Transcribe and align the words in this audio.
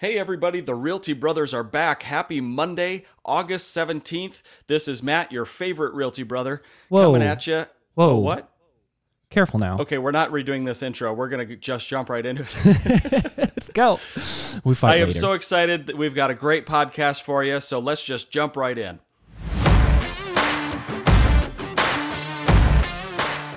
Hey 0.00 0.16
everybody, 0.16 0.60
the 0.60 0.76
Realty 0.76 1.12
Brothers 1.12 1.52
are 1.52 1.64
back. 1.64 2.04
Happy 2.04 2.40
Monday, 2.40 3.04
August 3.24 3.76
17th. 3.76 4.42
This 4.68 4.86
is 4.86 5.02
Matt, 5.02 5.32
your 5.32 5.44
favorite 5.44 5.92
Realty 5.92 6.22
brother, 6.22 6.62
Whoa. 6.88 7.06
coming 7.06 7.26
at 7.26 7.48
you. 7.48 7.64
Whoa. 7.94 8.10
Oh, 8.10 8.18
what? 8.20 8.48
Careful 9.28 9.58
now. 9.58 9.78
Okay, 9.80 9.98
we're 9.98 10.12
not 10.12 10.30
redoing 10.30 10.66
this 10.66 10.84
intro. 10.84 11.12
We're 11.12 11.28
going 11.28 11.48
to 11.48 11.56
just 11.56 11.88
jump 11.88 12.10
right 12.10 12.24
into 12.24 12.46
it. 12.64 13.32
Let's 13.38 13.70
go. 13.70 13.94
We 14.62 14.76
fight 14.76 14.92
I 14.92 14.96
am 14.98 15.08
later. 15.08 15.18
so 15.18 15.32
excited 15.32 15.88
that 15.88 15.98
we've 15.98 16.14
got 16.14 16.30
a 16.30 16.34
great 16.34 16.64
podcast 16.64 17.22
for 17.22 17.42
you, 17.42 17.58
so 17.58 17.80
let's 17.80 18.04
just 18.04 18.30
jump 18.30 18.56
right 18.56 18.78
in. 18.78 19.00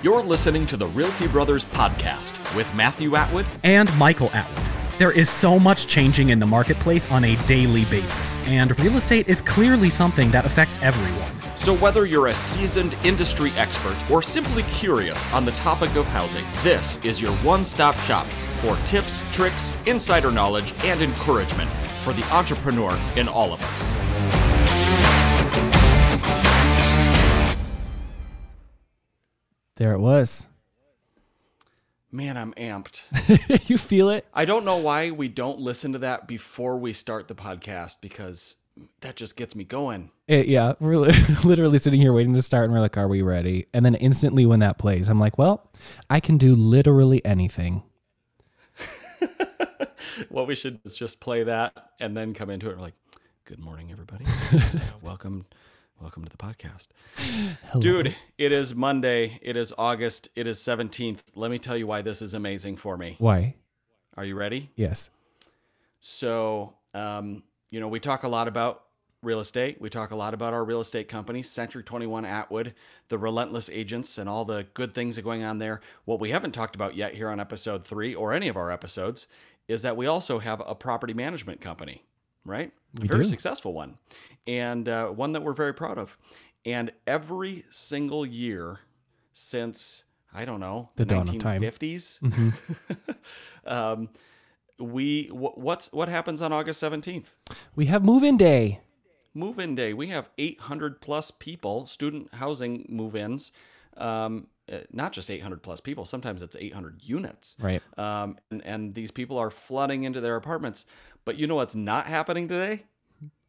You're 0.02 0.22
listening 0.24 0.66
to 0.66 0.76
the 0.76 0.88
Realty 0.92 1.28
Brothers 1.28 1.64
podcast 1.66 2.56
with 2.56 2.74
Matthew 2.74 3.14
Atwood 3.14 3.46
and 3.62 3.96
Michael 3.96 4.30
Atwood. 4.32 4.81
There 5.02 5.10
is 5.10 5.28
so 5.28 5.58
much 5.58 5.88
changing 5.88 6.28
in 6.28 6.38
the 6.38 6.46
marketplace 6.46 7.10
on 7.10 7.24
a 7.24 7.34
daily 7.46 7.84
basis, 7.86 8.38
and 8.46 8.78
real 8.78 8.96
estate 8.96 9.28
is 9.28 9.40
clearly 9.40 9.90
something 9.90 10.30
that 10.30 10.44
affects 10.44 10.78
everyone. 10.80 11.32
So, 11.56 11.74
whether 11.74 12.06
you're 12.06 12.28
a 12.28 12.34
seasoned 12.36 12.96
industry 13.02 13.50
expert 13.56 13.96
or 14.08 14.22
simply 14.22 14.62
curious 14.70 15.28
on 15.32 15.44
the 15.44 15.50
topic 15.52 15.96
of 15.96 16.06
housing, 16.06 16.44
this 16.62 17.04
is 17.04 17.20
your 17.20 17.32
one 17.38 17.64
stop 17.64 17.96
shop 17.96 18.28
for 18.54 18.76
tips, 18.86 19.24
tricks, 19.32 19.72
insider 19.86 20.30
knowledge, 20.30 20.72
and 20.84 21.02
encouragement 21.02 21.68
for 22.02 22.12
the 22.12 22.22
entrepreneur 22.32 22.96
in 23.16 23.26
all 23.26 23.52
of 23.52 23.60
us. 23.60 23.82
there 29.74 29.94
it 29.94 29.98
was. 29.98 30.46
Man, 32.14 32.36
I'm 32.36 32.52
amped. 32.54 33.04
you 33.70 33.78
feel 33.78 34.10
it? 34.10 34.26
I 34.34 34.44
don't 34.44 34.66
know 34.66 34.76
why 34.76 35.10
we 35.10 35.28
don't 35.28 35.58
listen 35.58 35.92
to 35.94 35.98
that 36.00 36.28
before 36.28 36.76
we 36.76 36.92
start 36.92 37.26
the 37.26 37.34
podcast 37.34 38.02
because 38.02 38.56
that 39.00 39.16
just 39.16 39.34
gets 39.34 39.56
me 39.56 39.64
going. 39.64 40.10
It- 40.28 40.46
yeah, 40.46 40.74
we're 40.78 40.96
literally 41.44 41.78
sitting 41.78 42.00
here 42.00 42.12
waiting 42.12 42.34
to 42.34 42.42
start, 42.42 42.64
and 42.64 42.72
we're 42.74 42.80
like, 42.80 42.98
"Are 42.98 43.08
we 43.08 43.22
ready?" 43.22 43.66
And 43.72 43.82
then 43.82 43.94
instantly, 43.94 44.44
when 44.44 44.60
that 44.60 44.76
plays, 44.76 45.08
I'm 45.08 45.18
like, 45.18 45.38
"Well, 45.38 45.70
I 46.10 46.20
can 46.20 46.36
do 46.36 46.54
literally 46.54 47.24
anything." 47.24 47.82
What 50.28 50.46
we 50.46 50.54
should 50.54 50.78
is 50.84 50.96
just 50.96 51.20
play 51.20 51.44
that 51.44 51.72
and 51.98 52.14
then 52.16 52.34
come 52.34 52.50
into 52.50 52.68
it. 52.68 52.76
We're 52.76 52.82
like, 52.82 52.94
"Good 53.46 53.58
morning, 53.58 53.90
everybody. 53.90 54.26
Welcome, 55.00 55.46
welcome 56.02 56.24
to 56.24 56.30
the 56.30 56.36
podcast." 56.36 56.88
Dude, 57.80 58.14
it 58.36 58.52
is 58.52 58.74
Monday. 58.74 59.38
It 59.40 59.56
is 59.56 59.72
August. 59.78 60.28
It 60.34 60.46
is 60.46 60.58
17th. 60.58 61.20
Let 61.34 61.50
me 61.50 61.58
tell 61.58 61.76
you 61.76 61.86
why 61.86 62.02
this 62.02 62.20
is 62.20 62.34
amazing 62.34 62.76
for 62.76 62.96
me. 62.96 63.16
Why? 63.18 63.54
Are 64.16 64.24
you 64.24 64.34
ready? 64.34 64.70
Yes. 64.76 65.08
So, 66.00 66.74
um, 66.92 67.44
you 67.70 67.80
know, 67.80 67.88
we 67.88 68.00
talk 68.00 68.24
a 68.24 68.28
lot 68.28 68.48
about 68.48 68.82
real 69.22 69.40
estate. 69.40 69.80
We 69.80 69.88
talk 69.88 70.10
a 70.10 70.16
lot 70.16 70.34
about 70.34 70.52
our 70.52 70.64
real 70.64 70.80
estate 70.80 71.08
company, 71.08 71.42
Century 71.42 71.82
21 71.82 72.24
Atwood, 72.24 72.74
the 73.08 73.18
relentless 73.18 73.70
agents, 73.70 74.18
and 74.18 74.28
all 74.28 74.44
the 74.44 74.66
good 74.74 74.94
things 74.94 75.14
that 75.16 75.22
are 75.22 75.24
going 75.24 75.44
on 75.44 75.58
there. 75.58 75.80
What 76.04 76.20
we 76.20 76.30
haven't 76.30 76.52
talked 76.52 76.74
about 76.74 76.96
yet 76.96 77.14
here 77.14 77.30
on 77.30 77.38
episode 77.38 77.86
three 77.86 78.14
or 78.14 78.32
any 78.32 78.48
of 78.48 78.56
our 78.56 78.70
episodes 78.70 79.28
is 79.68 79.82
that 79.82 79.96
we 79.96 80.06
also 80.06 80.40
have 80.40 80.60
a 80.66 80.74
property 80.74 81.14
management 81.14 81.60
company, 81.60 82.02
right? 82.44 82.72
a 83.02 83.06
very 83.06 83.24
do. 83.24 83.28
successful 83.30 83.72
one, 83.72 83.98
and 84.46 84.88
uh, 84.88 85.08
one 85.08 85.32
that 85.32 85.42
we're 85.42 85.52
very 85.54 85.74
proud 85.74 85.98
of. 85.98 86.16
And 86.64 86.92
every 87.06 87.64
single 87.70 88.24
year 88.24 88.80
since, 89.32 90.04
I 90.32 90.44
don't 90.44 90.60
know, 90.60 90.90
The 90.96 91.04
dawn 91.04 91.28
of 91.28 91.38
time. 91.38 91.60
1950s, 91.62 92.54
um, 93.66 94.08
we 94.78 95.26
wh- 95.28 95.58
what's 95.58 95.92
what 95.92 96.08
happens 96.08 96.42
on 96.42 96.52
August 96.52 96.82
17th? 96.82 97.30
We 97.74 97.86
have 97.86 98.04
move-in 98.04 98.36
day. 98.36 98.80
Move-in 99.34 99.74
day. 99.74 99.94
We 99.94 100.08
have 100.08 100.28
800 100.36 101.00
plus 101.00 101.30
people, 101.30 101.86
student 101.86 102.34
housing 102.34 102.86
move-ins. 102.88 103.50
Um, 103.96 104.46
uh, 104.72 104.78
not 104.92 105.12
just 105.12 105.30
800 105.30 105.62
plus 105.62 105.80
people. 105.80 106.04
Sometimes 106.04 106.40
it's 106.40 106.56
800 106.56 107.00
units. 107.02 107.56
Right. 107.60 107.82
Um, 107.98 108.38
and, 108.50 108.64
and 108.64 108.94
these 108.94 109.10
people 109.10 109.36
are 109.38 109.50
flooding 109.50 110.04
into 110.04 110.20
their 110.20 110.36
apartments. 110.36 110.86
But 111.24 111.36
you 111.36 111.46
know 111.46 111.56
what's 111.56 111.74
not 111.74 112.06
happening 112.06 112.48
today? 112.48 112.84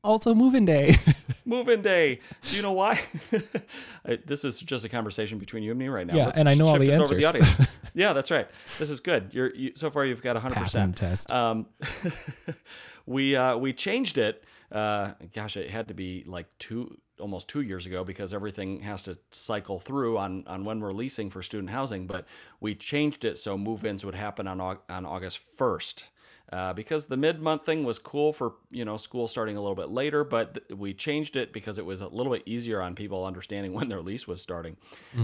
Also, 0.03 0.35
move-in 0.35 0.65
day. 0.65 0.95
Move-in 1.45 1.81
day. 1.81 2.19
Do 2.49 2.55
you 2.57 2.61
know 2.61 2.73
why? 2.73 3.01
This 4.25 4.43
is 4.43 4.59
just 4.59 4.83
a 4.83 4.89
conversation 4.89 5.37
between 5.37 5.63
you 5.63 5.71
and 5.71 5.79
me 5.79 5.87
right 5.87 6.05
now. 6.05 6.15
Yeah, 6.15 6.31
and 6.35 6.49
I 6.49 6.55
know 6.55 6.67
all 6.67 6.77
the 6.77 6.91
it 6.91 6.99
over 6.99 7.17
to 7.17 7.25
answers. 7.25 7.53
audience. 7.53 7.77
yeah, 7.93 8.11
that's 8.11 8.29
right. 8.29 8.49
This 8.79 8.89
is 8.89 8.99
good. 8.99 9.29
You're 9.31 9.55
you, 9.55 9.71
so 9.75 9.89
far. 9.89 10.05
You've 10.05 10.21
got 10.21 10.35
100. 10.35 10.59
percent 10.59 10.97
test. 10.97 11.31
Um, 11.31 11.67
we 13.05 13.37
uh, 13.37 13.55
we 13.55 13.71
changed 13.71 14.17
it. 14.17 14.43
Uh, 14.69 15.13
gosh, 15.33 15.55
it 15.55 15.69
had 15.69 15.87
to 15.87 15.93
be 15.93 16.25
like 16.27 16.47
two, 16.59 16.97
almost 17.17 17.47
two 17.47 17.61
years 17.61 17.85
ago 17.85 18.03
because 18.03 18.33
everything 18.33 18.81
has 18.81 19.03
to 19.03 19.17
cycle 19.31 19.79
through 19.79 20.17
on 20.17 20.43
on 20.47 20.65
when 20.65 20.81
we're 20.81 20.93
leasing 20.93 21.29
for 21.29 21.41
student 21.41 21.69
housing. 21.69 22.07
But 22.07 22.25
we 22.59 22.75
changed 22.75 23.23
it 23.23 23.37
so 23.37 23.57
move-ins 23.57 24.03
would 24.03 24.15
happen 24.15 24.47
on 24.47 24.59
on 24.59 25.05
August 25.05 25.39
1st. 25.57 26.03
Uh, 26.53 26.71
because 26.71 27.07
the 27.07 27.17
mid-month 27.17 27.65
thing 27.65 27.83
was 27.83 27.97
cool 27.97 28.31
for 28.31 28.53
you 28.69 28.85
know 28.85 28.95
school 28.95 29.27
starting 29.27 29.57
a 29.57 29.59
little 29.59 29.75
bit 29.75 29.89
later, 29.89 30.23
but 30.23 30.53
th- 30.53 30.79
we 30.79 30.93
changed 30.93 31.35
it 31.35 31.51
because 31.51 31.79
it 31.79 31.85
was 31.85 31.99
a 31.99 32.07
little 32.07 32.31
bit 32.31 32.43
easier 32.45 32.79
on 32.79 32.93
people 32.93 33.25
understanding 33.25 33.73
when 33.77 33.89
their 33.89 34.01
lease 34.01 34.27
was 34.27 34.39
starting. 34.39 34.77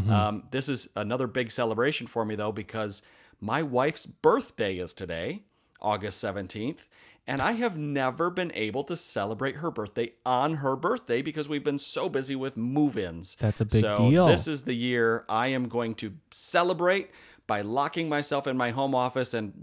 Um, 0.09 0.43
this 0.49 0.67
is 0.67 0.89
another 0.95 1.27
big 1.27 1.51
celebration 1.51 2.07
for 2.07 2.25
me 2.25 2.33
though 2.35 2.51
because 2.51 3.03
my 3.39 3.61
wife's 3.61 4.07
birthday 4.07 4.77
is 4.77 4.91
today, 4.91 5.43
August 5.79 6.19
seventeenth, 6.19 6.87
and 7.27 7.43
I 7.43 7.51
have 7.51 7.77
never 7.77 8.31
been 8.31 8.51
able 8.55 8.83
to 8.85 8.95
celebrate 8.95 9.57
her 9.57 9.69
birthday 9.69 10.13
on 10.25 10.55
her 10.55 10.75
birthday 10.75 11.21
because 11.21 11.47
we've 11.47 11.63
been 11.63 11.77
so 11.77 12.09
busy 12.09 12.35
with 12.35 12.57
move-ins. 12.57 13.37
That's 13.39 13.61
a 13.61 13.65
big 13.65 13.81
so 13.81 13.95
deal. 13.95 14.25
This 14.25 14.47
is 14.47 14.63
the 14.63 14.73
year 14.73 15.25
I 15.29 15.49
am 15.49 15.67
going 15.67 15.93
to 15.95 16.13
celebrate 16.31 17.11
by 17.45 17.61
locking 17.61 18.09
myself 18.09 18.47
in 18.47 18.57
my 18.57 18.71
home 18.71 18.95
office 18.95 19.35
and 19.35 19.53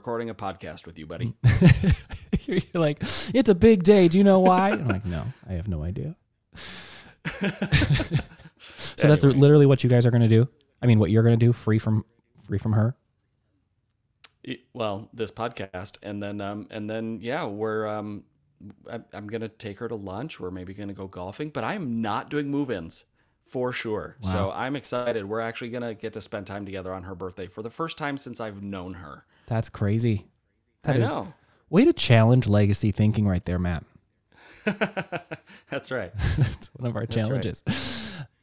recording 0.00 0.30
a 0.30 0.34
podcast 0.34 0.86
with 0.86 0.98
you, 0.98 1.04
buddy. 1.04 1.34
You're 2.46 2.62
like, 2.72 3.02
"It's 3.34 3.50
a 3.50 3.54
big 3.54 3.82
day. 3.82 4.08
Do 4.08 4.16
you 4.16 4.24
know 4.24 4.40
why?" 4.40 4.70
I'm 4.70 4.88
like, 4.88 5.04
"No, 5.04 5.26
I 5.46 5.52
have 5.52 5.68
no 5.68 5.82
idea." 5.82 6.16
so 8.96 9.06
that's 9.06 9.22
literally 9.22 9.66
what 9.66 9.84
you 9.84 9.90
guys 9.90 10.06
are 10.06 10.10
gonna 10.10 10.26
do. 10.26 10.48
I 10.80 10.86
mean, 10.86 10.98
what 10.98 11.10
you're 11.10 11.22
gonna 11.22 11.36
do, 11.36 11.52
free 11.52 11.78
from, 11.78 12.06
free 12.46 12.56
from 12.56 12.72
her. 12.72 12.96
Well 14.72 15.10
this 15.12 15.30
podcast 15.30 15.98
and 16.02 16.22
then 16.22 16.40
um 16.40 16.66
and 16.70 16.88
then 16.88 17.18
yeah 17.20 17.44
we're 17.44 17.86
um 17.86 18.24
I- 18.90 19.02
i'm 19.12 19.26
gonna 19.26 19.48
take 19.48 19.78
her 19.80 19.88
to 19.88 19.94
lunch 19.94 20.40
we're 20.40 20.50
maybe 20.50 20.72
gonna 20.72 20.94
go 20.94 21.06
golfing 21.06 21.50
but 21.50 21.62
i'm 21.62 22.00
not 22.00 22.30
doing 22.30 22.50
move-ins 22.50 23.04
for 23.46 23.72
sure 23.72 24.16
so 24.22 24.50
i'm 24.54 24.76
excited 24.76 25.26
we're 25.26 25.40
actually 25.40 25.68
gonna 25.68 25.94
get 25.94 26.14
to 26.14 26.20
spend 26.22 26.46
time 26.46 26.64
together 26.64 26.92
on 26.92 27.02
her 27.02 27.14
birthday 27.14 27.46
for 27.46 27.62
the 27.62 27.70
first 27.70 27.98
time 27.98 28.16
since 28.16 28.40
i've 28.40 28.62
known 28.62 28.94
her 28.94 29.26
That's 29.50 29.68
crazy. 29.68 30.28
That 30.84 30.96
i 30.96 30.98
is 31.00 31.08
know 31.08 31.34
way 31.68 31.84
to 31.84 31.92
challenge 31.92 32.46
legacy 32.46 32.90
thinking 32.92 33.26
right 33.26 33.44
there, 33.44 33.58
Matt. 33.58 33.84
that's 35.70 35.90
right 35.90 36.12
It's 36.36 36.68
one 36.74 36.88
of 36.88 36.94
our 36.96 37.02
right. 37.02 37.10
challenges. 37.10 37.62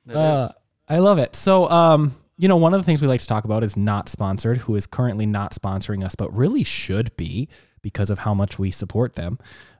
That 0.06 0.16
Uh, 0.16 0.47
I 0.88 1.00
love 1.00 1.18
it. 1.18 1.35
So, 1.35 1.69
um, 1.69 2.16
you 2.38 2.47
know, 2.47 2.56
one 2.56 2.73
of 2.73 2.79
the 2.79 2.85
things 2.85 3.01
we 3.01 3.09
like 3.09 3.19
to 3.19 3.28
talk 3.28 3.44
about 3.44 3.62
is 3.62 3.75
not 3.75 4.07
sponsored, 4.07 4.59
who 4.59 4.73
is 4.75 4.88
currently 4.88 5.25
not 5.25 5.51
sponsoring 5.51 6.01
us, 6.06 6.16
but 6.16 6.34
really 6.34 6.63
should 6.63 7.13
be 7.18 7.50
because 7.81 8.09
of 8.09 8.19
how 8.19 8.34
much 8.34 8.57
we 8.57 8.72
support 8.72 9.16
them. 9.16 9.38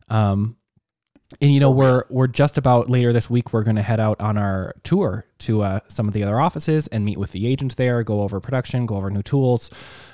Um, 0.10 0.58
and 1.42 1.54
you 1.54 1.60
know, 1.60 1.72
we're 1.72 2.04
we're 2.10 2.28
just 2.28 2.58
about 2.58 2.90
later 2.90 3.12
this 3.12 3.30
week. 3.30 3.52
We're 3.54 3.64
going 3.64 3.76
to 3.76 3.82
head 3.82 4.00
out 4.00 4.20
on 4.22 4.38
our 4.38 4.74
tour 4.84 5.26
to 5.40 5.62
uh, 5.62 5.80
some 5.88 6.08
of 6.08 6.14
the 6.14 6.24
other 6.24 6.40
offices 6.40 6.88
and 6.88 7.04
meet 7.04 7.18
with 7.18 7.32
the 7.32 7.48
agents 7.48 7.76
there, 7.76 8.02
go 8.04 8.22
over 8.22 8.40
production, 8.40 8.86
go 8.86 8.96
over 8.96 9.10
new 9.10 9.22
tools, 9.24 9.70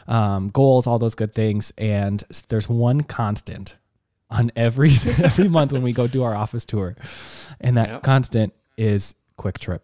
um, 0.07 0.49
goals, 0.49 0.87
all 0.87 0.97
those 0.99 1.15
good 1.15 1.33
things. 1.33 1.71
And 1.77 2.23
there's 2.49 2.67
one 2.67 3.01
constant 3.01 3.75
on 4.31 4.51
every 4.55 4.89
every 5.23 5.47
month 5.47 5.71
when 5.71 5.83
we 5.83 5.93
go 5.93 6.07
do 6.07 6.23
our 6.23 6.35
office 6.35 6.65
tour, 6.65 6.95
and 7.61 7.77
that 7.77 7.89
Yep. 7.89 8.03
constant 8.03 8.53
is 8.77 9.13
QuikTrip. 9.37 9.83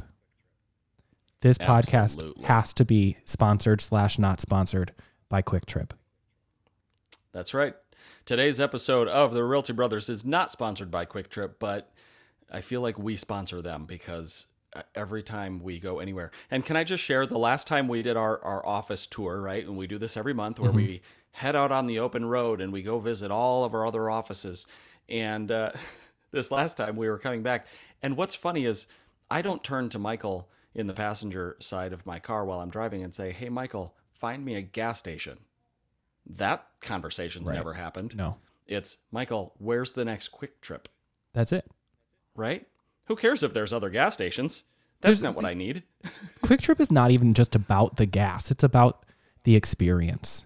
This 1.41 1.57
podcast 1.57 2.43
has 2.45 2.73
to 2.73 2.83
be 2.83 3.17
sponsored 3.25 3.79
slash 3.81 4.17
not 4.19 4.41
sponsored 4.41 4.93
by 5.29 5.41
QuikTrip. 5.41 5.91
That's 7.31 7.53
right. 7.53 7.75
Today's 8.29 8.61
episode 8.61 9.07
of 9.07 9.33
the 9.33 9.43
Realty 9.43 9.73
Brothers 9.73 10.07
is 10.07 10.23
not 10.23 10.51
sponsored 10.51 10.91
by 10.91 11.03
QuikTrip, 11.03 11.53
but 11.57 11.91
I 12.51 12.61
feel 12.61 12.79
like 12.79 12.99
we 12.99 13.15
sponsor 13.15 13.59
them 13.59 13.87
because 13.87 14.45
uh, 14.71 14.83
every 14.93 15.23
time 15.23 15.63
we 15.63 15.79
go 15.79 15.97
anywhere. 15.97 16.29
And 16.51 16.63
can 16.63 16.77
I 16.77 16.83
just 16.83 17.03
share 17.03 17.25
the 17.25 17.39
last 17.39 17.65
time 17.65 17.87
we 17.87 18.03
did 18.03 18.17
our, 18.17 18.39
our 18.43 18.63
office 18.63 19.07
tour, 19.07 19.41
right? 19.41 19.65
And 19.65 19.75
we 19.75 19.87
do 19.87 19.97
this 19.97 20.15
every 20.15 20.35
month 20.35 20.59
where 20.59 20.71
we 20.71 21.01
head 21.31 21.55
out 21.55 21.71
on 21.71 21.87
the 21.87 21.97
open 21.97 22.23
road 22.23 22.61
and 22.61 22.71
we 22.71 22.83
go 22.83 22.99
visit 22.99 23.31
all 23.31 23.63
of 23.63 23.73
our 23.73 23.87
other 23.87 24.11
offices. 24.11 24.67
And 25.09 25.51
uh, 25.51 25.71
this 26.31 26.51
last 26.51 26.77
time 26.77 26.97
we 26.97 27.09
were 27.09 27.17
coming 27.17 27.41
back. 27.41 27.65
And 28.03 28.15
what's 28.15 28.35
funny 28.35 28.63
is 28.63 28.85
I 29.31 29.41
don't 29.41 29.63
turn 29.63 29.89
to 29.89 29.97
Michael 29.97 30.47
in 30.75 30.85
the 30.85 30.93
passenger 30.93 31.57
side 31.59 31.93
of 31.93 32.05
my 32.05 32.19
car 32.19 32.45
while 32.45 32.59
I'm 32.59 32.69
driving 32.69 33.01
and 33.01 33.15
say, 33.15 33.31
Hey, 33.31 33.49
Michael, 33.49 33.95
find 34.13 34.45
me 34.45 34.53
a 34.53 34.61
gas 34.61 34.99
station. 34.99 35.39
That 36.29 36.65
conversation's 36.79 37.49
never 37.49 37.73
happened. 37.73 38.15
No. 38.15 38.37
It's 38.67 38.99
Michael, 39.11 39.55
where's 39.57 39.93
the 39.93 40.05
next 40.05 40.31
QuikTrip? 40.31 40.85
That's 41.33 41.51
it. 41.51 41.65
Right? 42.35 42.67
Who 43.05 43.15
cares 43.15 43.41
if 43.41 43.53
there's 43.53 43.73
other 43.73 43.89
gas 43.89 44.13
stations? 44.13 44.63
That's 45.01 45.21
not 45.21 45.35
what 45.35 45.45
I 45.45 45.53
need. 45.53 45.83
QuikTrip 46.43 46.79
is 46.79 46.91
not 46.91 47.09
even 47.11 47.33
just 47.33 47.55
about 47.55 47.97
the 47.97 48.05
gas, 48.05 48.51
it's 48.51 48.63
about 48.63 49.05
the 49.43 49.55
experience. 49.55 50.45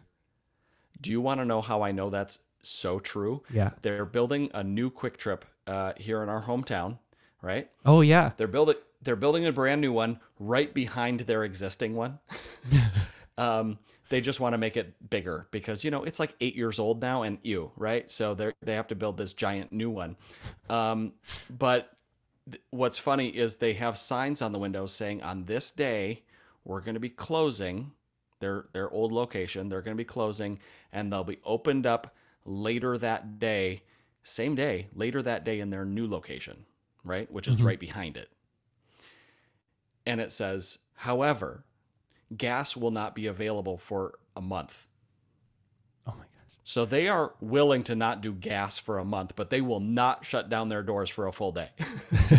Do 1.02 1.12
you 1.12 1.20
want 1.20 1.42
to 1.42 1.46
know 1.46 1.62
how 1.62 1.82
I 1.82 1.92
know 1.92 2.10
that's 2.10 2.40
so 2.62 3.00
true? 3.00 3.44
Yeah. 3.50 3.72
They're 3.82 4.06
building 4.06 4.50
a 4.54 4.64
new 4.64 4.90
QuikTrip 4.90 5.42
uh, 5.68 5.94
here 5.98 6.24
in 6.24 6.30
our 6.30 6.44
hometown, 6.44 7.00
right? 7.42 7.70
Oh, 7.86 8.00
yeah. 8.02 8.32
They're 8.38 8.48
building 8.48 8.76
they're 9.02 9.16
building 9.18 9.46
a 9.46 9.52
brand 9.52 9.82
new 9.82 9.92
one 9.92 10.20
right 10.40 10.74
behind 10.74 11.22
their 11.22 11.44
existing 11.44 11.96
one. 11.96 12.20
um, 13.38 13.80
they 14.10 14.22
just 14.22 14.40
want 14.40 14.54
to 14.54 14.58
make 14.58 14.78
it 14.78 15.10
bigger 15.10 15.48
because 15.52 15.84
you 15.84 15.92
know 15.92 16.04
it's 16.04 16.20
like 16.20 16.36
eight 16.40 16.56
years 16.56 16.80
old 16.80 17.02
now 17.02 17.24
and 17.24 17.38
you 17.44 17.72
right? 17.76 18.10
So 18.10 18.34
they 18.34 18.54
they 18.62 18.76
have 18.76 18.88
to 18.88 18.96
build 18.96 19.18
this 19.18 19.34
giant 19.34 19.72
new 19.72 19.90
one. 19.90 20.18
Um, 20.70 21.14
but 21.50 21.92
th- 22.50 22.62
what's 22.70 22.98
funny 22.98 23.30
is 23.30 23.58
they 23.58 23.74
have 23.74 23.98
signs 23.98 24.42
on 24.42 24.52
the 24.52 24.60
windows 24.60 24.94
saying 24.94 25.22
on 25.24 25.46
this 25.46 25.72
day 25.72 26.24
we're 26.64 26.82
going 26.82 26.96
to 26.96 27.00
be 27.00 27.10
closing 27.10 27.92
their 28.40 28.66
their 28.74 28.90
old 28.92 29.12
location. 29.12 29.70
They're 29.70 29.82
going 29.82 29.96
to 29.96 30.02
be 30.02 30.06
closing 30.06 30.60
and 30.92 31.12
they'll 31.12 31.24
be 31.24 31.40
opened 31.44 31.86
up 31.86 32.16
later 32.46 32.98
that 32.98 33.40
day, 33.40 33.84
same 34.22 34.56
day, 34.56 34.88
later 34.94 35.22
that 35.22 35.44
day 35.44 35.60
in 35.60 35.70
their 35.70 35.86
new 35.86 36.08
location, 36.08 36.66
right? 37.04 37.32
Which 37.32 37.48
is 37.48 37.64
right 37.64 37.80
behind 37.80 38.18
it. 38.18 38.30
And 40.06 40.20
it 40.20 40.32
says, 40.32 40.80
however, 40.96 41.64
gas 42.38 42.76
will 42.76 42.92
not 42.92 43.16
be 43.16 43.28
available 43.28 43.78
for 43.78 44.16
a 44.36 44.42
month. 44.42 44.88
Oh, 46.08 46.12
my 46.12 46.24
gosh. 46.24 46.58
So 46.64 46.86
they 46.86 47.08
are 47.08 47.34
willing 47.42 47.84
to 47.84 47.96
not 47.96 48.22
do 48.22 48.34
gas 48.34 48.78
for 48.80 48.98
a 49.00 49.06
month, 49.06 49.36
but 49.36 49.50
they 49.50 49.62
will 49.62 49.80
not 49.80 50.26
shut 50.26 50.50
down 50.50 50.70
their 50.70 50.84
doors 50.84 51.10
for 51.10 51.28
a 51.28 51.32
full 51.32 51.52
day. 51.52 51.70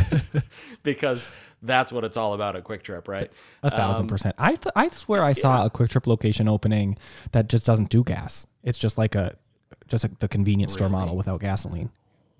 because 0.82 1.30
that's 1.62 1.92
what 1.92 2.04
it's 2.04 2.16
all 2.16 2.34
about 2.34 2.56
at 2.56 2.64
QuikTrip, 2.64 3.08
right? 3.08 3.30
A 3.62 3.70
thousand 3.70 4.02
Um, 4.04 4.08
percent. 4.08 4.34
I 4.38 4.54
th- 4.54 4.72
I 4.76 4.88
swear 4.88 5.22
I 5.24 5.32
saw 5.32 5.64
a 5.64 5.70
QuikTrip 5.70 6.06
location 6.06 6.48
opening 6.48 6.96
that 7.32 7.48
just 7.48 7.66
doesn't 7.66 7.90
do 7.90 8.02
gas. 8.04 8.46
It's 8.62 8.78
just 8.78 8.98
like 8.98 9.14
a 9.14 9.36
just 9.88 10.04
like 10.04 10.18
the 10.20 10.28
convenience 10.28 10.72
store 10.72 10.88
model 10.88 11.16
without 11.16 11.40
gasoline. 11.40 11.90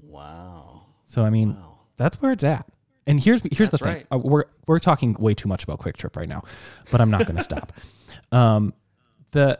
Wow. 0.03 0.83
So 1.07 1.25
I 1.25 1.31
mean, 1.31 1.57
that's 1.97 2.21
where 2.21 2.33
it's 2.33 2.45
at. 2.45 2.67
And 3.07 3.21
here's 3.23 3.43
here's 3.53 3.71
the 3.71 3.79
thing. 3.79 3.89
right. 3.89 4.07
Uh, 4.11 4.19
we're 4.19 4.45
we're 4.67 4.79
talking 4.79 5.15
way 5.19 5.35
too 5.35 5.49
much 5.49 5.65
about 5.65 5.79
QuikTrip 5.81 6.17
right 6.17 6.29
now, 6.29 6.43
but 6.91 7.01
I'm 7.01 7.11
not 7.11 7.27
going 7.27 7.37
to 7.43 7.43
stop. 7.43 7.73
Um, 8.33 8.73
the 9.33 9.59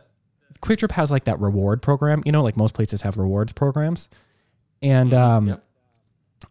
QuikTrip 0.61 0.91
has 0.91 1.11
like 1.11 1.25
that 1.25 1.39
reward 1.39 1.81
program. 1.81 2.23
You 2.25 2.31
know, 2.31 2.41
like 2.43 2.57
most 2.57 2.73
places 2.73 3.03
have 3.03 3.17
rewards 3.17 3.51
programs, 3.51 4.07
and 4.81 5.13
um, 5.13 5.47
Yep. 5.47 5.63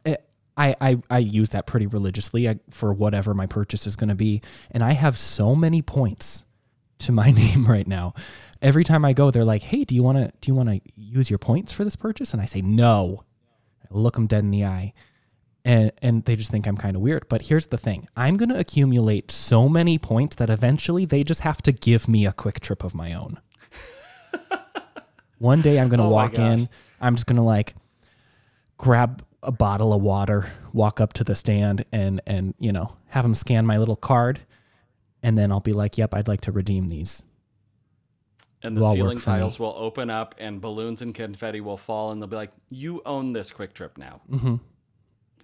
it, 0.05 0.29
I, 0.57 0.77
I 0.81 0.99
I 1.11 1.19
use 1.19 1.51
that 1.51 1.67
pretty 1.67 1.87
religiously 1.89 2.49
I, 2.49 2.61
for 2.71 2.93
whatever 2.93 3.35
my 3.35 3.47
purchase 3.47 3.87
is 3.89 3.97
going 3.97 4.11
to 4.11 4.15
be, 4.15 4.41
and 4.71 4.83
I 4.83 4.93
have 4.93 5.19
so 5.19 5.57
many 5.57 5.83
points 5.83 6.45
to 6.99 7.11
my 7.13 7.31
name 7.33 7.65
right 7.67 7.89
now. 7.89 8.15
Every 8.63 8.85
time 8.85 9.05
I 9.05 9.15
go, 9.15 9.33
they're 9.33 9.45
like, 9.45 9.63
"Hey, 9.63 9.83
do 9.83 9.97
you 9.97 10.03
want 10.05 10.19
to 10.19 10.33
do 10.41 10.51
you 10.51 10.55
want 10.55 10.69
to 10.69 10.81
use 10.95 11.29
your 11.29 11.39
points 11.41 11.73
for 11.73 11.83
this 11.83 11.97
purchase?" 11.97 12.33
And 12.33 12.41
I 12.41 12.45
say, 12.47 12.63
"No." 12.63 13.25
I 13.83 13.87
look 13.99 14.15
them 14.15 14.27
dead 14.27 14.45
in 14.45 14.51
the 14.51 14.65
eye, 14.65 14.95
and 15.65 15.93
and 16.03 16.25
they 16.25 16.37
just 16.37 16.51
think 16.51 16.67
I'm 16.67 16.77
kind 16.77 16.95
of 16.97 17.03
weird. 17.03 17.29
But 17.29 17.43
here's 17.43 17.69
the 17.69 17.79
thing: 17.79 18.09
I'm 18.17 18.37
going 18.37 18.49
to 18.51 18.59
accumulate 18.59 19.31
so 19.31 19.69
many 19.69 19.99
points 19.99 20.37
that 20.37 20.51
eventually 20.51 21.05
they 21.05 21.25
just 21.25 21.41
have 21.43 21.63
to 21.63 21.73
give 21.73 22.07
me 22.09 22.27
a 22.27 22.33
QuikTrip 22.33 22.85
of 22.85 22.95
my 22.95 23.13
own. 23.15 23.41
One 25.39 25.61
day 25.61 25.79
I'm 25.81 25.89
going 25.89 25.99
to 25.99 26.05
Oh 26.05 26.11
walk 26.11 26.39
in. 26.39 26.69
I'm 27.01 27.15
just 27.17 27.27
going 27.27 27.37
to 27.37 27.43
like 27.43 27.75
grab 28.79 29.25
a 29.43 29.53
bottle 29.53 29.93
of 29.93 30.01
water, 30.01 30.51
walk 30.73 31.01
up 31.01 31.13
to 31.15 31.25
the 31.25 31.35
stand 31.35 31.85
and 31.93 32.21
and 32.27 32.55
you 32.59 32.73
know, 32.73 32.97
have 33.09 33.25
them 33.25 33.35
scan 33.35 33.67
my 33.67 33.79
little 33.79 33.97
card 33.97 34.41
and 35.23 35.37
then 35.39 35.51
I'll 35.51 35.61
be 35.61 35.73
like, 35.73 35.97
"Yep, 35.99 36.15
I'd 36.15 36.29
like 36.29 36.43
to 36.43 36.53
redeem 36.53 36.89
these." 36.89 37.23
And 38.63 38.77
the 38.79 38.83
all 38.83 38.95
ceiling 38.95 39.19
me. 39.19 39.23
tiles 39.23 39.59
will 39.59 39.75
open 39.77 40.09
up 40.09 40.35
and 40.39 40.59
balloons 40.61 41.03
and 41.03 41.15
confetti 41.15 41.61
will 41.61 41.77
fall 41.77 42.11
and 42.13 42.23
they'll 42.23 42.29
be 42.29 42.37
like, 42.37 42.51
You 42.71 43.03
own 43.05 43.35
this 43.35 43.53
QuikTrip 43.53 43.99
now. 43.99 44.23
Mhm. 44.31 44.61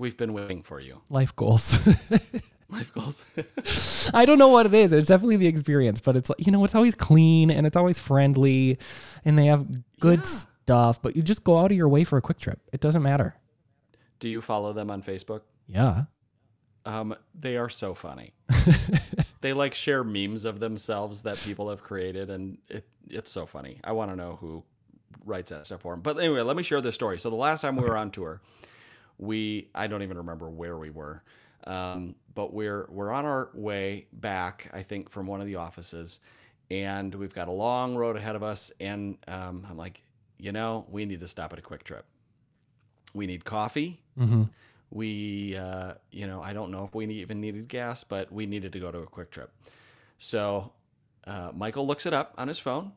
We've 0.01 0.17
been 0.17 0.33
waiting 0.33 0.63
for 0.63 0.81
you. 0.81 1.03
Life 1.11 1.37
goals. 1.37 1.79
Life 2.71 2.91
goals. 2.95 3.23
I 4.15 4.25
don't 4.25 4.39
know 4.39 4.49
what 4.49 4.65
it 4.65 4.73
is. 4.73 4.95
It's 4.95 5.09
definitely 5.09 5.37
the 5.37 5.47
experience, 5.47 6.01
but 6.01 6.17
it's 6.17 6.31
like, 6.31 6.47
you 6.47 6.51
know, 6.51 6.65
it's 6.65 6.75
always 6.75 6.95
clean 6.95 7.51
and 7.51 7.67
it's 7.67 7.77
always 7.77 7.99
friendly 7.99 8.79
and 9.27 9.39
they 9.39 9.45
have 9.45 9.67
good 10.01 10.25
stuff, 10.25 11.03
but 11.03 11.17
you 11.17 11.23
just 11.23 11.45
go 11.45 11.59
out 11.59 11.71
of 11.71 11.77
your 11.77 11.87
way 11.87 12.05
for 12.05 12.17
a 12.17 12.23
QuikTrip. 12.23 12.57
It 12.73 12.81
doesn't 12.81 13.03
matter. 13.03 13.37
Do 14.21 14.31
you 14.31 14.41
follow 14.41 14.73
them 14.73 14.91
on 14.91 15.03
Facebook? 15.03 15.43
Yeah. 15.69 16.05
Um, 16.87 17.15
they 17.39 17.59
are 17.59 17.69
so 17.69 17.95
funny. 17.95 18.33
they 19.43 19.53
like 19.53 19.75
share 19.75 20.03
memes 20.03 20.47
of 20.47 20.61
themselves 20.61 21.25
that 21.25 21.37
people 21.37 21.69
have 21.69 21.83
created, 21.83 22.31
and 22.31 22.57
it, 22.71 22.89
it's 23.07 23.31
so 23.31 23.45
funny. 23.45 23.81
I 23.85 23.93
want 23.93 24.11
to 24.13 24.17
know 24.17 24.39
who 24.41 24.65
writes 25.27 25.51
that 25.51 25.67
stuff 25.67 25.83
for 25.83 25.93
them. 25.93 26.01
But 26.01 26.19
anyway, 26.19 26.41
let 26.41 26.57
me 26.57 26.63
share 26.63 26.81
this 26.81 26.95
story. 26.95 27.19
So 27.19 27.29
the 27.29 27.37
last 27.37 27.61
time 27.61 27.77
we 27.77 27.83
were 27.83 27.99
on 27.99 28.11
tour, 28.11 28.41
we 29.21 29.69
I 29.75 29.87
don't 29.87 30.03
even 30.03 30.17
remember 30.17 30.49
where 30.49 30.77
we 30.77 30.91
were, 30.91 31.23
um, 31.65 32.15
but 32.35 32.53
we're 32.53 32.87
we're 32.91 33.13
on 33.13 33.25
our 33.27 33.51
way 33.55 34.07
back. 34.13 34.71
I 34.73 34.83
think 34.83 35.11
from 35.11 35.27
one 35.27 35.41
of 35.41 35.47
the 35.47 35.57
offices, 35.57 36.21
and 36.71 37.15
we've 37.15 37.35
got 37.35 37.47
a 37.49 37.53
long 37.53 37.97
road 37.97 38.17
ahead 38.17 38.35
of 38.35 38.43
us. 38.43 38.73
And 38.81 39.19
um, 39.29 39.67
I'm 39.69 39.77
like, 39.77 40.03
you 40.39 40.53
know, 40.53 40.87
we 40.91 41.05
need 41.05 41.21
to 41.21 41.29
stop 41.29 41.53
at 41.53 41.59
a 41.59 41.63
QuikTrip. 41.63 42.03
We 43.15 43.27
need 43.27 43.45
coffee 43.45 44.01
Mm-hmm. 44.19 44.43
we 44.91 45.57
uh, 45.57 45.95
you 46.11 46.27
know 46.27 46.43
i 46.43 46.53
don't 46.53 46.71
know 46.71 46.85
if 46.85 46.95
we 46.95 47.07
even 47.07 47.41
needed 47.41 47.69
gas 47.69 48.05
but 48.05 48.31
we 48.33 48.45
needed 48.47 48.73
to 48.73 48.81
go 48.81 48.91
to 48.91 48.99
a 48.99 49.07
QuikTrip 49.07 49.49
so 50.19 50.73
uh, 51.27 51.53
michael 51.55 51.87
looks 51.87 52.05
it 52.07 52.13
up 52.13 52.35
on 52.37 52.49
his 52.49 52.59
phone 52.59 52.93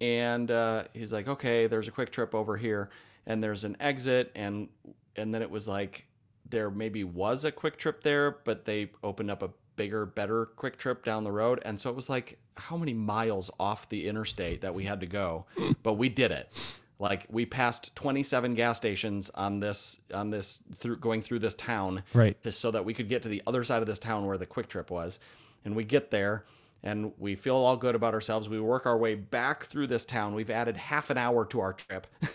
and 0.00 0.50
uh, 0.50 0.84
he's 0.94 1.12
like 1.12 1.28
okay 1.28 1.66
there's 1.66 1.88
a 1.88 1.92
QuikTrip 1.92 2.32
over 2.34 2.56
here 2.56 2.88
and 3.26 3.42
there's 3.42 3.64
an 3.64 3.76
exit 3.80 4.30
and 4.34 4.68
and 5.16 5.34
then 5.34 5.42
it 5.42 5.50
was 5.50 5.66
like 5.68 6.06
there 6.48 6.70
maybe 6.70 7.02
was 7.04 7.44
a 7.44 7.52
QuikTrip 7.52 8.02
there 8.02 8.30
but 8.44 8.64
they 8.64 8.90
opened 9.02 9.30
up 9.30 9.42
a 9.42 9.50
bigger 9.76 10.04
better 10.04 10.50
QuikTrip 10.56 11.02
down 11.04 11.24
the 11.24 11.32
road. 11.32 11.60
And 11.64 11.80
so 11.80 11.88
it 11.90 11.96
was 11.96 12.10
like 12.10 12.38
how 12.56 12.76
many 12.76 12.92
miles 12.92 13.50
off 13.58 13.88
the 13.88 14.06
interstate 14.06 14.60
that 14.60 14.74
we 14.74 14.84
had 14.84 15.00
to 15.00 15.06
go? 15.06 15.46
But 15.82 15.94
we 15.94 16.08
did 16.10 16.30
it. 16.30 16.52
Like 16.98 17.26
we 17.30 17.46
passed 17.46 17.96
27 17.96 18.54
gas 18.54 18.76
stations 18.76 19.30
on 19.30 19.60
this 19.60 19.98
on 20.12 20.30
this 20.30 20.60
through 20.76 20.98
going 20.98 21.22
through 21.22 21.38
this 21.40 21.54
town 21.54 22.02
Right. 22.12 22.36
just 22.44 22.60
so 22.60 22.70
that 22.70 22.84
we 22.84 22.92
could 22.94 23.08
get 23.08 23.22
to 23.22 23.28
the 23.28 23.42
other 23.46 23.64
side 23.64 23.80
of 23.82 23.86
this 23.86 23.98
town 23.98 24.26
where 24.26 24.38
the 24.38 24.46
QuikTrip 24.46 24.90
was. 24.90 25.18
And 25.64 25.74
we 25.74 25.84
get 25.84 26.10
there 26.10 26.44
and 26.82 27.12
we 27.18 27.34
feel 27.34 27.56
all 27.56 27.76
good 27.76 27.94
about 27.94 28.12
ourselves. 28.12 28.48
We 28.48 28.60
work 28.60 28.84
our 28.86 28.98
way 28.98 29.14
back 29.14 29.64
through 29.64 29.86
this 29.86 30.04
town. 30.04 30.34
We've 30.34 30.50
added 30.50 30.76
half 30.76 31.08
an 31.10 31.16
hour 31.18 31.44
to 31.46 31.60
our 31.60 31.72
trip. 31.72 32.06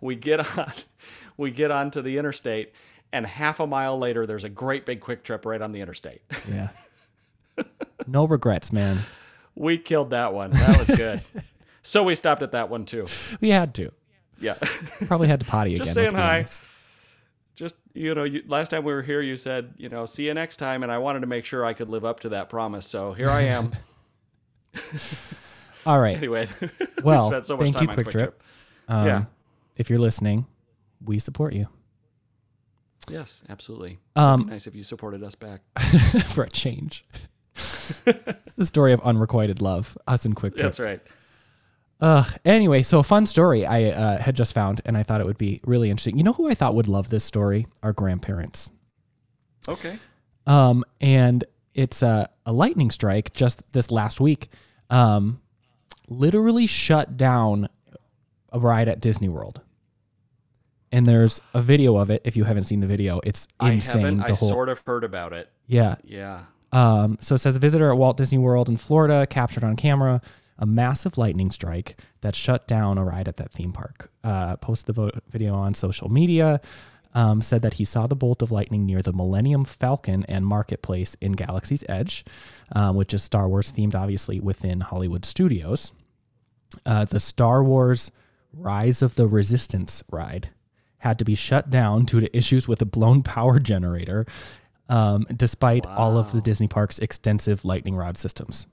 We 0.00 0.14
get 0.14 0.40
on 0.58 0.72
we 1.38 1.50
get 1.50 1.70
onto 1.70 2.02
the 2.02 2.18
interstate 2.18 2.72
and 3.12 3.26
half 3.26 3.58
a 3.60 3.66
mile 3.66 3.98
later 3.98 4.26
there's 4.26 4.44
a 4.44 4.48
great 4.50 4.84
big 4.84 5.00
QuikTrip 5.00 5.46
right 5.46 5.62
on 5.62 5.72
the 5.72 5.80
interstate 5.80 6.20
Yeah. 6.50 6.68
no 8.06 8.26
regrets, 8.26 8.70
man. 8.72 8.98
we 9.54 9.78
killed 9.78 10.10
that 10.10 10.34
one 10.34 10.50
that 10.50 10.78
was 10.78 10.88
good 10.88 11.22
so 11.82 12.02
we 12.04 12.14
stopped 12.14 12.42
at 12.42 12.52
that 12.52 12.68
one 12.68 12.84
too 12.84 13.06
We 13.40 13.48
had 13.50 13.74
to. 13.76 13.90
yeah 14.40 14.54
Probably 15.06 15.28
had 15.28 15.40
to 15.40 15.46
potty 15.46 15.70
again. 15.74 15.84
Just 15.86 15.94
saying 15.94 16.14
hi. 16.14 16.38
honest. 16.40 16.60
just 17.56 17.76
you 17.94 18.14
know 18.14 18.24
you, 18.24 18.42
last 18.46 18.68
time 18.68 18.84
we 18.84 18.92
were 18.92 19.02
here 19.02 19.20
you 19.20 19.36
said 19.36 19.72
you 19.78 19.88
know 19.88 20.04
see 20.06 20.26
you 20.26 20.34
next 20.34 20.58
time 20.58 20.82
and 20.84 20.92
i 20.92 20.98
wanted 20.98 21.20
to 21.20 21.26
make 21.26 21.44
sure 21.44 21.64
i 21.64 21.72
could 21.72 21.88
live 21.88 22.04
up 22.04 22.20
to 22.20 22.28
that 22.28 22.48
promise 22.48 22.86
so 22.86 23.12
here 23.14 23.28
i 23.30 23.40
am 23.42 23.72
All 25.86 25.98
right. 25.98 26.16
anyway 26.16 26.48
Well, 27.02 27.24
we 27.28 27.30
spent 27.32 27.46
so 27.46 27.56
much 27.56 27.64
thank 27.66 27.76
time 27.76 27.84
you, 27.84 27.88
on 27.90 27.94
Quick 27.94 28.06
quick 28.06 28.12
Trip. 28.12 28.38
trip, 28.38 28.42
Um, 28.88 29.06
Yeah. 29.06 29.24
If 29.76 29.88
you're 29.90 29.98
listening, 29.98 30.46
we 31.04 31.18
support 31.18 31.52
you 31.54 31.68
yes 33.10 33.42
absolutely 33.48 33.98
Um, 34.16 34.46
nice 34.48 34.66
if 34.66 34.74
you 34.74 34.84
supported 34.84 35.22
us 35.22 35.34
back 35.34 35.62
for 36.28 36.44
a 36.44 36.50
change. 36.50 37.04
it's 38.06 38.52
the 38.56 38.66
story 38.66 38.92
of 38.92 39.00
unrequited 39.00 39.60
love, 39.60 39.96
us 40.06 40.24
and 40.24 40.36
QuikTrip. 40.36 40.56
that's 40.58 40.78
right 40.80 41.00
Uh, 42.00 42.22
anyway, 42.44 42.82
so 42.82 43.00
a 43.00 43.02
fun 43.02 43.26
story 43.26 43.66
I 43.66 43.86
uh, 43.86 44.18
had 44.22 44.36
just 44.36 44.52
found, 44.54 44.80
and 44.84 44.96
I 44.96 45.02
thought 45.02 45.20
it 45.20 45.26
would 45.26 45.36
be 45.38 45.60
really 45.64 45.90
interesting. 45.90 46.16
You 46.16 46.22
know 46.22 46.32
who 46.32 46.48
I 46.48 46.54
thought 46.54 46.76
would 46.76 46.86
love 46.86 47.08
this 47.10 47.24
story? 47.24 47.66
Our 47.82 47.92
grandparents. 47.92 48.70
okay 49.68 49.98
Um, 50.46 50.84
and 51.00 51.42
it's 51.74 52.00
a, 52.02 52.28
a 52.46 52.52
lightning 52.52 52.90
strike 52.92 53.32
just 53.34 53.62
this 53.72 53.90
last 53.90 54.20
week. 54.20 54.48
Um, 54.90 55.40
literally 56.08 56.66
shut 56.68 57.16
down 57.16 57.68
a 58.52 58.60
ride 58.60 58.86
at 58.88 59.00
Disney 59.00 59.28
World. 59.28 59.60
And 60.90 61.06
there's 61.06 61.40
a 61.54 61.60
video 61.60 61.96
of 61.96 62.10
it. 62.10 62.22
If 62.24 62.36
you 62.36 62.44
haven't 62.44 62.64
seen 62.64 62.80
the 62.80 62.86
video, 62.86 63.20
it's 63.24 63.46
i 63.60 63.72
insane. 63.72 64.00
haven't 64.00 64.18
the 64.18 64.24
i 64.24 64.32
whole 64.32 64.48
sort 64.48 64.68
of 64.68 64.82
heard 64.86 65.04
about 65.04 65.32
it 65.32 65.50
yeah. 65.66 65.96
yeah 66.02 66.44
Um, 66.72 67.18
so 67.20 67.34
it 67.34 67.38
says 67.38 67.56
a 67.56 67.58
visitor 67.58 67.90
at 67.90 67.98
Walt 67.98 68.16
Disney 68.16 68.38
World 68.38 68.68
in 68.68 68.76
Florida 68.76 69.26
captured 69.26 69.64
on 69.64 69.76
camera 69.76 70.20
a 70.58 70.66
massive 70.66 71.16
lightning 71.16 71.50
strike 71.50 71.98
that 72.20 72.34
shut 72.34 72.66
down 72.66 72.98
a 72.98 73.04
ride 73.04 73.28
at 73.28 73.36
that 73.36 73.52
theme 73.52 73.72
park. 73.72 74.10
Uh, 74.24 74.56
posted 74.56 74.96
the 74.96 75.12
video 75.30 75.54
on 75.54 75.74
social 75.74 76.08
media. 76.08 76.60
Um, 77.14 77.40
said 77.40 77.62
that 77.62 77.74
he 77.74 77.84
saw 77.84 78.06
the 78.06 78.14
bolt 78.14 78.42
of 78.42 78.50
lightning 78.52 78.84
near 78.84 79.00
the 79.00 79.12
Millennium 79.14 79.64
Falcon 79.64 80.24
and 80.28 80.44
Marketplace 80.46 81.16
in 81.22 81.32
Galaxy's 81.32 81.82
Edge, 81.88 82.24
um, 82.72 82.96
which 82.96 83.14
is 83.14 83.22
Star 83.22 83.48
Wars 83.48 83.72
themed, 83.72 83.94
obviously, 83.94 84.40
within 84.40 84.80
Hollywood 84.80 85.24
Studios. 85.24 85.92
Uh, 86.84 87.06
the 87.06 87.18
Star 87.18 87.64
Wars 87.64 88.10
Rise 88.52 89.00
of 89.00 89.14
the 89.14 89.26
Resistance 89.26 90.02
ride 90.10 90.50
had 90.98 91.18
to 91.18 91.24
be 91.24 91.34
shut 91.34 91.70
down 91.70 92.04
due 92.04 92.20
to 92.20 92.36
issues 92.36 92.66
with 92.68 92.82
a 92.82 92.84
blown 92.84 93.22
power 93.22 93.58
generator, 93.60 94.26
um, 94.88 95.26
despite 95.36 95.86
all 95.86 96.18
of 96.18 96.32
the 96.32 96.40
Disney 96.40 96.66
park's 96.68 96.98
extensive 96.98 97.64
lightning 97.64 97.94
rod 97.94 98.16
systems. 98.18 98.66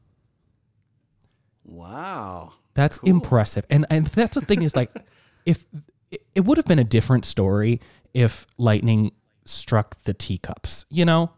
Wow. 1.63 2.53
That's 2.73 2.97
Cool. 2.97 3.09
impressive. 3.09 3.65
And 3.69 3.85
and 3.89 4.07
that's 4.07 4.35
the 4.35 4.41
thing 4.41 4.61
is 4.63 4.75
like 4.75 4.91
if 5.45 5.65
it, 6.11 6.41
would 6.45 6.57
have 6.57 6.65
been 6.65 6.79
a 6.79 6.83
different 6.83 7.25
story 7.25 7.81
if 8.13 8.45
lightning 8.57 9.11
struck 9.45 10.01
the 10.03 10.13
teacups, 10.13 10.85
you 10.89 11.05
know? 11.05 11.31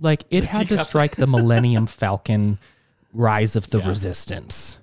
Like 0.00 0.24
it 0.30 0.44
had 0.44 0.68
to 0.70 0.78
strike 0.78 1.16
the 1.16 1.26
Millennium 1.26 1.86
Falcon 2.00 2.58
Rise 3.12 3.56
of 3.56 3.68
the 3.70 3.78
Yeah. 3.80 3.88
Resistance. 3.88 4.78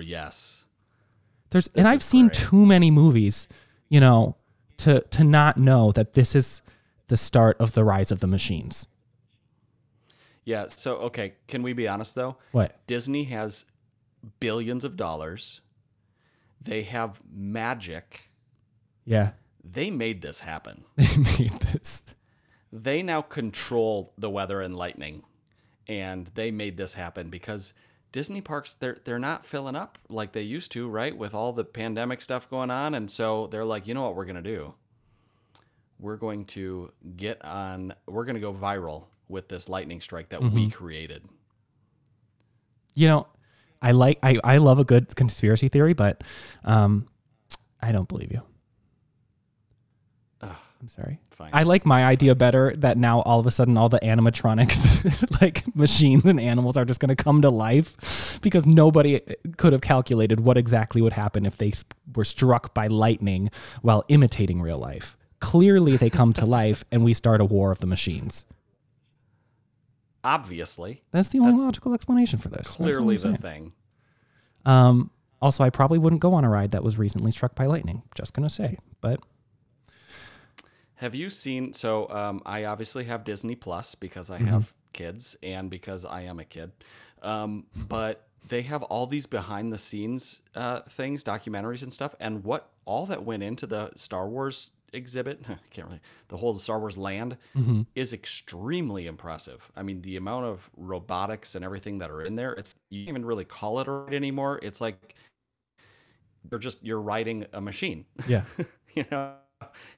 Yes. 0.00 0.64
There's 1.50 1.68
and 1.74 1.86
I've 1.88 1.98
is 2.00 2.04
seen 2.04 2.26
great. 2.28 2.34
too 2.34 2.66
many 2.66 2.90
movies, 2.90 3.48
you 3.88 4.00
know, 4.00 4.36
to 4.78 5.00
to 5.00 5.24
not 5.24 5.56
know 5.56 5.92
that 5.92 6.14
this 6.14 6.34
is 6.34 6.62
the 7.08 7.16
start 7.16 7.56
of 7.58 7.72
the 7.72 7.84
rise 7.84 8.10
of 8.10 8.20
the 8.20 8.26
machines. 8.26 8.86
Yeah. 10.48 10.66
So, 10.68 10.96
okay. 10.96 11.34
Can 11.46 11.62
we 11.62 11.74
be 11.74 11.86
honest, 11.86 12.14
though? 12.14 12.38
What? 12.52 12.86
Disney 12.86 13.24
has 13.24 13.66
billions 14.40 14.82
of 14.82 14.96
dollars. 14.96 15.60
They 16.58 16.84
have 16.84 17.20
magic. 17.30 18.30
Yeah. 19.04 19.32
They 19.62 19.90
made 19.90 20.22
this 20.22 20.40
happen. 20.40 20.84
They 20.96 21.16
made 21.18 21.60
this. 21.60 22.02
They 22.72 23.02
now 23.02 23.20
control 23.20 24.14
the 24.16 24.30
weather 24.30 24.62
and 24.62 24.74
lightning. 24.74 25.22
And 25.86 26.30
they 26.34 26.50
made 26.50 26.78
this 26.78 26.94
happen 26.94 27.28
because 27.28 27.74
Disney 28.12 28.40
parks 28.40 28.74
they're 28.74 28.98
they're 29.04 29.18
not 29.18 29.44
filling 29.44 29.76
up 29.76 29.98
like 30.08 30.32
they 30.32 30.42
used 30.42 30.72
to, 30.72 30.88
right? 30.88 31.16
With 31.16 31.34
all 31.34 31.52
the 31.52 31.64
pandemic 31.64 32.20
stuff 32.20 32.48
going 32.48 32.70
on. 32.70 32.94
And 32.94 33.10
so 33.10 33.46
they're 33.48 33.64
like, 33.64 33.86
you 33.86 33.94
know 33.94 34.02
what 34.02 34.16
we're 34.16 34.24
gonna 34.24 34.42
do? 34.42 34.74
We're 35.98 36.16
going 36.16 36.44
to 36.46 36.92
get 37.16 37.44
on 37.44 37.92
we're 38.06 38.24
gonna 38.24 38.40
go 38.40 38.52
viral 38.52 39.06
with 39.28 39.48
this 39.48 39.68
lightning 39.68 40.00
strike 40.00 40.30
that 40.30 40.42
we 40.42 40.70
created. 40.70 41.22
You 42.94 43.08
know, 43.08 43.26
I 43.82 43.92
like 43.92 44.18
I, 44.22 44.38
I 44.42 44.56
love 44.56 44.78
a 44.78 44.84
good 44.84 45.14
conspiracy 45.14 45.68
theory, 45.68 45.92
but 45.92 46.24
um 46.64 47.08
I 47.80 47.92
don't 47.92 48.08
believe 48.08 48.32
you. 48.32 48.42
I'm 50.80 50.88
sorry. 50.88 51.18
Fine. 51.30 51.50
I 51.52 51.64
like 51.64 51.84
my 51.84 52.04
idea 52.04 52.34
better 52.34 52.72
that 52.76 52.96
now 52.96 53.20
all 53.22 53.40
of 53.40 53.46
a 53.46 53.50
sudden 53.50 53.76
all 53.76 53.88
the 53.88 53.98
animatronic 53.98 55.40
like 55.40 55.74
machines 55.74 56.24
and 56.24 56.38
animals 56.38 56.76
are 56.76 56.84
just 56.84 57.00
going 57.00 57.14
to 57.14 57.20
come 57.20 57.42
to 57.42 57.50
life 57.50 58.38
because 58.42 58.64
nobody 58.64 59.20
could 59.56 59.72
have 59.72 59.82
calculated 59.82 60.40
what 60.40 60.56
exactly 60.56 61.02
would 61.02 61.14
happen 61.14 61.46
if 61.46 61.56
they 61.56 61.72
were 62.14 62.24
struck 62.24 62.74
by 62.74 62.86
lightning 62.86 63.50
while 63.82 64.04
imitating 64.08 64.62
real 64.62 64.78
life. 64.78 65.16
Clearly 65.40 65.96
they 65.96 66.10
come 66.10 66.32
to 66.34 66.46
life 66.46 66.84
and 66.92 67.04
we 67.04 67.12
start 67.12 67.40
a 67.40 67.44
war 67.44 67.72
of 67.72 67.80
the 67.80 67.86
machines. 67.86 68.46
Obviously. 70.22 71.02
That's 71.10 71.28
the 71.28 71.40
only 71.40 71.52
That's 71.52 71.62
logical 71.62 71.94
explanation 71.94 72.38
for 72.38 72.48
this. 72.48 72.76
That's 72.76 72.80
all 72.80 72.86
I'm 72.86 72.92
Clearly 72.92 73.16
the 73.16 73.36
thing. 73.36 73.72
Um, 74.64 75.10
also, 75.40 75.64
I 75.64 75.70
probably 75.70 75.98
wouldn't 75.98 76.20
go 76.20 76.34
on 76.34 76.44
a 76.44 76.48
ride 76.48 76.72
that 76.72 76.82
was 76.82 76.98
recently 76.98 77.30
struck 77.30 77.54
by 77.54 77.66
lightning. 77.66 78.02
Just 78.14 78.34
gonna 78.34 78.50
say, 78.50 78.76
but 79.00 79.20
Have 80.98 81.14
you 81.14 81.30
seen? 81.30 81.72
So, 81.74 82.08
um, 82.10 82.42
I 82.46 82.64
obviously 82.64 83.04
have 83.04 83.24
Disney 83.24 83.54
Plus 83.54 83.94
because 83.94 84.30
Mm-hmm. 84.30 84.46
I 84.46 84.50
have 84.50 84.74
kids 84.92 85.36
and 85.42 85.70
because 85.70 86.04
I 86.04 86.22
am 86.22 86.38
a 86.40 86.44
kid. 86.44 86.72
Um, 87.22 87.66
but 87.76 88.26
they 88.48 88.62
have 88.62 88.82
all 88.84 89.06
these 89.06 89.26
behind 89.26 89.72
the 89.72 89.78
scenes 89.78 90.40
uh, 90.54 90.80
things, 90.82 91.22
documentaries 91.24 91.82
and 91.82 91.92
stuff, 91.92 92.14
and 92.20 92.44
what 92.44 92.70
all 92.84 93.06
that 93.06 93.24
went 93.24 93.42
into 93.42 93.66
the 93.66 93.90
Star 93.96 94.28
Wars 94.28 94.70
exhibit. 94.92 95.40
I 95.48 95.56
can't 95.70 95.86
really. 95.88 96.00
The 96.28 96.36
whole 96.38 96.54
Star 96.58 96.78
Wars 96.80 96.96
land 96.98 97.36
Mm-hmm. 97.56 97.82
is 97.94 98.12
extremely 98.12 99.06
impressive. 99.06 99.70
I 99.76 99.82
mean, 99.82 100.02
the 100.02 100.16
amount 100.16 100.46
of 100.46 100.70
robotics 100.76 101.54
and 101.54 101.64
everything 101.64 101.98
that 101.98 102.10
are 102.10 102.22
in 102.22 102.36
there. 102.36 102.52
It's 102.52 102.74
you 102.90 103.00
can't 103.04 103.10
even 103.10 103.24
really 103.26 103.44
call 103.44 103.80
it 103.80 103.88
a 103.88 103.92
ride 103.92 104.14
anymore. 104.14 104.58
It's 104.62 104.80
like 104.80 105.14
you're 106.50 106.60
just 106.60 106.82
you're 106.84 107.00
riding 107.00 107.46
a 107.52 107.60
machine. 107.60 108.04
yeah, 108.26 108.44
you 108.94 109.04
know 109.10 109.34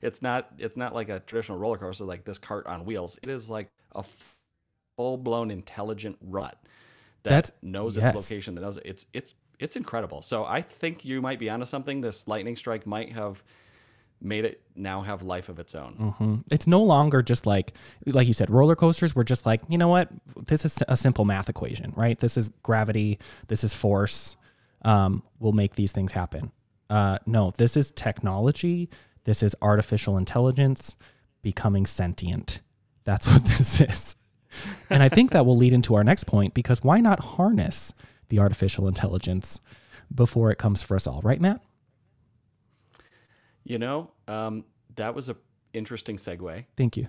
it's 0.01 0.23
not 0.23 0.49
it's 0.59 0.77
not 0.77 0.95
like 0.95 1.09
a 1.09 1.21
traditional 1.21 1.59
roller 1.59 1.77
coaster 1.79 2.05
like 2.05 2.25
this 2.25 2.39
cart 2.39 2.67
on 2.67 2.85
wheels 2.85 3.19
it 3.23 3.29
is 3.29 3.51
like 3.51 3.69
a 3.95 4.05
full-blown 4.97 5.51
intelligent 5.51 6.17
rut 6.23 6.57
that 7.23 7.31
That's- 7.31 7.53
knows 7.63 7.97
yes. 7.97 8.15
its 8.15 8.31
location 8.31 8.55
that 8.55 8.63
knows 8.63 8.77
it. 8.79 8.85
it's 8.87 9.07
it's 9.13 9.35
it's 9.59 9.77
incredible 9.77 10.23
so 10.23 10.45
i 10.45 10.63
think 10.63 11.05
you 11.05 11.21
might 11.21 11.39
be 11.39 11.51
onto 11.51 11.67
something 11.67 12.01
this 12.01 12.27
lightning 12.27 12.57
strike 12.57 12.87
might 12.87 13.13
have 13.13 13.43
made 14.23 14.45
it 14.45 14.61
now 14.75 15.01
have 15.01 15.23
life 15.23 15.49
of 15.49 15.59
its 15.59 15.75
own 15.75 16.15
hmm 16.19 16.37
it's 16.51 16.67
no 16.67 16.83
longer 16.83 17.23
just 17.23 17.47
like 17.47 17.73
like 18.07 18.27
you 18.27 18.35
said, 18.35 18.51
roller 18.51 18.77
coasters 18.77 19.15
were 19.15 19.25
just 19.25 19.45
like 19.47 19.61
you 19.69 19.79
know 19.79 19.89
what, 19.89 20.09
this 20.47 20.65
is 20.65 20.83
a 20.89 20.97
simple 20.97 21.25
math 21.25 21.49
equation, 21.49 21.93
right? 21.97 22.19
This 22.19 22.37
is 22.37 22.51
gravity, 22.63 23.19
this 23.49 23.63
is 23.65 23.73
force. 23.75 24.37
Um, 24.83 25.23
we'll 25.39 25.53
make 25.53 25.75
these 25.75 25.93
things 25.93 26.13
happen. 26.13 26.51
Uh, 26.89 27.19
no, 27.27 27.53
this 27.59 27.77
is 27.77 27.93
technology. 27.93 28.89
This 29.25 29.43
is 29.43 29.55
artificial 29.63 30.17
intelligence 30.17 30.97
becoming 31.43 31.87
sentient. 31.87 32.61
That's 33.05 33.27
what 33.27 33.45
this 33.47 33.81
is. 33.81 34.17
And 34.89 35.03
I 35.03 35.09
think 35.09 35.31
that 35.31 35.47
will 35.47 35.57
lead 35.57 35.73
into 35.73 35.95
our 35.95 36.03
next 36.05 36.25
point 36.25 36.55
because 36.55 36.83
why 36.83 37.01
not 37.01 37.21
harness 37.21 37.93
the 38.29 38.39
artificial 38.39 38.89
intelligence 38.89 39.61
before 40.15 40.51
it 40.51 40.57
comes 40.59 40.83
for 40.83 40.95
us 40.97 41.07
all, 41.07 41.21
right, 41.23 41.41
Matt? 41.41 41.61
you 43.63 43.79
know 43.79 44.11
um, 44.27 44.65
that 44.97 45.15
was 45.15 45.29
a 45.29 45.37
interesting 45.75 46.17
segue 46.17 46.65
Thank 46.77 46.97
you. 46.97 47.09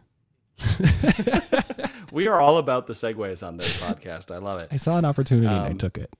we 2.11 2.27
are 2.27 2.39
all 2.39 2.57
about 2.57 2.85
the 2.87 2.93
segues 2.93 3.45
on 3.45 3.57
this 3.57 3.75
podcast 3.77 4.33
i 4.33 4.37
love 4.37 4.59
it 4.59 4.67
I 4.71 4.75
saw 4.75 4.97
an 4.97 5.05
opportunity 5.05 5.47
and 5.47 5.55
I 5.55 5.69
Um, 5.69 5.77
took 5.77 5.97
it. 5.97 6.13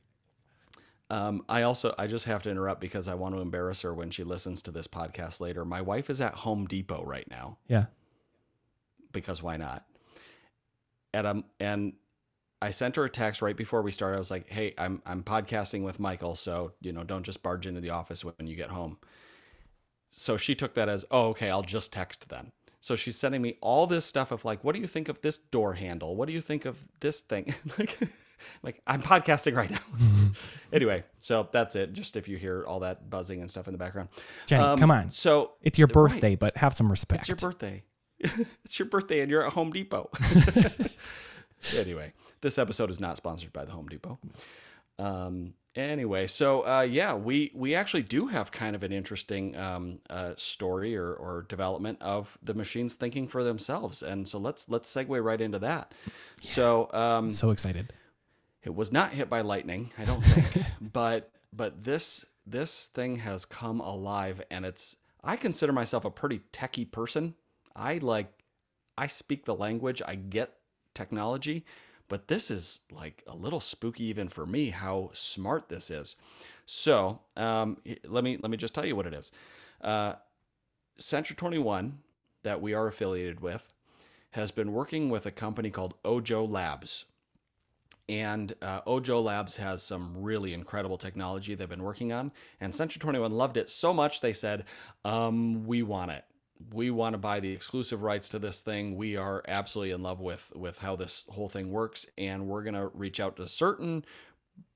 Um, 1.11 1.43
I 1.49 1.63
also 1.63 1.93
I 1.99 2.07
just 2.07 2.23
have 2.25 2.41
to 2.43 2.49
interrupt 2.49 2.79
because 2.79 3.07
I 3.09 3.15
want 3.15 3.35
to 3.35 3.41
embarrass 3.41 3.81
her 3.81 3.93
when 3.93 4.11
she 4.11 4.23
listens 4.23 4.61
to 4.63 4.71
this 4.71 4.87
podcast 4.87 5.41
later. 5.41 5.65
My 5.65 5.81
wife 5.81 6.09
is 6.09 6.21
at 6.21 6.33
Home 6.35 6.65
Depot 6.65 7.03
right 7.05 7.29
now 7.29 7.57
Yeah. 7.67 7.85
because 9.11 9.43
why 9.43 9.57
not? 9.57 9.85
And 11.13 11.27
um 11.27 11.45
and 11.59 11.93
I 12.61 12.69
sent 12.71 12.95
her 12.95 13.03
a 13.05 13.09
text 13.09 13.41
right 13.41 13.57
before 13.57 13.81
we 13.81 13.91
started. 13.91 14.15
I 14.15 14.19
was 14.19 14.31
like, 14.31 14.47
"Hey, 14.47 14.73
I'm 14.77 15.01
I'm 15.05 15.21
podcasting 15.23 15.83
with 15.83 15.99
Michael, 15.99 16.35
so 16.35 16.73
you 16.79 16.93
know, 16.93 17.03
don't 17.03 17.23
just 17.23 17.43
barge 17.43 17.67
into 17.67 17.81
the 17.81 17.89
office 17.89 18.23
when 18.23 18.47
you 18.47 18.55
get 18.55 18.69
home." 18.69 18.97
So 20.09 20.37
she 20.37 20.55
took 20.55 20.75
that 20.75 20.87
as, 20.87 21.03
"Oh, 21.11 21.29
okay, 21.29 21.49
I'll 21.49 21.61
just 21.63 21.91
text 21.91 22.29
then." 22.29 22.51
So 22.79 22.95
she's 22.95 23.17
sending 23.17 23.41
me 23.41 23.57
all 23.61 23.85
this 23.87 24.05
stuff 24.05 24.31
of 24.31 24.45
like, 24.45 24.63
"What 24.63 24.75
do 24.75 24.79
you 24.81 24.87
think 24.87 25.09
of 25.09 25.19
this 25.21 25.37
door 25.37 25.73
handle? 25.73 26.15
What 26.15 26.27
do 26.27 26.33
you 26.33 26.41
think 26.41 26.65
of 26.65 26.85
this 27.01 27.19
thing?" 27.21 27.53
like, 27.77 27.97
like 28.63 28.81
I'm 28.87 29.01
podcasting 29.01 29.55
right 29.55 29.69
now. 29.69 29.79
anyway, 30.73 31.03
so 31.19 31.47
that's 31.51 31.75
it. 31.75 31.93
Just 31.93 32.15
if 32.15 32.27
you 32.27 32.37
hear 32.37 32.65
all 32.65 32.79
that 32.81 33.09
buzzing 33.09 33.39
and 33.41 33.49
stuff 33.49 33.67
in 33.67 33.73
the 33.73 33.77
background, 33.77 34.09
Jenny, 34.47 34.63
Um, 34.63 34.79
come 34.79 34.91
on. 34.91 35.11
So 35.11 35.53
It's 35.61 35.77
your 35.79 35.87
right, 35.87 35.93
birthday, 35.93 36.35
but 36.35 36.55
have 36.57 36.73
some 36.73 36.89
respect. 36.89 37.21
it's 37.21 37.27
your 37.29 37.37
birthday. 37.37 37.83
it's 38.65 38.77
your 38.77 38.87
birthday, 38.87 39.21
and 39.21 39.31
you're 39.31 39.45
at 39.45 39.53
Home 39.53 39.71
Depot. 39.71 40.09
anyway, 41.77 42.13
this 42.41 42.57
episode 42.57 42.89
is 42.89 42.99
not 42.99 43.17
sponsored 43.17 43.53
by 43.53 43.65
the 43.65 43.71
Home 43.71 43.87
Depot. 43.87 44.19
Um, 44.99 45.53
anyway, 45.75 46.27
so 46.27 46.61
uh, 46.67 46.81
yeah, 46.81 47.13
we 47.15 47.51
we 47.55 47.73
actually 47.75 48.03
do 48.03 48.27
have 48.27 48.51
kind 48.51 48.75
of 48.75 48.83
an 48.83 48.91
interesting 48.91 49.55
um, 49.57 49.99
uh, 50.09 50.33
story 50.35 50.95
or, 50.95 51.13
or 51.13 51.45
development 51.49 51.97
of 52.01 52.37
the 52.43 52.53
machines 52.53 52.93
thinking 52.95 53.27
for 53.27 53.43
themselves, 53.43 54.03
and 54.03 54.27
so 54.27 54.37
let's 54.37 54.69
let's 54.69 54.93
segue 54.93 55.23
right 55.23 55.41
into 55.41 55.59
that. 55.59 55.93
So 56.41 56.89
um, 56.93 57.31
so 57.31 57.49
excited. 57.49 57.93
It 58.63 58.75
was 58.75 58.91
not 58.91 59.11
hit 59.11 59.29
by 59.29 59.41
lightning, 59.41 59.91
I 59.97 60.05
don't 60.05 60.21
think, 60.21 60.65
but 60.93 61.31
but 61.53 61.83
this 61.83 62.25
this 62.45 62.85
thing 62.85 63.17
has 63.17 63.45
come 63.45 63.79
alive, 63.79 64.41
and 64.49 64.65
it's. 64.65 64.97
I 65.23 65.35
consider 65.35 65.71
myself 65.71 66.03
a 66.03 66.09
pretty 66.09 66.41
techie 66.51 66.89
person. 66.91 67.35
I 67.75 67.99
like, 67.99 68.43
I 68.97 69.05
speak 69.05 69.45
the 69.45 69.53
language. 69.55 70.01
I 70.05 70.15
get 70.15 70.55
technology, 70.95 71.63
but 72.07 72.27
this 72.27 72.49
is 72.49 72.81
like 72.91 73.23
a 73.27 73.35
little 73.35 73.59
spooky 73.59 74.05
even 74.05 74.29
for 74.29 74.45
me. 74.45 74.69
How 74.69 75.11
smart 75.13 75.69
this 75.69 75.91
is. 75.91 76.15
So 76.65 77.19
um, 77.35 77.77
let 78.05 78.23
me 78.23 78.37
let 78.37 78.49
me 78.49 78.57
just 78.57 78.73
tell 78.73 78.85
you 78.85 78.95
what 78.95 79.07
it 79.07 79.13
is. 79.13 79.31
Uh, 79.81 80.15
Twenty 81.35 81.59
One 81.59 81.99
that 82.43 82.61
we 82.61 82.73
are 82.73 82.87
affiliated 82.87 83.41
with 83.41 83.71
has 84.31 84.51
been 84.51 84.71
working 84.71 85.09
with 85.09 85.25
a 85.25 85.31
company 85.31 85.69
called 85.69 85.95
Ojo 86.05 86.45
Labs 86.45 87.05
And 88.09 88.53
uh, 88.61 88.81
Ojo 88.85 89.21
Labs 89.21 89.57
has 89.57 89.83
some 89.83 90.13
really 90.17 90.53
incredible 90.53 90.97
technology 90.97 91.55
they've 91.55 91.69
been 91.69 91.83
working 91.83 92.11
on. 92.11 92.31
And 92.59 92.73
Century 92.73 92.99
21 92.99 93.31
loved 93.31 93.57
it 93.57 93.69
so 93.69 93.93
much 93.93 94.21
they 94.21 94.33
said, 94.33 94.65
um, 95.05 95.65
"We 95.65 95.83
want 95.83 96.11
it. 96.11 96.25
We 96.73 96.91
want 96.91 97.13
to 97.13 97.17
buy 97.17 97.39
the 97.39 97.51
exclusive 97.51 98.03
rights 98.03 98.29
to 98.29 98.39
this 98.39 98.61
thing. 98.61 98.95
We 98.95 99.17
are 99.17 99.43
absolutely 99.47 99.91
in 99.91 100.03
love 100.03 100.19
with 100.19 100.51
with 100.55 100.79
how 100.79 100.95
this 100.95 101.25
whole 101.29 101.49
thing 101.49 101.71
works, 101.71 102.05
and 102.17 102.47
we're 102.47 102.63
gonna 102.63 102.87
reach 102.87 103.19
out 103.19 103.37
to 103.37 103.47
certain 103.47 104.05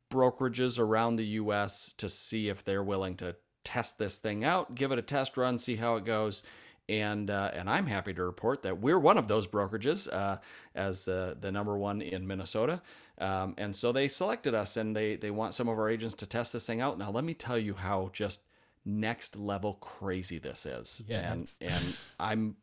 brokerages 0.09 0.79
around 0.79 1.17
the 1.17 1.25
U.S. 1.25 1.93
to 1.97 2.09
see 2.09 2.47
if 2.47 2.63
they're 2.63 2.83
willing 2.83 3.15
to 3.17 3.35
test 3.63 3.97
this 3.97 4.17
thing 4.17 4.43
out, 4.43 4.75
give 4.75 4.91
it 4.91 4.99
a 4.99 5.01
test 5.01 5.35
run, 5.37 5.57
see 5.57 5.75
how 5.75 5.95
it 5.95 6.05
goes." 6.05 6.43
and 6.87 7.29
uh, 7.31 7.51
and 7.53 7.69
I'm 7.69 7.87
happy 7.87 8.13
to 8.13 8.23
report 8.23 8.61
that 8.63 8.79
we're 8.79 8.99
one 8.99 9.17
of 9.17 9.27
those 9.27 9.47
brokerages 9.47 10.11
uh, 10.11 10.37
as 10.73 11.05
the 11.05 11.35
the 11.39 11.51
number 11.51 11.77
one 11.77 12.01
in 12.01 12.27
Minnesota. 12.27 12.81
Um, 13.17 13.53
and 13.57 13.75
so 13.75 13.91
they 13.91 14.07
selected 14.07 14.53
us, 14.53 14.77
and 14.77 14.95
they 14.95 15.15
they 15.15 15.31
want 15.31 15.53
some 15.53 15.67
of 15.67 15.77
our 15.77 15.89
agents 15.89 16.15
to 16.15 16.25
test 16.25 16.53
this 16.53 16.67
thing 16.67 16.81
out. 16.81 16.97
Now, 16.97 17.11
let 17.11 17.23
me 17.23 17.33
tell 17.33 17.57
you 17.57 17.73
how 17.73 18.09
just 18.13 18.41
next 18.85 19.35
level 19.35 19.75
crazy 19.75 20.37
this 20.37 20.65
is. 20.65 21.01
Yeah. 21.07 21.31
And 21.31 21.51
and 21.61 21.97
I'm 22.19 22.55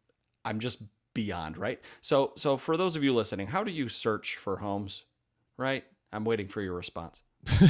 I'm 0.44 0.60
just 0.60 0.82
beyond 1.14 1.56
right. 1.56 1.80
So 2.00 2.32
so 2.36 2.56
for 2.56 2.76
those 2.76 2.96
of 2.96 3.04
you 3.04 3.14
listening, 3.14 3.48
how 3.48 3.64
do 3.64 3.72
you 3.72 3.88
search 3.88 4.36
for 4.36 4.58
homes? 4.58 5.02
Right. 5.56 5.84
I'm 6.12 6.24
waiting 6.24 6.48
for 6.48 6.60
your 6.60 6.74
response. 6.74 7.22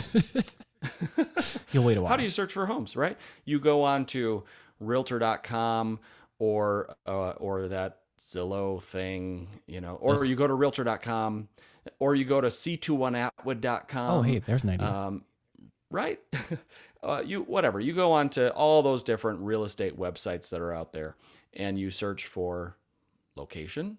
You'll 1.73 1.85
wait 1.85 1.97
a 1.97 2.03
while. 2.03 2.11
How 2.11 2.17
do 2.17 2.25
you 2.25 2.31
search 2.31 2.53
for 2.53 2.67
homes, 2.67 2.97
right? 2.97 3.17
You 3.45 3.61
go 3.61 3.83
on 3.83 4.05
to 4.07 4.45
realtor.com 4.81 6.01
or 6.39 6.97
uh, 7.07 7.31
or 7.31 7.69
that 7.69 7.99
Zillow 8.19 8.83
thing, 8.83 9.49
you 9.67 9.81
know, 9.81 9.95
or 9.95 10.25
you 10.25 10.37
go 10.37 10.47
to 10.47 10.55
realtor.com 10.55 11.49
or 11.99 12.15
you 12.15 12.25
go 12.25 12.41
to 12.41 12.49
c21atwood.com. 12.49 14.11
oh, 14.11 14.23
hey, 14.23 14.39
there's 14.39 14.65
an 14.65 14.71
idea. 14.71 14.93
Um, 14.93 15.25
right? 15.91 16.21
uh, 17.03 17.23
you 17.25 17.43
whatever. 17.43 17.81
You 17.81 17.93
go 17.93 18.13
on 18.13 18.31
to 18.31 18.53
all 18.53 18.83
those 18.83 19.03
different 19.03 19.41
real 19.41 19.65
estate 19.65 19.99
websites 19.99 20.51
that 20.51 20.61
are 20.61 20.73
out 20.73 20.93
there 20.93 21.17
and 21.55 21.79
you 21.79 21.91
search 21.91 22.27
for 22.27 22.77
location. 23.37 23.99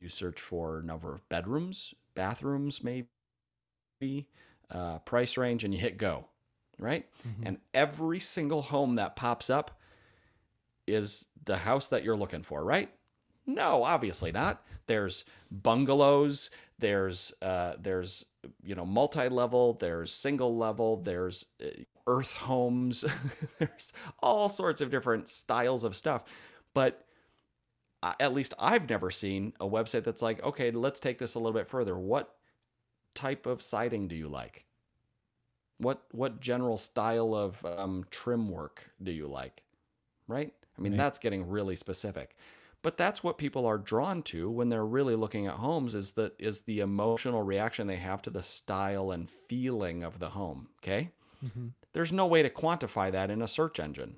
You 0.00 0.08
search 0.08 0.40
for 0.40 0.82
number 0.82 1.12
of 1.14 1.28
bedrooms, 1.28 1.94
bathrooms 2.14 2.82
maybe, 2.82 4.26
uh, 4.70 4.98
price 5.00 5.36
range 5.36 5.64
and 5.64 5.72
you 5.72 5.78
hit 5.80 5.96
go, 5.96 6.26
right? 6.78 7.06
And 7.44 7.58
every 7.72 8.18
single 8.18 8.62
home 8.62 8.96
that 8.96 9.14
pops 9.14 9.48
up 9.48 9.80
is 10.86 11.28
the 11.44 11.58
house 11.58 11.88
that 11.88 12.02
you're 12.02 12.16
looking 12.16 12.42
for, 12.42 12.64
right? 12.64 12.90
No, 13.54 13.84
obviously 13.84 14.32
not. 14.32 14.62
There's 14.86 15.24
bungalows, 15.50 16.50
there's 16.78 17.32
uh, 17.42 17.74
there's 17.80 18.26
you 18.62 18.74
know 18.74 18.84
multi-level, 18.86 19.74
there's 19.74 20.12
single 20.12 20.56
level, 20.56 20.96
there's 20.96 21.46
uh, 21.62 21.68
earth 22.06 22.36
homes, 22.38 23.04
there's 23.58 23.92
all 24.22 24.48
sorts 24.48 24.80
of 24.80 24.90
different 24.90 25.28
styles 25.28 25.84
of 25.84 25.94
stuff. 25.96 26.24
But 26.74 27.04
uh, 28.02 28.14
at 28.18 28.34
least 28.34 28.54
I've 28.58 28.88
never 28.88 29.10
seen 29.10 29.52
a 29.60 29.68
website 29.68 30.04
that's 30.04 30.22
like, 30.22 30.42
okay, 30.42 30.70
let's 30.70 31.00
take 31.00 31.18
this 31.18 31.34
a 31.34 31.38
little 31.38 31.52
bit 31.52 31.68
further. 31.68 31.96
What 31.96 32.34
type 33.14 33.46
of 33.46 33.62
siding 33.62 34.08
do 34.08 34.16
you 34.16 34.28
like? 34.28 34.64
What 35.78 36.02
what 36.12 36.40
general 36.40 36.76
style 36.76 37.34
of 37.34 37.64
um, 37.64 38.04
trim 38.10 38.48
work 38.48 38.90
do 39.02 39.10
you 39.12 39.26
like? 39.26 39.62
Right? 40.28 40.52
I 40.78 40.80
mean, 40.80 40.92
Right. 40.92 40.98
that's 40.98 41.18
getting 41.18 41.48
really 41.48 41.76
specific. 41.76 42.36
But 42.82 42.96
that's 42.96 43.22
what 43.22 43.38
people 43.38 43.64
are 43.64 43.78
drawn 43.78 44.22
to 44.24 44.50
when 44.50 44.68
they're 44.68 44.84
really 44.84 45.14
looking 45.14 45.46
at 45.46 45.54
homes 45.54 45.94
is 45.94 46.12
the 46.12 46.32
is 46.38 46.62
the 46.62 46.80
emotional 46.80 47.42
reaction 47.42 47.86
they 47.86 47.96
have 47.96 48.22
to 48.22 48.30
the 48.30 48.42
style 48.42 49.12
and 49.12 49.30
feeling 49.30 50.02
of 50.02 50.18
the 50.18 50.30
home. 50.30 50.68
Okay? 50.82 51.10
There's 51.92 52.12
no 52.12 52.26
way 52.26 52.42
to 52.42 52.50
quantify 52.50 53.12
that 53.12 53.30
in 53.30 53.40
a 53.42 53.48
search 53.48 53.78
engine. 53.78 54.16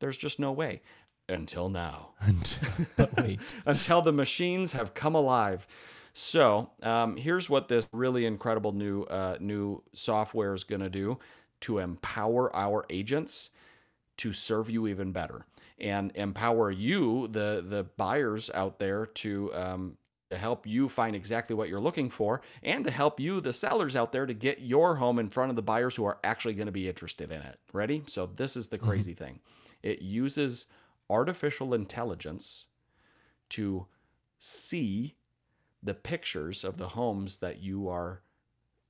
There's 0.00 0.16
just 0.16 0.38
no 0.38 0.52
way. 0.52 0.82
Until 1.28 1.68
now 1.68 2.10
but 2.96 3.16
wait. 3.16 3.40
until 3.66 4.00
the 4.00 4.12
machines 4.12 4.72
have 4.72 4.94
come 4.94 5.14
alive. 5.16 5.66
So 6.12 6.70
um, 6.82 7.16
here's 7.16 7.50
what 7.50 7.66
this 7.68 7.88
really 7.92 8.24
incredible 8.24 8.72
new 8.72 9.02
uh, 9.02 9.36
new 9.40 9.82
software 9.92 10.54
is 10.54 10.64
going 10.64 10.82
to 10.82 10.90
do 10.90 11.18
to 11.60 11.78
empower 11.78 12.54
our 12.54 12.84
agents 12.90 13.50
to 14.18 14.32
serve 14.32 14.70
you 14.70 14.86
even 14.86 15.12
better 15.12 15.46
and 15.78 16.12
empower 16.14 16.70
you, 16.70 17.28
the 17.28 17.64
the 17.66 17.84
buyers 17.96 18.50
out 18.54 18.78
there, 18.78 19.06
to 19.06 19.54
um, 19.54 19.96
to 20.30 20.36
help 20.36 20.66
you 20.66 20.88
find 20.88 21.14
exactly 21.14 21.54
what 21.54 21.68
you're 21.68 21.80
looking 21.80 22.10
for, 22.10 22.42
and 22.62 22.84
to 22.84 22.90
help 22.90 23.20
you, 23.20 23.40
the 23.40 23.52
sellers 23.52 23.94
out 23.94 24.12
there, 24.12 24.26
to 24.26 24.34
get 24.34 24.60
your 24.60 24.96
home 24.96 25.18
in 25.18 25.28
front 25.28 25.50
of 25.50 25.56
the 25.56 25.62
buyers 25.62 25.96
who 25.96 26.04
are 26.04 26.18
actually 26.24 26.54
going 26.54 26.66
to 26.66 26.72
be 26.72 26.88
interested 26.88 27.30
in 27.30 27.40
it. 27.40 27.58
Ready? 27.72 28.02
So 28.06 28.26
this 28.26 28.56
is 28.56 28.68
the 28.68 28.78
crazy 28.78 29.14
thing. 29.14 29.40
It 29.82 30.02
uses 30.02 30.66
artificial 31.08 31.74
intelligence 31.74 32.66
to 33.50 33.86
see 34.38 35.14
the 35.82 35.94
pictures 35.94 36.64
of 36.64 36.78
the 36.78 36.88
homes 36.88 37.38
that 37.38 37.62
you 37.62 37.88
are 37.88 38.22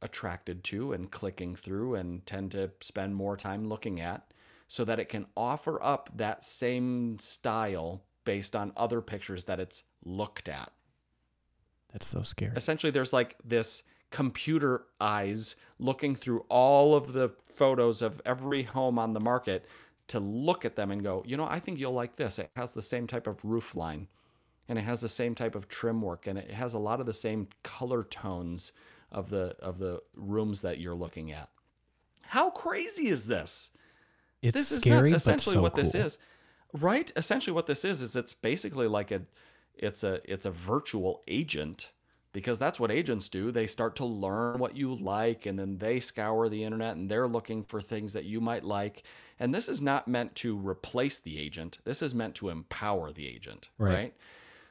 attracted 0.00 0.64
to 0.64 0.92
and 0.92 1.10
clicking 1.10 1.54
through 1.54 1.94
and 1.94 2.24
tend 2.24 2.52
to 2.52 2.70
spend 2.80 3.14
more 3.14 3.36
time 3.36 3.68
looking 3.68 4.00
at 4.00 4.25
so 4.68 4.84
that 4.84 4.98
it 4.98 5.08
can 5.08 5.26
offer 5.36 5.82
up 5.82 6.10
that 6.14 6.44
same 6.44 7.18
style 7.18 8.02
based 8.24 8.56
on 8.56 8.72
other 8.76 9.00
pictures 9.00 9.44
that 9.44 9.60
it's 9.60 9.84
looked 10.04 10.48
at. 10.48 10.72
That's 11.92 12.06
so 12.06 12.22
scary. 12.22 12.52
Essentially, 12.56 12.90
there's 12.90 13.12
like 13.12 13.36
this 13.44 13.84
computer 14.10 14.84
eyes 15.00 15.56
looking 15.78 16.14
through 16.14 16.44
all 16.48 16.94
of 16.94 17.12
the 17.12 17.30
photos 17.44 18.02
of 18.02 18.20
every 18.24 18.62
home 18.62 18.98
on 18.98 19.12
the 19.12 19.20
market 19.20 19.66
to 20.08 20.20
look 20.20 20.64
at 20.64 20.76
them 20.76 20.90
and 20.90 21.02
go, 21.02 21.22
you 21.26 21.36
know, 21.36 21.44
I 21.44 21.58
think 21.58 21.78
you'll 21.78 21.92
like 21.92 22.16
this. 22.16 22.38
It 22.38 22.50
has 22.56 22.72
the 22.72 22.82
same 22.82 23.06
type 23.06 23.26
of 23.26 23.44
roof 23.44 23.74
line 23.74 24.08
and 24.68 24.78
it 24.78 24.82
has 24.82 25.00
the 25.00 25.08
same 25.08 25.34
type 25.34 25.54
of 25.54 25.68
trim 25.68 26.02
work 26.02 26.26
and 26.26 26.38
it 26.38 26.50
has 26.50 26.74
a 26.74 26.78
lot 26.78 27.00
of 27.00 27.06
the 27.06 27.12
same 27.12 27.48
color 27.62 28.02
tones 28.02 28.72
of 29.10 29.30
the 29.30 29.56
of 29.60 29.78
the 29.78 30.00
rooms 30.14 30.62
that 30.62 30.78
you're 30.78 30.94
looking 30.94 31.32
at. 31.32 31.48
How 32.22 32.50
crazy 32.50 33.08
is 33.08 33.26
this? 33.26 33.70
It's 34.42 34.54
this 34.54 34.72
is 34.72 34.80
scary, 34.80 35.10
nuts. 35.10 35.22
essentially 35.22 35.54
so 35.54 35.62
what 35.62 35.74
this 35.74 35.94
is 35.94 36.18
right? 36.72 37.12
Essentially 37.16 37.54
what 37.54 37.66
this 37.66 37.84
is 37.84 38.02
is 38.02 38.16
it's 38.16 38.32
basically 38.32 38.86
like 38.86 39.10
a 39.10 39.22
it's 39.74 40.04
a 40.04 40.20
it's 40.30 40.46
a 40.46 40.50
virtual 40.50 41.22
agent 41.28 41.90
because 42.32 42.58
that's 42.58 42.78
what 42.78 42.90
agents 42.90 43.28
do. 43.28 43.50
They 43.50 43.66
start 43.66 43.96
to 43.96 44.04
learn 44.04 44.58
what 44.58 44.76
you 44.76 44.94
like 44.94 45.46
and 45.46 45.58
then 45.58 45.78
they 45.78 46.00
scour 46.00 46.48
the 46.48 46.64
internet 46.64 46.96
and 46.96 47.10
they're 47.10 47.28
looking 47.28 47.62
for 47.62 47.80
things 47.80 48.12
that 48.12 48.24
you 48.24 48.40
might 48.40 48.64
like. 48.64 49.04
And 49.38 49.54
this 49.54 49.68
is 49.68 49.80
not 49.80 50.06
meant 50.08 50.34
to 50.36 50.56
replace 50.56 51.18
the 51.18 51.38
agent. 51.38 51.78
This 51.84 52.02
is 52.02 52.14
meant 52.14 52.34
to 52.36 52.48
empower 52.50 53.12
the 53.12 53.26
agent 53.26 53.68
Right. 53.78 53.94
right, 53.94 54.14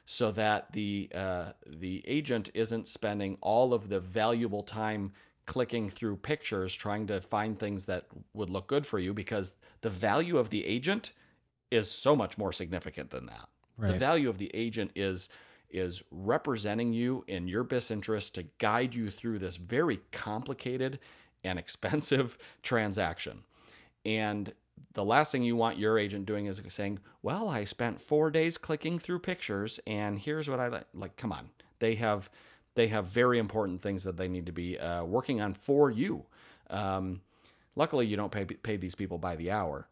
so 0.04 0.30
that 0.32 0.72
the 0.72 1.10
uh, 1.14 1.52
the 1.66 2.04
agent 2.06 2.50
isn't 2.54 2.88
spending 2.88 3.36
all 3.40 3.74
of 3.74 3.88
the 3.88 4.00
valuable 4.00 4.62
time 4.62 5.12
clicking 5.46 5.88
through 5.88 6.16
pictures 6.16 6.74
trying 6.74 7.06
to 7.06 7.20
find 7.20 7.58
things 7.58 7.86
that 7.86 8.04
would 8.34 8.50
look 8.50 8.66
good 8.66 8.86
for 8.86 8.98
you 8.98 9.14
because 9.14 9.54
the 9.80 9.90
value 9.90 10.38
of 10.38 10.50
the 10.50 10.66
agent 10.66 11.12
is 11.70 11.90
so 11.90 12.14
much 12.14 12.36
more 12.36 12.52
significant 12.52 13.10
than 13.10 13.26
that. 13.26 13.48
The 13.92 13.98
value 13.98 14.28
of 14.28 14.38
the 14.38 14.50
agent 14.54 14.90
is 14.94 15.28
is 15.68 16.02
representing 16.10 16.92
you 16.92 17.24
in 17.26 17.48
your 17.48 17.64
best 17.64 17.90
interest 17.90 18.36
to 18.36 18.44
guide 18.58 18.94
you 18.94 19.10
through 19.10 19.38
this 19.38 19.56
very 19.56 20.00
complicated 20.12 20.98
and 21.42 21.58
expensive 21.64 22.38
transaction. 22.62 23.42
And 24.04 24.54
the 24.94 25.04
last 25.04 25.32
thing 25.32 25.42
you 25.42 25.56
want 25.56 25.78
your 25.78 25.98
agent 25.98 26.26
doing 26.26 26.46
is 26.46 26.60
saying, 26.68 27.00
"Well, 27.22 27.48
I 27.48 27.64
spent 27.64 28.00
4 28.00 28.30
days 28.30 28.58
clicking 28.58 28.98
through 28.98 29.18
pictures 29.20 29.80
and 29.86 30.18
here's 30.18 30.48
what 30.48 30.60
I 30.60 30.68
like." 30.68 30.86
Like, 30.94 31.16
come 31.16 31.32
on. 31.32 31.50
They 31.78 31.96
have 31.96 32.30
they 32.76 32.86
have 32.88 33.06
very 33.06 33.38
important 33.38 33.82
things 33.82 34.04
that 34.04 34.16
they 34.16 34.28
need 34.28 34.46
to 34.46 34.52
be 34.52 34.78
uh, 34.78 35.02
working 35.02 35.40
on 35.40 35.54
for 35.54 35.90
you. 35.90 36.26
Um, 36.70 37.22
luckily, 37.74 38.06
you 38.06 38.16
don't 38.16 38.30
pay 38.30 38.44
pay 38.44 38.76
these 38.76 38.94
people 38.94 39.18
by 39.18 39.34
the 39.34 39.50
hour. 39.50 39.88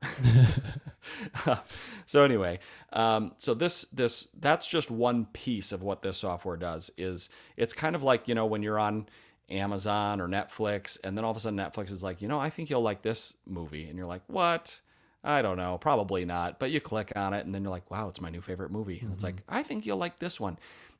so 2.06 2.22
anyway, 2.22 2.60
um, 2.92 3.32
so 3.38 3.54
this 3.54 3.82
this 3.92 4.28
that's 4.38 4.68
just 4.68 4.90
one 4.90 5.26
piece 5.26 5.72
of 5.72 5.82
what 5.82 6.02
this 6.02 6.18
software 6.18 6.56
does. 6.56 6.90
Is 6.96 7.28
it's 7.56 7.72
kind 7.72 7.96
of 7.96 8.02
like 8.02 8.28
you 8.28 8.34
know 8.34 8.46
when 8.46 8.62
you're 8.62 8.78
on 8.78 9.08
Amazon 9.50 10.20
or 10.20 10.28
Netflix, 10.28 10.98
and 11.02 11.16
then 11.16 11.24
all 11.24 11.30
of 11.30 11.36
a 11.36 11.40
sudden 11.40 11.58
Netflix 11.58 11.90
is 11.90 12.02
like, 12.02 12.22
you 12.22 12.28
know, 12.28 12.40
I 12.40 12.50
think 12.50 12.70
you'll 12.70 12.82
like 12.82 13.02
this 13.02 13.34
movie, 13.46 13.88
and 13.88 13.96
you're 13.96 14.06
like, 14.06 14.22
what? 14.26 14.80
I 15.26 15.40
don't 15.40 15.56
know, 15.56 15.78
probably 15.78 16.26
not. 16.26 16.58
But 16.58 16.70
you 16.70 16.80
click 16.80 17.12
on 17.16 17.32
it, 17.32 17.46
and 17.46 17.54
then 17.54 17.62
you're 17.62 17.72
like, 17.72 17.90
wow, 17.90 18.08
it's 18.08 18.20
my 18.20 18.28
new 18.28 18.42
favorite 18.42 18.70
movie. 18.70 18.98
And 19.00 19.12
it's 19.12 19.24
like, 19.24 19.42
I 19.48 19.62
think 19.62 19.86
you'll 19.86 19.96
like 19.96 20.18
this 20.18 20.38
one. 20.38 20.58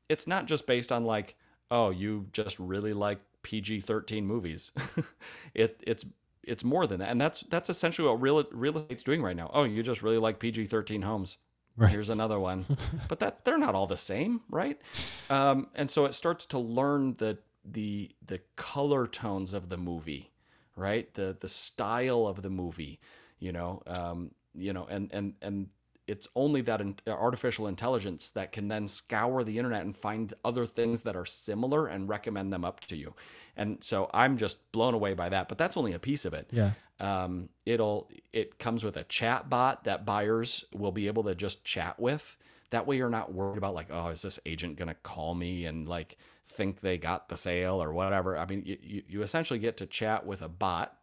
It's 0.09 0.27
not 0.27 0.47
just 0.47 0.67
based 0.67 0.91
on 0.91 1.05
like, 1.05 1.37
oh, 1.71 1.91
you 1.91 2.27
just 2.33 2.59
really 2.59 2.93
like 2.93 3.21
PG-13 3.43 4.25
movies. 4.25 4.73
it 5.55 5.83
it's 5.87 6.07
it's 6.43 6.65
more 6.65 6.87
than 6.87 7.01
that, 7.01 7.11
and 7.11 7.21
that's 7.21 7.41
that's 7.43 7.71
essentially 7.71 8.09
what 8.09 8.21
real 8.21 8.45
real 8.53 8.79
estate's 8.79 9.03
doing 9.03 9.23
right 9.23 9.37
now. 9.37 9.51
Oh, 9.53 9.65
you 9.65 9.83
just 9.83 10.03
really 10.03 10.19
like 10.19 10.39
PG-13 10.39 11.05
homes. 11.05 11.39
Right. 11.77 11.91
Here's 11.91 12.09
another 12.09 12.39
one, 12.39 12.67
but 13.09 13.19
that 13.19 13.45
they're 13.45 13.59
not 13.59 13.75
all 13.75 13.87
the 13.87 13.97
same, 13.97 14.43
right? 14.49 14.81
Um, 15.29 15.69
and 15.75 15.91
so 15.91 16.05
it 16.05 16.15
starts 16.15 16.47
to 16.47 16.59
learn 16.59 17.15
the 17.19 17.39
the 17.65 18.11
the 18.25 18.41
color 18.57 19.07
tones 19.07 19.55
of 19.55 19.69
the 19.71 19.77
movie, 19.77 20.31
right? 20.77 21.13
The 21.15 21.37
the 21.39 21.49
style 21.49 22.27
of 22.27 22.43
the 22.43 22.51
movie, 22.51 23.01
you 23.41 23.51
know, 23.51 23.83
um, 23.87 24.31
you 24.55 24.73
know, 24.73 24.87
and 24.89 25.11
and 25.13 25.35
and 25.43 25.69
it's 26.07 26.29
only 26.35 26.61
that 26.63 26.81
in, 26.81 26.97
artificial 27.07 27.67
intelligence 27.67 28.31
that 28.31 28.53
can 28.53 28.69
then 28.69 28.87
scour 28.87 29.43
the 29.45 29.59
internet 29.59 29.83
and 29.83 29.97
find 29.97 30.35
other 30.45 30.67
things 30.67 31.03
that 31.03 31.17
are 31.17 31.25
similar 31.25 31.87
and 31.87 32.09
recommend 32.09 32.53
them 32.53 32.65
up 32.65 32.81
to 32.81 32.97
you. 32.97 33.15
And 33.57 33.79
so 33.83 34.11
I'm 34.13 34.37
just 34.37 34.71
blown 34.73 34.95
away 34.95 35.15
by 35.15 35.29
that. 35.31 35.49
But 35.49 35.59
that's 35.59 35.77
only 35.77 35.93
a 35.93 35.99
piece 35.99 36.25
of 36.25 36.35
it. 36.35 36.49
Yeah. 36.53 36.73
Um, 37.01 37.49
it'll 37.67 38.09
it 38.33 38.59
comes 38.59 38.85
with 38.85 38.97
a 38.97 39.05
chat 39.05 39.51
bot 39.51 39.85
that 39.85 40.05
buyers 40.05 40.65
will 40.73 40.93
be 40.93 41.07
able 41.07 41.25
to 41.25 41.35
just 41.35 41.65
chat 41.65 41.99
with. 41.99 42.37
That 42.71 42.87
way 42.87 42.97
you're 42.97 43.11
not 43.11 43.33
worried 43.33 43.59
about 43.59 43.75
like, 43.75 43.89
oh, 43.91 44.09
is 44.09 44.23
this 44.23 44.39
agent 44.47 44.77
gonna 44.77 44.95
call 44.95 45.35
me 45.35 45.65
and 45.65 45.89
like 45.89 46.17
think 46.47 46.81
they 46.81 46.99
got 46.99 47.29
the 47.29 47.37
sale 47.37 47.83
or 47.83 47.93
whatever. 47.93 48.37
I 48.37 48.47
mean, 48.47 48.63
you, 48.65 49.03
you 49.09 49.23
essentially 49.23 49.59
get 49.59 49.77
to 49.79 49.87
chat 49.87 50.27
with 50.27 50.43
a 50.43 50.49
bot 50.49 50.97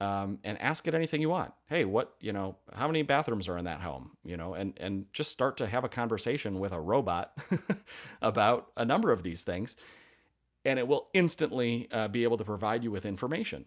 um, 0.00 0.38
and 0.44 0.60
ask 0.60 0.86
it 0.86 0.94
anything 0.94 1.20
you 1.20 1.30
want. 1.30 1.52
Hey, 1.68 1.84
what 1.84 2.14
you 2.20 2.32
know? 2.32 2.56
How 2.74 2.86
many 2.86 3.02
bathrooms 3.02 3.48
are 3.48 3.56
in 3.56 3.64
that 3.64 3.80
home? 3.80 4.10
You 4.24 4.36
know, 4.36 4.54
and 4.54 4.74
and 4.78 5.06
just 5.12 5.32
start 5.32 5.56
to 5.58 5.66
have 5.66 5.84
a 5.84 5.88
conversation 5.88 6.58
with 6.58 6.72
a 6.72 6.80
robot 6.80 7.36
about 8.22 8.70
a 8.76 8.84
number 8.84 9.12
of 9.12 9.22
these 9.22 9.42
things, 9.42 9.76
and 10.64 10.78
it 10.78 10.86
will 10.86 11.08
instantly 11.14 11.88
uh, 11.92 12.08
be 12.08 12.24
able 12.24 12.36
to 12.38 12.44
provide 12.44 12.84
you 12.84 12.90
with 12.90 13.06
information 13.06 13.64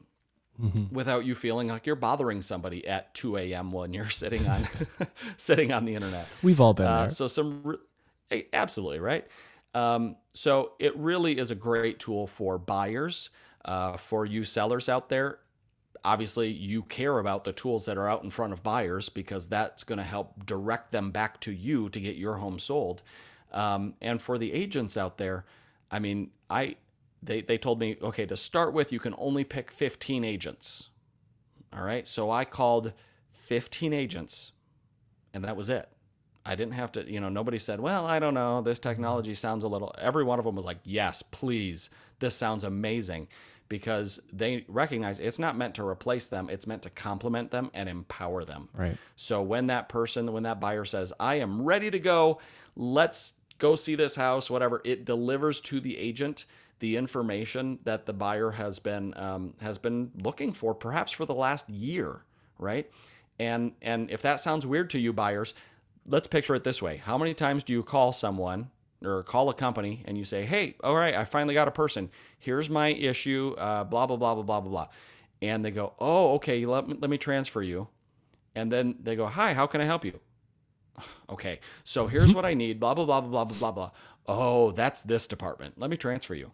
mm-hmm. 0.62 0.94
without 0.94 1.26
you 1.26 1.36
feeling 1.36 1.68
like 1.70 1.86
you're 1.86 1.96
bothering 1.96 2.42
somebody 2.42 2.88
at 2.88 3.14
2 3.16 3.38
a.m. 3.38 3.72
when 3.72 3.94
you're 3.94 4.10
sitting 4.10 4.48
on 4.48 4.68
sitting 5.38 5.72
on 5.72 5.86
the 5.86 5.96
internet. 5.96 6.28
We've 6.42 6.60
all 6.60 6.74
been 6.74 6.88
uh, 6.88 7.02
there. 7.02 7.10
So 7.10 7.28
some 7.28 7.62
re- 7.64 8.46
absolutely 8.54 9.00
right. 9.00 9.28
Um, 9.74 10.16
so 10.34 10.74
it 10.80 10.96
really 10.98 11.38
is 11.38 11.52
a 11.52 11.56
great 11.56 12.00
tool 12.00 12.28
for 12.28 12.58
buyers, 12.58 13.30
uh, 13.66 13.98
for 13.98 14.26
you 14.26 14.44
sellers 14.44 14.90
out 14.90 15.10
there. 15.10 15.40
Obviously, 16.04 16.50
you 16.50 16.84
care 16.84 17.20
about 17.20 17.44
the 17.44 17.52
tools 17.52 17.86
that 17.86 17.98
are 17.98 18.10
out 18.10 18.24
in 18.24 18.30
front 18.30 18.54
of 18.54 18.64
buyers 18.64 19.10
because 19.10 19.48
that's 19.48 19.84
going 19.84 19.98
to 19.98 20.04
help 20.04 20.46
direct 20.46 20.92
them 20.92 21.12
back 21.12 21.40
to 21.42 21.52
you 21.52 21.90
to 21.90 22.00
get 22.00 22.16
your 22.16 22.36
home 22.36 22.60
sold. 22.60 23.04
Um, 23.52 23.96
and 24.02 24.22
for 24.22 24.38
the 24.38 24.54
agents 24.54 24.96
out 24.96 25.18
there, 25.18 25.46
I 25.92 26.00
mean, 26.00 26.32
I 26.50 26.76
they 27.22 27.42
they 27.42 27.58
told 27.58 27.80
me 27.80 27.98
okay 28.02 28.26
to 28.26 28.38
start 28.38 28.74
with 28.74 28.94
you 28.94 29.00
can 29.00 29.16
only 29.18 29.44
pick 29.44 29.72
15 29.72 30.24
agents. 30.24 30.90
All 31.74 31.84
right, 31.84 32.08
so 32.08 32.32
I 32.32 32.46
called 32.46 32.94
15 33.32 33.94
agents, 33.94 34.54
and 35.34 35.44
that 35.44 35.56
was 35.56 35.70
it. 35.70 35.90
I 36.46 36.56
didn't 36.56 36.74
have 36.74 36.92
to, 36.94 37.12
you 37.12 37.20
know, 37.20 37.30
nobody 37.30 37.60
said, 37.60 37.80
well, 37.80 38.08
I 38.08 38.18
don't 38.18 38.34
know, 38.34 38.62
this 38.62 38.80
technology 38.80 39.36
sounds 39.36 39.64
a 39.64 39.68
little, 39.68 39.94
every 40.00 40.24
one 40.24 40.40
of 40.40 40.46
them 40.46 40.56
was 40.56 40.66
like, 40.66 40.80
yes, 40.84 41.22
please, 41.22 41.92
this 42.20 42.36
sounds 42.36 42.64
amazing 42.64 43.28
because 43.70 44.20
they 44.34 44.66
recognize 44.68 45.20
it's 45.20 45.40
not 45.40 45.56
meant 45.56 45.76
to 45.76 45.88
replace 45.88 46.28
them, 46.28 46.50
it's 46.50 46.68
meant 46.68 46.82
to 46.82 46.90
complement 46.90 47.52
them 47.52 47.70
and 47.74 47.88
empower 47.88 48.44
them. 48.44 48.68
Right. 48.74 48.98
So 49.16 49.42
when 49.42 49.68
that 49.68 49.88
person, 49.88 50.34
when 50.34 50.44
that 50.44 50.60
buyer 50.60 50.86
says, 50.86 51.14
I 51.20 51.36
am 51.36 51.62
ready 51.62 51.92
to 51.92 52.00
go, 52.00 52.40
let's 52.76 53.34
go 53.60 53.76
see 53.76 53.96
this 53.96 54.16
house, 54.16 54.50
whatever, 54.50 54.82
it 54.84 55.06
delivers 55.06 55.62
to 55.62 55.80
the 55.80 55.98
agent 55.98 56.46
the 56.80 56.98
information 56.98 57.80
that 57.84 58.06
the 58.06 58.14
buyer 58.14 58.52
has 58.52 58.80
been 58.80 59.14
um, 59.18 59.54
has 59.62 59.78
been 59.78 60.12
looking 60.16 60.54
for, 60.54 60.74
perhaps 60.74 61.12
for 61.12 61.26
the 61.26 61.34
last 61.34 61.70
year, 61.70 62.24
right? 62.58 62.90
And 63.38 63.74
and 63.82 64.10
if 64.10 64.22
that 64.24 64.40
sounds 64.40 64.66
weird 64.66 64.90
to 64.92 65.00
you 65.00 65.14
buyers, 65.14 65.54
let's 66.08 66.28
picture 66.28 66.56
it 66.56 66.64
this 66.64 66.82
way. 66.82 66.98
How 66.98 67.18
many 67.18 67.34
times 67.34 67.64
do 67.64 67.74
you 67.74 67.84
call 67.84 68.14
someone 68.14 68.72
or 69.04 69.24
call 69.24 69.50
a 69.50 69.54
company 69.54 70.04
and 70.06 70.18
you 70.18 70.26
say, 70.26 70.46
hey, 70.46 70.76
all 70.84 70.96
right, 70.96 71.16
I 71.16 71.26
finally 71.26 71.54
got 71.54 71.68
a 71.68 71.72
person. 71.72 72.10
Here's 72.38 72.70
my 72.70 72.90
issue, 72.90 73.56
uh, 73.58 73.84
blah, 73.84 74.06
blah, 74.06 74.18
blah, 74.18 74.36
blah, 74.36 74.44
blah, 74.44 74.60
blah, 74.62 74.70
blah. 74.70 74.88
And 75.42 75.64
they 75.64 75.72
go, 75.72 75.94
oh, 76.00 76.36
okay, 76.36 76.66
let 76.66 76.88
me, 76.88 76.98
let 77.00 77.10
me 77.10 77.18
transfer 77.18 77.62
you. 77.62 77.88
And 78.56 78.72
then 78.72 78.96
they 79.02 79.16
go, 79.16 79.28
hi, 79.28 79.54
how 79.54 79.68
can 79.68 79.80
I 79.80 79.86
help 79.86 80.04
you? 80.04 80.20
Okay, 81.30 81.62
so 81.86 82.08
here's 82.08 82.34
what 82.34 82.46
I 82.46 82.54
need, 82.54 82.80
blah, 82.80 82.94
blah, 82.94 83.06
blah, 83.06 83.22
blah, 83.22 83.46
blah, 83.46 83.58
blah, 83.58 83.72
blah. 83.72 83.92
Oh, 84.28 84.72
that's 84.72 85.02
this 85.02 85.28
department. 85.28 85.76
Let 85.78 85.90
me 85.90 85.96
transfer 85.96 86.36
you. 86.36 86.52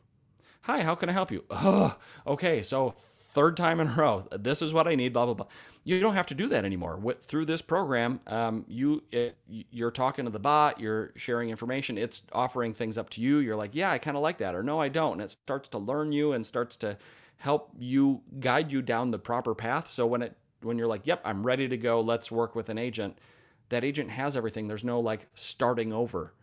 Hi, 0.62 0.82
how 0.82 0.94
can 0.96 1.10
I 1.10 1.14
help 1.14 1.32
you? 1.32 1.44
Oh, 1.50 1.98
okay, 2.28 2.62
so 2.62 2.94
third 3.36 3.58
time 3.58 3.82
in 3.82 3.90
a 3.90 3.92
row. 3.92 4.26
This 4.32 4.62
is 4.62 4.74
what 4.74 4.88
I 4.88 4.96
need. 4.96 5.12
Blah 5.14 5.26
blah 5.26 5.34
blah. 5.34 5.48
You 5.84 6.00
don't 6.00 6.16
have 6.16 6.26
to 6.28 6.34
do 6.34 6.48
that 6.48 6.64
anymore. 6.64 6.96
With, 6.96 7.22
through 7.22 7.46
this 7.46 7.62
program, 7.62 8.22
um, 8.28 8.66
you 8.68 9.04
it, 9.12 9.38
you're 9.48 9.92
talking 9.92 10.26
to 10.26 10.32
the 10.32 10.40
bot. 10.40 10.80
You're 10.80 11.12
sharing 11.16 11.50
information. 11.50 11.98
It's 11.98 12.24
offering 12.32 12.74
things 12.74 12.98
up 12.98 13.10
to 13.12 13.22
you. 13.22 13.38
You're 13.38 13.58
like, 13.58 13.76
yeah, 13.76 13.92
I 13.92 13.98
kind 13.98 14.16
of 14.16 14.24
like 14.24 14.38
that, 14.38 14.56
or 14.56 14.64
no, 14.64 14.80
I 14.80 14.88
don't. 14.88 15.14
And 15.14 15.22
it 15.22 15.32
starts 15.32 15.68
to 15.70 15.78
learn 15.78 16.14
you 16.14 16.32
and 16.32 16.46
starts 16.48 16.78
to 16.78 16.98
help 17.38 17.72
you 17.78 18.22
guide 18.40 18.72
you 18.72 18.82
down 18.82 19.12
the 19.12 19.20
proper 19.20 19.54
path. 19.54 19.88
So 19.90 20.08
when 20.08 20.22
it 20.22 20.38
when 20.62 20.78
you're 20.78 20.88
like, 20.88 21.06
yep, 21.06 21.22
I'm 21.26 21.46
ready 21.46 21.68
to 21.68 21.78
go. 21.78 22.00
Let's 22.00 22.32
work 22.32 22.56
with 22.56 22.70
an 22.70 22.78
agent. 22.78 23.20
That 23.70 23.84
agent 23.84 24.12
has 24.12 24.38
everything. 24.38 24.68
There's 24.68 24.86
no 24.86 25.02
like 25.02 25.28
starting 25.36 25.92
over 25.92 26.34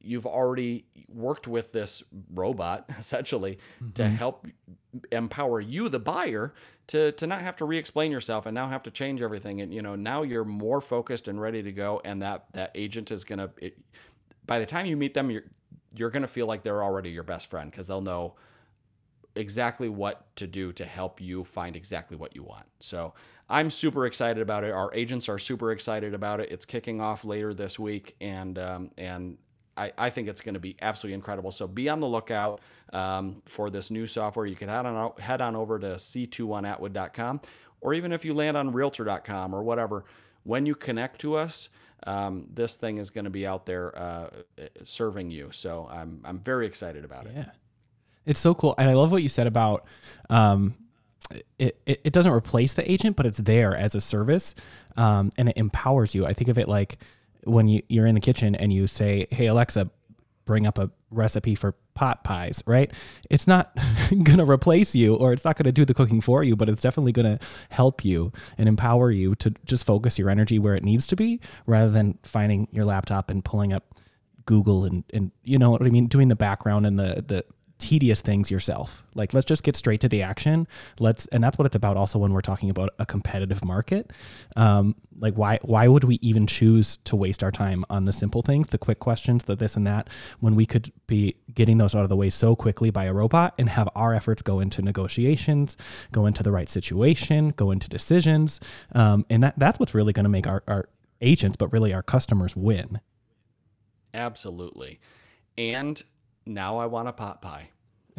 you've 0.00 0.26
already 0.26 0.86
worked 1.08 1.46
with 1.46 1.72
this 1.72 2.02
robot 2.32 2.88
essentially 2.98 3.58
mm-hmm. 3.76 3.92
to 3.92 4.08
help 4.08 4.46
empower 5.12 5.60
you 5.60 5.88
the 5.88 5.98
buyer 5.98 6.52
to 6.88 7.12
to 7.12 7.26
not 7.26 7.40
have 7.42 7.56
to 7.56 7.64
re-explain 7.64 8.10
yourself 8.10 8.46
and 8.46 8.54
now 8.54 8.68
have 8.68 8.82
to 8.82 8.90
change 8.90 9.22
everything 9.22 9.60
and 9.60 9.72
you 9.72 9.80
know 9.80 9.94
now 9.94 10.22
you're 10.22 10.44
more 10.44 10.80
focused 10.80 11.28
and 11.28 11.40
ready 11.40 11.62
to 11.62 11.70
go 11.70 12.00
and 12.04 12.22
that 12.22 12.46
that 12.52 12.70
agent 12.74 13.10
is 13.10 13.22
going 13.22 13.38
to 13.38 13.50
by 14.46 14.58
the 14.58 14.66
time 14.66 14.86
you 14.86 14.96
meet 14.96 15.14
them 15.14 15.30
you're 15.30 15.44
you're 15.94 16.10
going 16.10 16.22
to 16.22 16.28
feel 16.28 16.46
like 16.46 16.62
they're 16.62 16.82
already 16.82 17.10
your 17.10 17.22
best 17.22 17.50
friend 17.50 17.70
because 17.70 17.86
they'll 17.86 18.00
know 18.00 18.34
exactly 19.34 19.88
what 19.88 20.34
to 20.36 20.46
do 20.46 20.72
to 20.72 20.84
help 20.84 21.20
you 21.20 21.44
find 21.44 21.76
exactly 21.76 22.16
what 22.16 22.34
you 22.34 22.42
want. 22.42 22.66
So 22.80 23.14
I'm 23.48 23.70
super 23.70 24.06
excited 24.06 24.40
about 24.40 24.64
it. 24.64 24.72
Our 24.72 24.92
agents 24.94 25.28
are 25.28 25.38
super 25.38 25.72
excited 25.72 26.14
about 26.14 26.40
it. 26.40 26.50
It's 26.50 26.64
kicking 26.64 27.00
off 27.00 27.24
later 27.24 27.54
this 27.54 27.78
week, 27.78 28.16
and 28.20 28.58
um, 28.58 28.90
and 28.96 29.38
I, 29.76 29.92
I 29.96 30.10
think 30.10 30.28
it's 30.28 30.40
going 30.40 30.54
to 30.54 30.60
be 30.60 30.76
absolutely 30.80 31.14
incredible. 31.14 31.50
So 31.50 31.66
be 31.66 31.88
on 31.88 32.00
the 32.00 32.06
lookout 32.06 32.60
um, 32.92 33.42
for 33.46 33.70
this 33.70 33.90
new 33.90 34.06
software. 34.06 34.46
You 34.46 34.56
can 34.56 34.68
head 34.68 34.86
on 34.86 35.12
head 35.18 35.40
on 35.40 35.56
over 35.56 35.78
to 35.78 35.94
c21atwood.com, 35.94 37.40
or 37.80 37.94
even 37.94 38.12
if 38.12 38.24
you 38.24 38.34
land 38.34 38.56
on 38.56 38.72
Realtor.com 38.72 39.54
or 39.54 39.62
whatever. 39.62 40.04
When 40.42 40.64
you 40.64 40.74
connect 40.74 41.20
to 41.20 41.36
us, 41.36 41.68
um, 42.06 42.46
this 42.52 42.76
thing 42.76 42.96
is 42.96 43.10
going 43.10 43.26
to 43.26 43.30
be 43.30 43.46
out 43.46 43.66
there 43.66 43.96
uh, 43.96 44.30
serving 44.82 45.30
you. 45.30 45.50
So 45.52 45.88
I'm 45.90 46.20
I'm 46.24 46.38
very 46.38 46.66
excited 46.66 47.04
about 47.04 47.26
it. 47.26 47.32
Yeah, 47.34 47.50
it's 48.26 48.40
so 48.40 48.54
cool, 48.54 48.74
and 48.78 48.88
I 48.88 48.94
love 48.94 49.12
what 49.12 49.22
you 49.22 49.28
said 49.28 49.46
about. 49.46 49.84
Um, 50.28 50.74
it, 51.58 51.80
it, 51.86 52.00
it 52.04 52.12
doesn't 52.12 52.32
replace 52.32 52.72
the 52.74 52.90
agent, 52.90 53.16
but 53.16 53.24
it's 53.24 53.38
there 53.38 53.76
as 53.76 53.94
a 53.94 54.00
service, 54.00 54.54
um, 54.96 55.30
and 55.38 55.50
it 55.50 55.56
empowers 55.56 56.14
you. 56.14 56.26
I 56.26 56.32
think 56.32 56.48
of 56.48 56.58
it 56.58 56.68
like 56.68 56.98
when 57.44 57.68
you, 57.68 57.82
you're 57.88 58.06
in 58.06 58.14
the 58.14 58.20
kitchen 58.20 58.54
and 58.54 58.72
you 58.72 58.86
say, 58.86 59.26
Hey, 59.30 59.46
Alexa, 59.46 59.90
bring 60.44 60.66
up 60.66 60.78
a 60.78 60.90
recipe 61.10 61.54
for 61.54 61.74
pot 61.94 62.24
pies, 62.24 62.62
right? 62.66 62.92
It's 63.28 63.46
not 63.46 63.76
going 64.10 64.38
to 64.38 64.44
replace 64.44 64.94
you 64.94 65.14
or 65.14 65.32
it's 65.32 65.44
not 65.44 65.56
going 65.56 65.64
to 65.64 65.72
do 65.72 65.84
the 65.84 65.94
cooking 65.94 66.20
for 66.20 66.42
you, 66.42 66.56
but 66.56 66.68
it's 66.68 66.82
definitely 66.82 67.12
going 67.12 67.38
to 67.38 67.44
help 67.70 68.04
you 68.04 68.32
and 68.58 68.68
empower 68.68 69.10
you 69.10 69.34
to 69.36 69.54
just 69.64 69.84
focus 69.84 70.18
your 70.18 70.30
energy 70.30 70.58
where 70.58 70.74
it 70.74 70.82
needs 70.82 71.06
to 71.08 71.16
be 71.16 71.40
rather 71.66 71.90
than 71.90 72.18
finding 72.22 72.68
your 72.70 72.84
laptop 72.84 73.30
and 73.30 73.44
pulling 73.44 73.72
up 73.72 73.94
Google 74.46 74.84
and, 74.84 75.04
and 75.12 75.30
you 75.44 75.58
know 75.58 75.70
what 75.70 75.82
I 75.82 75.90
mean, 75.90 76.06
doing 76.06 76.28
the 76.28 76.36
background 76.36 76.86
and 76.86 76.98
the, 76.98 77.24
the, 77.26 77.44
tedious 77.80 78.20
things 78.20 78.50
yourself. 78.50 79.04
Like 79.14 79.34
let's 79.34 79.46
just 79.46 79.64
get 79.64 79.74
straight 79.74 80.00
to 80.02 80.08
the 80.08 80.22
action. 80.22 80.68
Let's 80.98 81.26
and 81.26 81.42
that's 81.42 81.58
what 81.58 81.66
it's 81.66 81.74
about 81.74 81.96
also 81.96 82.18
when 82.18 82.32
we're 82.32 82.40
talking 82.40 82.70
about 82.70 82.90
a 82.98 83.06
competitive 83.06 83.64
market. 83.64 84.12
Um, 84.56 84.94
like 85.18 85.34
why 85.34 85.58
why 85.62 85.88
would 85.88 86.04
we 86.04 86.18
even 86.22 86.46
choose 86.46 86.98
to 86.98 87.16
waste 87.16 87.42
our 87.42 87.50
time 87.50 87.84
on 87.90 88.04
the 88.04 88.12
simple 88.12 88.42
things, 88.42 88.68
the 88.68 88.78
quick 88.78 89.00
questions, 89.00 89.44
the 89.44 89.56
this 89.56 89.76
and 89.76 89.86
that, 89.86 90.08
when 90.38 90.54
we 90.54 90.66
could 90.66 90.92
be 91.06 91.36
getting 91.52 91.78
those 91.78 91.94
out 91.94 92.02
of 92.02 92.08
the 92.08 92.16
way 92.16 92.30
so 92.30 92.54
quickly 92.54 92.90
by 92.90 93.04
a 93.04 93.12
robot 93.12 93.54
and 93.58 93.68
have 93.70 93.88
our 93.96 94.14
efforts 94.14 94.42
go 94.42 94.60
into 94.60 94.82
negotiations, 94.82 95.76
go 96.12 96.26
into 96.26 96.42
the 96.42 96.52
right 96.52 96.68
situation, 96.68 97.50
go 97.50 97.70
into 97.70 97.88
decisions. 97.88 98.60
Um, 98.92 99.26
and 99.28 99.42
that 99.42 99.58
that's 99.58 99.78
what's 99.78 99.94
really 99.94 100.12
going 100.12 100.24
to 100.24 100.30
make 100.30 100.46
our, 100.46 100.62
our 100.68 100.88
agents, 101.20 101.56
but 101.56 101.72
really 101.72 101.92
our 101.92 102.02
customers 102.02 102.54
win. 102.54 103.00
Absolutely. 104.14 105.00
And 105.56 106.02
now 106.46 106.78
I 106.78 106.86
want 106.86 107.08
a 107.08 107.12
pot 107.12 107.42
pie. 107.42 107.70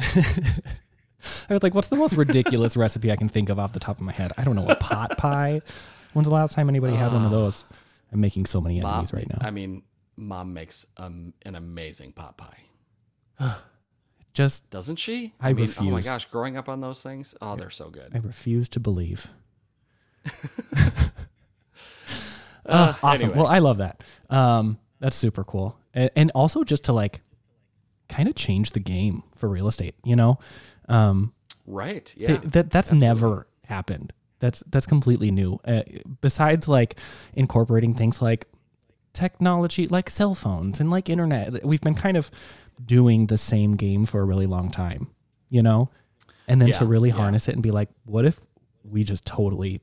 I 1.48 1.52
was 1.52 1.62
like, 1.62 1.74
what's 1.74 1.88
the 1.88 1.96
most 1.96 2.14
ridiculous 2.14 2.76
recipe 2.76 3.12
I 3.12 3.16
can 3.16 3.28
think 3.28 3.48
of 3.48 3.58
off 3.58 3.72
the 3.72 3.80
top 3.80 3.98
of 3.98 4.02
my 4.02 4.12
head? 4.12 4.32
I 4.36 4.44
don't 4.44 4.56
know, 4.56 4.66
a 4.68 4.76
pot 4.76 5.16
pie? 5.18 5.62
When's 6.12 6.28
the 6.28 6.34
last 6.34 6.54
time 6.54 6.68
anybody 6.68 6.94
had 6.94 7.12
one 7.12 7.24
of 7.24 7.30
those? 7.30 7.64
I'm 8.12 8.20
making 8.20 8.46
so 8.46 8.60
many 8.60 8.80
enemies 8.80 9.12
mom, 9.12 9.18
right 9.18 9.28
now. 9.28 9.38
I 9.40 9.50
mean, 9.50 9.82
mom 10.16 10.52
makes 10.52 10.86
um, 10.96 11.32
an 11.44 11.54
amazing 11.54 12.12
pot 12.12 12.36
pie. 12.36 12.64
Just 14.34 14.70
doesn't 14.70 14.96
she? 14.96 15.34
I, 15.40 15.50
I 15.50 15.52
mean, 15.52 15.66
refuse. 15.66 15.78
Oh 15.78 15.90
my 15.90 16.00
gosh, 16.00 16.24
growing 16.26 16.56
up 16.56 16.68
on 16.68 16.80
those 16.80 17.02
things, 17.02 17.34
oh, 17.42 17.54
they're 17.56 17.70
so 17.70 17.90
good. 17.90 18.12
I 18.14 18.18
refuse 18.18 18.68
to 18.70 18.80
believe. 18.80 19.28
uh, 22.64 22.94
awesome. 23.02 23.24
Anyway. 23.24 23.36
Well, 23.36 23.46
I 23.46 23.58
love 23.58 23.76
that. 23.78 24.02
Um, 24.30 24.78
that's 25.00 25.16
super 25.16 25.44
cool, 25.44 25.76
and, 25.92 26.10
and 26.16 26.30
also 26.34 26.64
just 26.64 26.84
to 26.84 26.94
like 26.94 27.20
kind 28.12 28.28
of 28.28 28.34
changed 28.36 28.74
the 28.74 28.80
game 28.80 29.22
for 29.34 29.48
real 29.48 29.66
estate. 29.68 29.94
You 30.04 30.16
know, 30.16 30.38
um, 30.88 31.32
Right. 31.66 32.06
th- 32.06 32.28
Yeah. 32.30 32.38
that 32.52 32.70
that's 32.70 32.92
never 32.92 33.46
happened. 33.66 34.12
That's 34.40 34.62
that's 34.70 34.86
completely 34.86 35.30
new. 35.30 35.58
Uh, 35.64 35.82
besides 36.20 36.68
like 36.68 36.96
incorporating 37.34 37.94
things 37.94 38.20
like 38.20 38.46
technology, 39.12 39.86
like 39.88 40.10
cell 40.10 40.34
phones 40.34 40.80
and 40.80 40.90
like 40.90 41.08
internet, 41.08 41.64
we've 41.64 41.80
been 41.80 41.94
kind 41.94 42.16
of 42.16 42.30
doing 42.84 43.26
the 43.26 43.36
same 43.38 43.76
game 43.76 44.06
for 44.06 44.20
a 44.20 44.24
really 44.24 44.46
long 44.46 44.70
time. 44.70 45.08
You 45.50 45.62
know, 45.62 45.90
and 46.48 46.60
then 46.62 46.72
to 46.72 46.84
Yeah, 46.84 46.90
really 46.90 47.10
yeah. 47.10 47.16
harness 47.16 47.46
it 47.48 47.52
and 47.54 47.62
be 47.62 47.70
like, 47.70 47.90
what 48.06 48.24
if 48.24 48.40
we 48.84 49.04
just 49.04 49.24
totally 49.26 49.80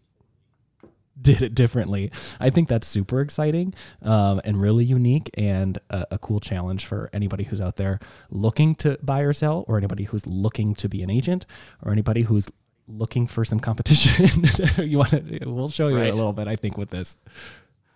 did 1.22 1.42
it 1.42 1.54
differently. 1.56 2.12
I 2.40 2.50
think 2.50 2.70
that's 2.70 2.88
super 2.88 3.22
exciting 3.22 3.74
um, 4.02 4.42
and 4.44 4.60
really 4.62 4.86
unique 4.86 5.30
and 5.36 5.78
a, 5.90 6.06
a 6.12 6.18
cool 6.18 6.40
challenge 6.40 6.86
for 6.86 7.10
anybody 7.14 7.44
who's 7.44 7.60
out 7.62 7.76
there 7.76 8.00
looking 8.30 8.76
to 8.76 8.98
buy 9.04 9.22
or 9.22 9.34
sell, 9.34 9.66
or 9.68 9.78
anybody 9.78 10.06
who's 10.06 10.26
looking 10.26 10.74
to 10.76 10.88
be 10.90 11.04
an 11.04 11.10
agent, 11.10 11.46
or 11.84 11.92
anybody 11.92 12.22
who's 12.24 12.50
looking 12.88 13.28
for 13.28 13.46
some 13.46 13.60
competition. 13.60 14.30
you 14.90 14.98
want 14.98 15.10
to? 15.12 15.40
We'll 15.46 15.68
show 15.68 15.90
you 15.90 15.98
Right. 15.98 16.12
a 16.12 16.16
little 16.16 16.34
bit. 16.34 16.48
I 16.48 16.56
think 16.56 16.78
with 16.78 16.90
this. 16.90 17.16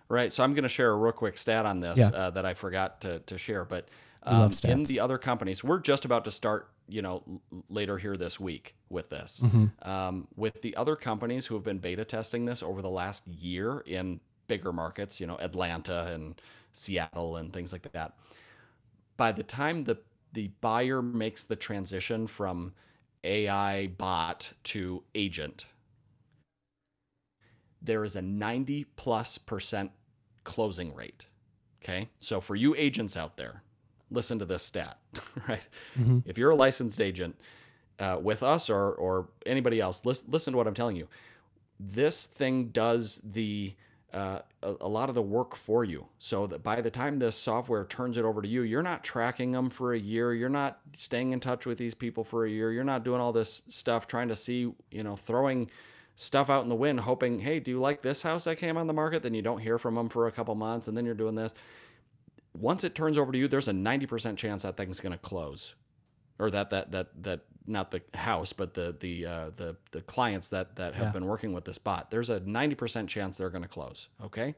Right. 0.08 0.32
So 0.32 0.44
I'm 0.44 0.52
going 0.54 0.62
to 0.64 0.68
share 0.68 0.90
a 0.90 0.96
real 0.96 1.12
quick 1.12 1.38
stat 1.38 1.66
on 1.66 1.80
this 1.80 1.98
Yeah. 1.98 2.08
uh, 2.08 2.30
that 2.30 2.44
I 2.44 2.54
forgot 2.54 3.00
to, 3.00 3.20
to 3.20 3.38
share. 3.38 3.64
But 3.64 3.88
um, 4.24 4.52
in 4.64 4.84
the 4.84 5.00
other 5.00 5.18
companies, 5.18 5.62
we're 5.62 5.80
just 5.80 6.04
about 6.04 6.24
to 6.24 6.30
start, 6.30 6.70
you 6.88 7.02
know, 7.02 7.22
later 7.68 7.98
here 7.98 8.16
this 8.16 8.40
week 8.40 8.74
with 8.88 9.10
this. 9.10 9.42
Mm-hmm. 9.44 9.88
Um, 9.88 10.28
with 10.34 10.62
the 10.62 10.76
other 10.76 10.96
companies 10.96 11.46
who 11.46 11.54
have 11.54 11.64
been 11.64 11.78
beta 11.78 12.04
testing 12.04 12.44
this 12.46 12.62
over 12.62 12.80
the 12.80 12.90
last 12.90 13.26
year 13.26 13.82
in 13.86 14.20
bigger 14.46 14.72
markets, 14.72 15.20
you 15.20 15.26
know, 15.26 15.36
Atlanta 15.36 16.12
and 16.12 16.40
Seattle 16.72 17.36
and 17.36 17.52
things 17.52 17.72
like 17.72 17.90
that. 17.92 18.16
By 19.16 19.32
the 19.32 19.42
time 19.42 19.82
the 19.82 19.98
the 20.32 20.48
buyer 20.60 21.00
makes 21.00 21.44
the 21.44 21.54
transition 21.54 22.26
from 22.26 22.72
AI 23.22 23.86
bot 23.86 24.52
to 24.64 25.04
agent, 25.14 25.66
there 27.80 28.02
is 28.02 28.16
a 28.16 28.22
90 28.22 28.84
plus 28.96 29.38
percent 29.38 29.92
closing 30.42 30.94
rate. 30.94 31.26
Okay. 31.82 32.08
So 32.18 32.40
for 32.40 32.56
you 32.56 32.74
agents 32.74 33.16
out 33.16 33.36
there, 33.36 33.62
listen 34.14 34.38
to 34.38 34.44
this 34.44 34.62
stat, 34.62 34.98
right? 35.48 35.66
If 36.26 36.38
you're 36.38 36.50
a 36.50 36.56
licensed 36.56 37.00
agent 37.00 37.36
uh, 37.98 38.18
with 38.20 38.42
us 38.42 38.70
or, 38.70 38.92
or 38.92 39.28
anybody 39.46 39.80
else, 39.80 40.04
listen, 40.04 40.28
listen 40.30 40.52
to 40.52 40.56
what 40.56 40.66
I'm 40.66 40.74
telling 40.74 40.96
you. 40.96 41.08
This 41.78 42.24
thing 42.24 42.68
does 42.68 43.20
the 43.24 43.74
uh, 44.14 44.38
a, 44.62 44.74
a 44.82 44.88
lot 44.88 45.08
of 45.08 45.16
the 45.16 45.22
work 45.22 45.56
for 45.56 45.84
you. 45.84 46.06
So 46.20 46.46
that 46.46 46.62
by 46.62 46.80
the 46.80 46.90
time 46.90 47.18
this 47.18 47.36
software 47.36 47.84
turns 47.84 48.16
it 48.16 48.24
over 48.24 48.40
to 48.40 48.48
you, 48.48 48.62
you're 48.62 48.82
not 48.82 49.02
tracking 49.02 49.50
them 49.50 49.70
for 49.70 49.92
a 49.92 49.98
year. 49.98 50.32
You're 50.32 50.48
not 50.48 50.78
staying 50.96 51.32
in 51.32 51.40
touch 51.40 51.66
with 51.66 51.78
these 51.78 51.94
people 51.94 52.22
for 52.22 52.46
a 52.46 52.50
year. 52.50 52.70
You're 52.70 52.84
not 52.84 53.04
doing 53.04 53.20
all 53.20 53.32
this 53.32 53.62
stuff 53.68 54.06
trying 54.06 54.28
to 54.28 54.36
see, 54.36 54.72
you 54.92 55.02
know, 55.02 55.16
throwing 55.16 55.68
stuff 56.14 56.48
out 56.48 56.62
in 56.62 56.68
the 56.68 56.76
wind, 56.76 57.00
hoping, 57.00 57.40
hey, 57.40 57.58
do 57.58 57.72
you 57.72 57.80
like 57.80 58.02
this 58.02 58.22
house 58.22 58.44
that 58.44 58.56
came 58.56 58.76
on 58.76 58.86
the 58.86 58.92
market? 58.92 59.24
Then 59.24 59.34
you 59.34 59.42
don't 59.42 59.58
hear 59.58 59.78
from 59.78 59.96
them 59.96 60.08
for 60.08 60.28
a 60.28 60.32
couple 60.32 60.54
months, 60.54 60.86
and 60.86 60.96
then 60.96 61.04
you're 61.04 61.14
doing 61.14 61.34
this. 61.34 61.52
Once 62.56 62.84
it 62.84 62.94
turns 62.94 63.18
over 63.18 63.32
to 63.32 63.38
you, 63.38 63.48
there's 63.48 63.68
a 63.68 63.72
90% 63.72 64.36
chance 64.36 64.62
that 64.62 64.76
thing's 64.76 65.00
going 65.00 65.12
to 65.12 65.18
close, 65.18 65.74
or 66.38 66.50
that 66.50 66.70
that 66.70 66.90
that 66.92 67.22
that 67.22 67.40
not 67.66 67.90
the 67.90 68.02
house, 68.14 68.52
but 68.52 68.74
the 68.74 68.94
the 68.98 69.26
uh, 69.26 69.50
the 69.56 69.76
the 69.90 70.00
clients 70.02 70.50
that 70.50 70.76
that 70.76 70.94
have 70.94 71.06
Yeah. 71.08 71.12
been 71.12 71.26
working 71.26 71.52
with 71.52 71.64
this 71.64 71.78
bot. 71.78 72.10
There's 72.10 72.30
a 72.30 72.40
90% 72.40 73.08
chance 73.08 73.38
they're 73.38 73.50
going 73.50 73.62
to 73.62 73.68
close. 73.68 74.08
Okay. 74.22 74.54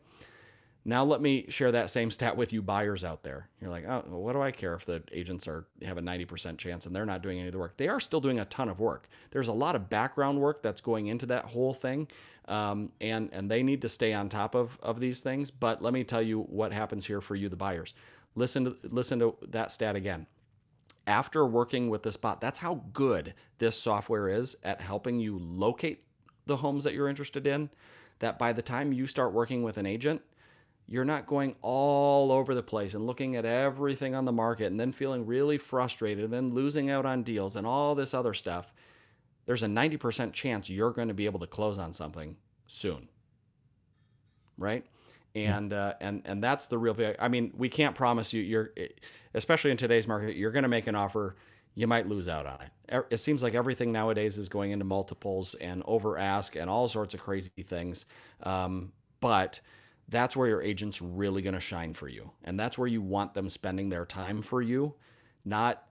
Now 0.89 1.03
let 1.03 1.21
me 1.21 1.47
share 1.49 1.73
that 1.73 1.91
same 1.91 2.13
stat 2.13 2.37
with 2.37 2.53
you 2.53 2.63
buyers 2.63 3.03
out 3.03 3.25
there. 3.25 3.49
You're 3.61 3.71
like, 3.71 3.85
oh, 3.89 4.05
well, 4.07 4.23
what 4.23 4.35
do 4.35 4.41
I 4.41 4.53
care 4.53 4.73
if 4.75 4.87
the 4.87 5.03
agents 5.11 5.49
are 5.49 5.67
have 5.83 5.99
a 5.99 6.01
90% 6.01 6.59
chance 6.59 6.87
and 6.87 6.95
they're 6.95 7.05
not 7.05 7.23
doing 7.23 7.39
any 7.39 7.49
of 7.49 7.53
the 7.53 7.59
work? 7.59 7.77
They 7.77 7.89
are 7.89 7.99
still 7.99 8.21
doing 8.21 8.39
a 8.39 8.45
ton 8.45 8.69
of 8.69 8.79
work. 8.79 9.09
There's 9.33 9.49
a 9.49 9.53
lot 9.53 9.75
of 9.75 9.91
background 9.91 10.41
work 10.41 10.63
that's 10.63 10.81
going 10.81 11.09
into 11.09 11.27
that 11.27 11.47
whole 11.47 11.75
thing, 11.75 12.07
um, 12.47 12.93
and 13.01 13.31
and 13.33 13.51
they 13.51 13.65
need 13.65 13.83
to 13.83 13.89
stay 13.89 14.13
on 14.13 14.29
top 14.29 14.55
of 14.55 14.79
of 14.81 15.01
these 15.01 15.23
things. 15.23 15.51
But 15.51 15.83
let 15.83 15.93
me 15.93 16.05
tell 16.05 16.23
you 16.23 16.43
what 16.43 16.73
happens 16.73 17.05
here 17.05 17.21
for 17.21 17.35
you, 17.35 17.49
the 17.49 17.57
buyers. 17.57 17.93
Listen 18.37 18.65
to 18.67 18.77
listen 18.85 19.19
to 19.19 19.37
that 19.49 19.73
stat 19.73 19.97
again 19.97 20.29
after 21.07 21.47
working 21.47 21.89
with 21.89 22.03
this 22.03 22.17
bot, 22.17 22.41
that's 22.41 22.59
how 22.59 22.83
good 22.93 23.35
this 23.59 23.81
software 23.81 24.29
is 24.29 24.57
at 24.63 24.81
helping 24.81 25.21
you 25.21 25.39
locate 25.39 26.03
the 26.47 26.57
homes 26.57 26.85
that 26.85 26.95
you're 26.95 27.09
interested 27.09 27.47
in. 27.47 27.71
That 28.19 28.39
by 28.39 28.53
the 28.53 28.63
time 28.63 28.93
you 28.93 29.07
start 29.07 29.33
working 29.33 29.63
with 29.63 29.77
an 29.77 29.87
agent, 29.87 30.23
you're 30.89 31.05
not 31.05 31.27
going 31.27 31.57
all 31.63 32.31
over 32.31 32.55
the 32.55 32.63
place 32.63 32.95
and 32.95 33.07
looking 33.07 33.37
at 33.37 33.45
everything 33.45 34.15
on 34.15 34.25
the 34.25 34.33
market 34.33 34.67
and 34.67 34.79
then 34.79 34.93
feeling 34.93 35.27
really 35.27 35.59
frustrated 35.59 36.25
and 36.25 36.33
then 36.33 36.53
losing 36.53 36.91
out 36.91 37.05
on 37.05 37.23
deals 37.23 37.57
and 37.57 37.67
all 37.67 37.95
this 37.95 38.15
other 38.15 38.35
stuff. 38.35 38.73
There's 39.47 39.63
a 39.63 39.69
90% 39.69 40.33
chance 40.33 40.71
you're 40.71 40.93
going 40.93 41.09
to 41.09 41.15
be 41.15 41.27
able 41.27 41.41
to 41.41 41.47
close 41.47 41.79
on 41.79 41.93
something 41.93 42.37
soon. 42.67 43.09
Right? 44.59 44.87
and 45.37 45.73
uh, 45.73 45.95
and 46.01 46.23
and 46.25 46.43
that's 46.43 46.67
the 46.67 46.79
real 46.79 46.95
value. 46.95 47.15
I 47.19 47.29
mean, 47.29 47.53
we 47.57 47.69
can't 47.69 47.95
promise 47.95 48.33
you 48.33 48.43
you're, 48.43 48.71
especially 49.35 49.71
in 49.71 49.77
today's 49.77 50.09
market, 50.09 50.35
you're 50.35 50.51
going 50.51 50.63
to 50.63 50.69
make 50.69 50.87
an 50.87 50.95
offer, 50.95 51.37
you 51.75 51.87
might 51.87 52.09
lose 52.09 52.27
out 52.27 52.47
on 52.47 52.59
it. 52.63 53.07
It 53.11 53.19
seems 53.19 53.43
like 53.43 53.55
everything 53.55 53.93
nowadays 53.93 54.39
is 54.39 54.49
going 54.49 54.71
into 54.71 54.87
multiples 54.87 55.55
and 55.55 55.83
over 55.85 56.17
ask 56.17 56.57
and 56.57 56.71
all 56.71 56.89
sorts 56.89 57.13
of 57.13 57.21
crazy 57.21 57.63
things. 57.63 58.07
Um, 58.43 58.93
but 59.21 59.61
that's 60.09 60.37
where 60.37 60.49
your 60.49 60.63
agent's 60.63 61.03
really 61.03 61.43
going 61.43 61.55
to 61.55 61.61
shine 61.61 61.95
for 61.95 62.09
you, 62.09 62.31
and 62.45 62.59
that's 62.59 62.79
where 62.79 62.89
you 62.89 63.03
want 63.03 63.35
them 63.35 63.49
spending 63.49 63.89
their 63.89 64.07
time 64.07 64.43
for 64.43 64.63
you, 64.63 64.95
not 65.45 65.87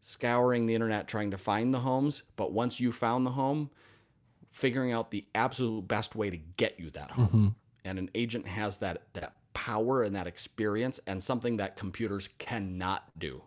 scouring 0.00 0.66
the 0.66 0.74
internet 0.74 1.08
trying 1.08 1.30
to 1.30 1.38
find 1.38 1.74
the 1.74 1.80
homes, 1.80 2.22
but 2.36 2.52
once 2.52 2.78
you 2.78 2.92
found 2.92 3.26
the 3.26 3.30
home, 3.30 3.70
figuring 4.48 4.92
out 4.92 5.10
the 5.10 5.26
absolute 5.34 5.88
best 5.88 6.14
way 6.14 6.30
to 6.30 6.36
get 6.56 6.78
you 6.78 6.90
that 6.90 7.10
home. 7.10 7.26
Mm-hmm. 7.26 7.48
And 7.84 7.98
an 7.98 8.10
agent 8.14 8.46
has 8.46 8.78
that 8.78 9.02
that 9.14 9.34
power 9.52 10.02
and 10.02 10.14
that 10.14 10.26
experience 10.26 11.00
and 11.06 11.22
something 11.22 11.56
that 11.56 11.76
computers 11.76 12.28
cannot 12.38 13.04
do 13.18 13.42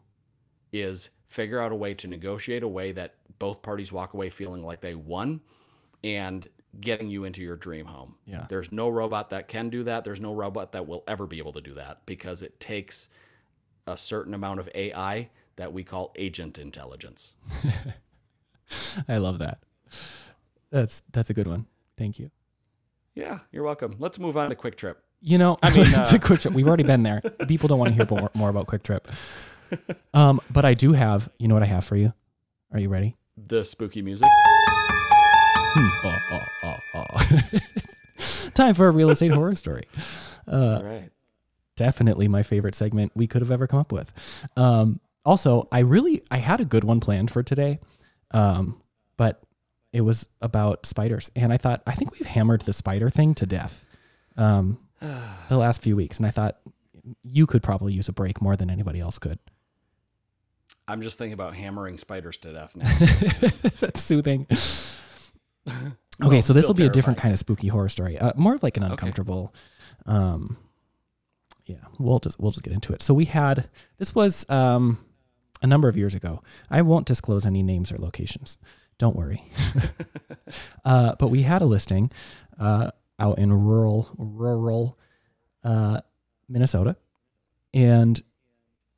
is 0.74 1.12
figure 1.28 1.62
out 1.62 1.72
a 1.72 1.76
way 1.76 1.93
to 1.93 2.08
negotiate 2.08 2.63
a 2.63 2.67
way 2.67 2.91
that 2.91 3.15
both 3.38 3.62
parties 3.62 3.91
walk 3.91 4.13
away 4.13 4.30
feeling 4.30 4.63
like 4.63 4.82
they 4.82 4.95
won 4.95 5.39
and 6.04 6.48
getting 6.79 7.10
you 7.10 7.23
into 7.23 7.41
your 7.41 7.55
dream 7.55 7.86
home. 7.86 8.15
Yeah. 8.25 8.45
There's 8.47 8.71
no 8.71 8.89
robot 8.89 9.32
that 9.32 9.47
can 9.47 9.69
do 9.69 9.84
that. 9.84 10.03
There's 10.03 10.21
no 10.21 10.34
robot 10.34 10.71
that 10.73 10.88
will 10.88 11.03
ever 11.08 11.25
be 11.25 11.38
able 11.39 11.53
to 11.53 11.62
do 11.62 11.73
that 11.75 12.05
because 12.05 12.41
it 12.41 12.60
takes 12.60 13.10
a 13.88 13.97
certain 13.97 14.34
amount 14.34 14.60
of 14.60 14.69
AI 14.75 15.29
that 15.55 15.73
we 15.73 15.84
call 15.84 16.13
agent 16.15 16.58
intelligence. 16.58 17.34
I 19.08 19.17
love 19.17 19.39
that. 19.39 19.60
That's 20.71 21.01
that's 21.12 21.29
a 21.29 21.34
good 21.34 21.47
one. 21.47 21.65
Thank 21.97 22.19
you. 22.19 22.29
Yeah, 23.15 23.39
you're 23.51 23.63
welcome. 23.63 23.95
Let's 23.99 24.19
move 24.19 24.38
on 24.38 24.49
to 24.49 24.55
QuikTrip. 24.55 24.95
You 25.21 25.38
know, 25.38 25.58
I 25.62 25.75
mean, 25.75 25.86
uh, 25.95 26.05
a 26.13 26.19
quick 26.19 26.41
trip. 26.41 26.53
We've 26.53 26.67
already 26.67 26.84
been 26.84 27.03
there. 27.03 27.21
People 27.47 27.67
don't 27.67 27.79
want 27.79 27.89
to 27.89 27.95
hear 27.95 28.08
more, 28.10 28.32
more 28.34 28.49
about 28.49 28.67
QuikTrip. 28.67 29.01
Um, 30.13 30.39
but 30.51 30.65
I 30.65 30.75
do 30.75 30.93
have. 30.93 31.29
You 31.39 31.47
know 31.47 31.55
what 31.55 31.63
I 31.63 31.67
have 31.67 31.84
for 31.84 31.95
you? 31.95 32.13
Are 32.71 32.79
you 32.79 32.89
ready? 32.89 33.15
The 33.36 33.65
spooky 33.65 34.01
music. 34.01 34.27
Oh, 35.75 36.19
oh, 36.63 36.77
oh. 36.95 37.60
Time 38.53 38.73
for 38.73 38.88
a 38.88 38.91
real 38.91 39.10
estate 39.10 39.32
horror 39.32 39.55
story. 39.55 39.86
Uh, 40.47 40.82
right. 40.84 41.10
definitely 41.75 42.27
my 42.27 42.43
favorite 42.43 42.75
segment 42.75 43.12
we 43.15 43.27
could 43.27 43.41
have 43.41 43.51
ever 43.51 43.67
come 43.67 43.79
up 43.79 43.91
with. 43.91 44.12
Um, 44.58 44.99
also, 45.25 45.67
I 45.71 45.79
really 45.79 46.23
I 46.32 46.38
had 46.38 46.60
a 46.60 46.65
good 46.65 46.84
one 46.84 46.99
planned 46.99 47.29
for 47.32 47.43
today, 47.43 47.79
um, 48.32 48.82
but 49.15 49.41
it 49.93 50.01
was 50.01 50.27
about 50.41 50.86
spiders, 50.86 51.29
and 51.36 51.53
I 51.53 51.58
thought 51.58 51.84
I 51.86 51.93
think 51.93 52.13
we've 52.13 52.25
hammered 52.25 52.62
the 52.62 52.73
spider 52.73 53.10
thing 53.10 53.36
to 53.36 53.45
death 53.45 53.86
um, 54.38 54.79
the 55.49 55.58
last 55.58 55.82
few 55.82 55.95
weeks, 55.95 56.17
and 56.17 56.25
I 56.25 56.32
thought 56.32 56.58
you 57.23 57.45
could 57.45 57.63
probably 57.63 57.93
use 57.93 58.10
a 58.10 58.13
break 58.13 58.41
more 58.41 58.55
than 58.55 58.69
anybody 58.69 58.99
else 58.99 59.17
could. 59.17 59.39
I'm 60.88 61.01
just 61.03 61.19
thinking 61.19 61.34
about 61.34 61.55
hammering 61.55 61.97
spiders 61.97 62.38
to 62.38 62.53
death 62.53 62.75
now. 62.75 62.89
That's 63.79 64.01
soothing. 64.01 64.47
Well, 66.19 66.32
Okay, 66.32 66.41
so 66.41 66.51
this 66.51 66.67
will 66.67 66.73
be 66.73 66.86
a 66.86 66.89
different 66.89 67.17
kind 67.17 67.32
of 67.32 67.39
spooky 67.39 67.69
horror 67.69 67.88
story. 67.88 68.17
Uh, 68.17 68.34
more 68.36 68.53
of 68.53 68.62
like 68.62 68.75
an 68.75 68.84
uncomfortable. 68.84 69.53
Um, 70.05 70.58
yeah, 71.65 71.77
we'll 71.97 72.19
just 72.19 72.38
we'll 72.41 72.51
just 72.51 72.62
get 72.62 72.73
into 72.73 72.91
it. 72.91 73.01
So 73.01 73.13
we 73.13 73.23
had 73.23 73.69
this 73.99 74.13
was 74.13 74.45
um, 74.49 74.97
a 75.62 75.67
number 75.67 75.88
of 75.88 75.95
years 75.95 76.15
ago. 76.15 76.43
I 76.69 76.82
won't 76.82 77.05
disclose 77.05 77.45
any 77.45 77.63
names 77.63 77.89
or 77.89 77.97
locations. 77.97 78.58
Don't 78.97 79.15
worry. 79.15 79.45
uh, 80.84 81.15
but 81.17 81.29
we 81.29 81.43
had 81.43 81.62
a 81.62 81.65
listing 81.65 82.12
uh, 82.60 82.91
out 83.17 83.39
in 83.39 83.53
rural 83.53 84.10
rural 84.17 84.99
uh, 85.63 86.01
Minnesota, 86.49 86.97
and 87.73 88.21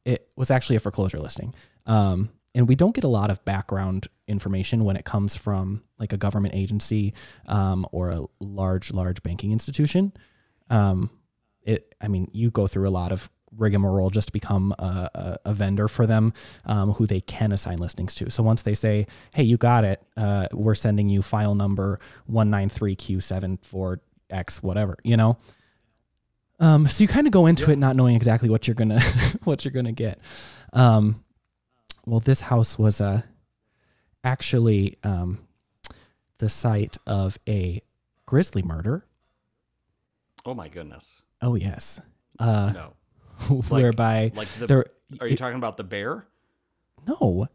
it 0.05 0.27
was 0.35 0.49
actually 0.49 0.77
a 0.77 0.79
foreclosure 0.79 1.19
listing. 1.19 1.53
Um, 1.85 2.29
and 2.53 2.67
we 2.67 2.75
don't 2.75 2.93
get 2.93 3.03
a 3.03 3.07
lot 3.09 3.31
of 3.31 3.43
background 3.45 4.07
information 4.27 4.83
when 4.83 4.95
it 4.95 5.05
comes 5.05 5.35
from 5.35 5.81
like 5.99 6.13
a 6.13 6.17
government 6.17 6.53
agency 6.55 7.13
um, 7.47 7.85
or 7.91 8.09
a 8.09 8.21
large, 8.39 8.91
large 8.93 9.21
banking 9.23 9.51
institution. 9.51 10.13
Um, 10.69 11.09
it, 11.63 11.93
I 12.01 12.07
mean, 12.07 12.29
you 12.33 12.51
go 12.51 12.67
through 12.67 12.87
a 12.87 12.91
lot 12.91 13.11
of 13.11 13.29
rigmarole 13.57 14.09
just 14.09 14.27
to 14.27 14.33
become 14.33 14.73
a, 14.79 15.09
a, 15.13 15.37
a 15.45 15.53
vendor 15.53 15.87
for 15.89 16.05
them 16.07 16.33
um, 16.65 16.93
who 16.93 17.05
they 17.05 17.19
can 17.21 17.51
assign 17.51 17.77
listings 17.79 18.15
to. 18.15 18.29
So 18.29 18.43
once 18.43 18.61
they 18.61 18.73
say, 18.73 19.07
hey, 19.33 19.43
you 19.43 19.57
got 19.57 19.83
it, 19.83 20.01
uh, 20.17 20.47
we're 20.53 20.75
sending 20.75 21.09
you 21.09 21.21
file 21.21 21.53
number 21.55 21.99
193Q74X, 22.31 24.57
whatever, 24.63 24.95
you 25.03 25.17
know? 25.17 25.37
Um, 26.59 26.87
so 26.87 27.03
you 27.03 27.07
kind 27.07 27.27
of 27.27 27.33
go 27.33 27.45
into 27.47 27.65
Yeah. 27.67 27.73
it 27.73 27.79
not 27.79 27.95
knowing 27.95 28.15
exactly 28.15 28.49
what 28.49 28.67
you're 28.67 28.75
gonna 28.75 28.99
what 29.45 29.65
you're 29.65 29.71
gonna 29.71 29.91
get. 29.91 30.19
Um, 30.73 31.23
well, 32.11 32.19
this 32.19 32.41
house 32.41 32.77
was 32.77 32.99
uh, 32.99 33.21
actually 34.21 34.97
um, 35.01 35.39
the 36.39 36.49
site 36.49 36.97
of 37.07 37.37
a 37.47 37.81
grizzly 38.25 38.61
murder. 38.61 39.05
Oh 40.45 40.53
my 40.53 40.67
goodness. 40.67 41.21
Oh 41.41 41.55
yes, 41.55 42.01
uh, 42.37 42.73
No. 42.73 42.93
whereby 43.69 44.33
Like 44.35 44.49
the 44.59 44.67
there. 44.67 44.85
Are 45.21 45.27
you 45.27 45.37
talking 45.37 45.55
about 45.55 45.77
the 45.77 45.85
bear? 45.85 46.27
No. 47.07 47.47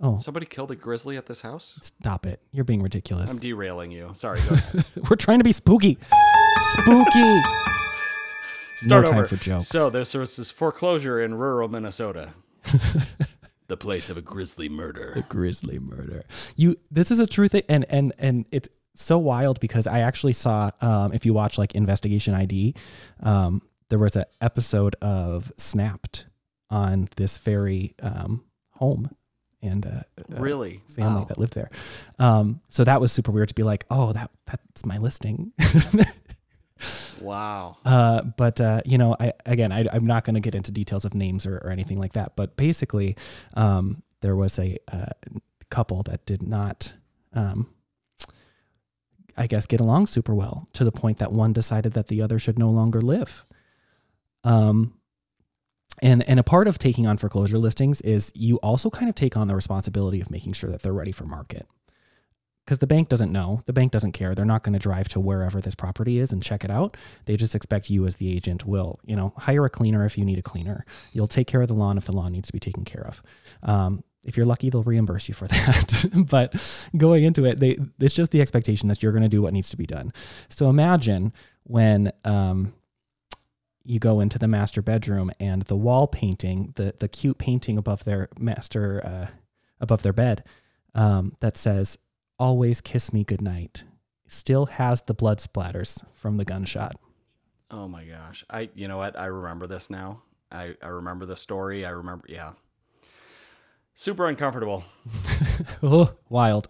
Oh, 0.00 0.16
Somebody 0.16 0.46
killed 0.46 0.70
a 0.70 0.74
grizzly 0.74 1.18
at 1.18 1.26
this 1.26 1.42
house? 1.42 1.78
stop 1.82 2.24
it! 2.24 2.40
You're 2.50 2.64
being 2.64 2.82
ridiculous. 2.82 3.30
I'm 3.30 3.38
derailing 3.38 3.90
you. 3.90 4.10
Sorry. 4.14 4.40
We're 5.10 5.16
trying 5.16 5.40
to 5.40 5.44
be 5.44 5.52
spooky. 5.52 5.98
Spooky. 6.78 7.42
Start 8.76 9.04
no 9.04 9.10
time 9.10 9.26
for 9.26 9.36
jokes. 9.36 9.68
So 9.68 9.90
this 9.90 10.14
was 10.14 10.34
this 10.36 10.50
foreclosure 10.50 11.20
in 11.20 11.34
rural 11.34 11.68
Minnesota. 11.68 12.32
the 13.66 13.76
place 13.76 14.10
of 14.10 14.16
a 14.16 14.22
grisly 14.22 14.68
murder. 14.68 15.12
A 15.16 15.22
grisly 15.22 15.78
murder. 15.78 16.24
You 16.56 16.76
this 16.90 17.10
is 17.10 17.20
a 17.20 17.26
true 17.26 17.48
thing 17.48 17.62
and 17.68 17.84
and 17.88 18.12
and 18.18 18.44
it's 18.50 18.68
so 18.94 19.18
wild 19.18 19.58
because 19.60 19.86
I 19.86 20.00
actually 20.00 20.34
saw 20.34 20.70
um 20.80 21.12
if 21.12 21.24
you 21.26 21.32
watch 21.34 21.58
like 21.58 21.74
Investigation 21.74 22.34
ID, 22.34 22.74
um 23.22 23.62
there 23.88 23.98
was 23.98 24.16
an 24.16 24.24
episode 24.40 24.96
of 25.02 25.52
Snapped 25.56 26.26
on 26.70 27.08
this 27.16 27.38
very 27.38 27.94
um 28.02 28.44
home 28.72 29.10
and 29.62 29.86
uh, 29.86 30.02
a 30.36 30.40
Really? 30.40 30.82
family 30.94 31.20
Wow. 31.20 31.24
that 31.28 31.38
lived 31.38 31.54
there. 31.54 31.70
Um 32.18 32.60
so 32.68 32.84
that 32.84 33.00
was 33.00 33.12
super 33.12 33.32
weird 33.32 33.48
to 33.48 33.54
be 33.54 33.62
like, 33.62 33.86
"Oh, 33.90 34.12
that 34.12 34.30
that's 34.46 34.84
my 34.84 34.98
listing." 34.98 35.52
Wow. 37.20 37.78
Uh, 37.84 38.22
but 38.22 38.60
uh, 38.60 38.82
you 38.84 38.98
know, 38.98 39.16
I 39.18 39.32
again, 39.46 39.72
I, 39.72 39.86
I'm 39.92 40.06
not 40.06 40.24
going 40.24 40.34
to 40.34 40.40
get 40.40 40.54
into 40.54 40.72
details 40.72 41.04
of 41.04 41.14
names 41.14 41.46
or, 41.46 41.56
or 41.58 41.70
anything 41.70 41.98
like 41.98 42.12
that. 42.14 42.36
But 42.36 42.56
basically, 42.56 43.16
um, 43.54 44.02
there 44.20 44.36
was 44.36 44.58
a 44.58 44.78
uh, 44.90 45.06
couple 45.70 46.02
that 46.04 46.24
did 46.26 46.42
not, 46.42 46.94
um, 47.32 47.68
I 49.36 49.46
guess, 49.46 49.66
get 49.66 49.80
along 49.80 50.06
super 50.06 50.34
well 50.34 50.68
to 50.72 50.84
the 50.84 50.92
point 50.92 51.18
that 51.18 51.32
one 51.32 51.52
decided 51.52 51.92
that 51.92 52.08
the 52.08 52.22
other 52.22 52.38
should 52.38 52.58
no 52.58 52.70
longer 52.70 53.00
live. 53.00 53.44
Um, 54.44 54.94
and 56.02 56.28
and 56.28 56.40
a 56.40 56.42
part 56.42 56.68
of 56.68 56.78
taking 56.78 57.06
on 57.06 57.16
foreclosure 57.18 57.58
listings 57.58 58.00
is 58.00 58.32
you 58.34 58.56
also 58.56 58.90
kind 58.90 59.08
of 59.08 59.14
take 59.14 59.36
on 59.36 59.48
the 59.48 59.54
responsibility 59.54 60.20
of 60.20 60.30
making 60.30 60.52
sure 60.52 60.70
that 60.70 60.82
they're 60.82 60.92
ready 60.92 61.12
for 61.12 61.24
market. 61.24 61.66
Because 62.64 62.78
the 62.78 62.86
bank 62.86 63.10
doesn't 63.10 63.30
know, 63.30 63.62
the 63.66 63.74
bank 63.74 63.92
doesn't 63.92 64.12
care. 64.12 64.34
They're 64.34 64.46
not 64.46 64.62
going 64.62 64.72
to 64.72 64.78
drive 64.78 65.08
to 65.10 65.20
wherever 65.20 65.60
this 65.60 65.74
property 65.74 66.18
is 66.18 66.32
and 66.32 66.42
check 66.42 66.64
it 66.64 66.70
out. 66.70 66.96
They 67.26 67.36
just 67.36 67.54
expect 67.54 67.90
you 67.90 68.06
as 68.06 68.16
the 68.16 68.34
agent 68.34 68.64
will, 68.64 68.98
you 69.04 69.14
know, 69.14 69.34
hire 69.36 69.66
a 69.66 69.70
cleaner 69.70 70.06
if 70.06 70.16
you 70.16 70.24
need 70.24 70.38
a 70.38 70.42
cleaner. 70.42 70.86
You'll 71.12 71.28
take 71.28 71.46
care 71.46 71.60
of 71.60 71.68
the 71.68 71.74
lawn 71.74 71.98
if 71.98 72.06
the 72.06 72.12
lawn 72.12 72.32
needs 72.32 72.46
to 72.46 72.52
be 72.54 72.60
taken 72.60 72.84
care 72.84 73.06
of. 73.06 73.22
Um, 73.62 74.02
if 74.24 74.36
you're 74.36 74.46
lucky, 74.46 74.70
they'll 74.70 74.82
reimburse 74.82 75.28
you 75.28 75.34
for 75.34 75.46
that. 75.48 76.10
but 76.30 76.54
going 76.96 77.24
into 77.24 77.44
it, 77.44 77.60
they 77.60 77.78
it's 78.00 78.14
just 78.14 78.30
the 78.30 78.40
expectation 78.40 78.88
that 78.88 79.02
you're 79.02 79.12
going 79.12 79.22
to 79.22 79.28
do 79.28 79.42
what 79.42 79.52
needs 79.52 79.68
to 79.70 79.76
be 79.76 79.86
done. 79.86 80.12
So 80.48 80.70
imagine 80.70 81.32
when 81.64 82.12
um, 82.24 82.72
you 83.84 83.98
go 83.98 84.20
into 84.20 84.38
the 84.38 84.48
master 84.48 84.80
bedroom 84.80 85.30
and 85.38 85.62
the 85.62 85.76
wall 85.76 86.06
painting, 86.06 86.72
the 86.76 86.94
the 86.98 87.08
cute 87.08 87.38
painting 87.38 87.76
above 87.76 88.04
their 88.04 88.28
master 88.38 89.04
uh, 89.04 89.26
above 89.80 90.02
their 90.02 90.14
bed 90.14 90.44
um, 90.94 91.36
that 91.40 91.56
says 91.56 91.98
"Always 92.38 92.80
kiss 92.80 93.12
me 93.12 93.24
goodnight," 93.24 93.84
still 94.26 94.66
has 94.66 95.02
the 95.02 95.14
blood 95.14 95.38
splatters 95.38 96.04
from 96.12 96.38
the 96.38 96.44
gunshot. 96.44 96.96
Oh 97.70 97.88
my 97.88 98.04
gosh. 98.04 98.44
I 98.48 98.70
you 98.74 98.88
know 98.88 98.98
what? 98.98 99.18
I 99.18 99.26
remember 99.26 99.66
this 99.66 99.90
now. 99.90 100.22
I, 100.52 100.76
I 100.82 100.88
remember 100.88 101.26
the 101.26 101.36
story. 101.36 101.84
I 101.84 101.90
remember 101.90 102.24
yeah. 102.28 102.52
Super 103.94 104.28
uncomfortable. 104.28 104.84
oh, 105.82 106.14
wild. 106.28 106.68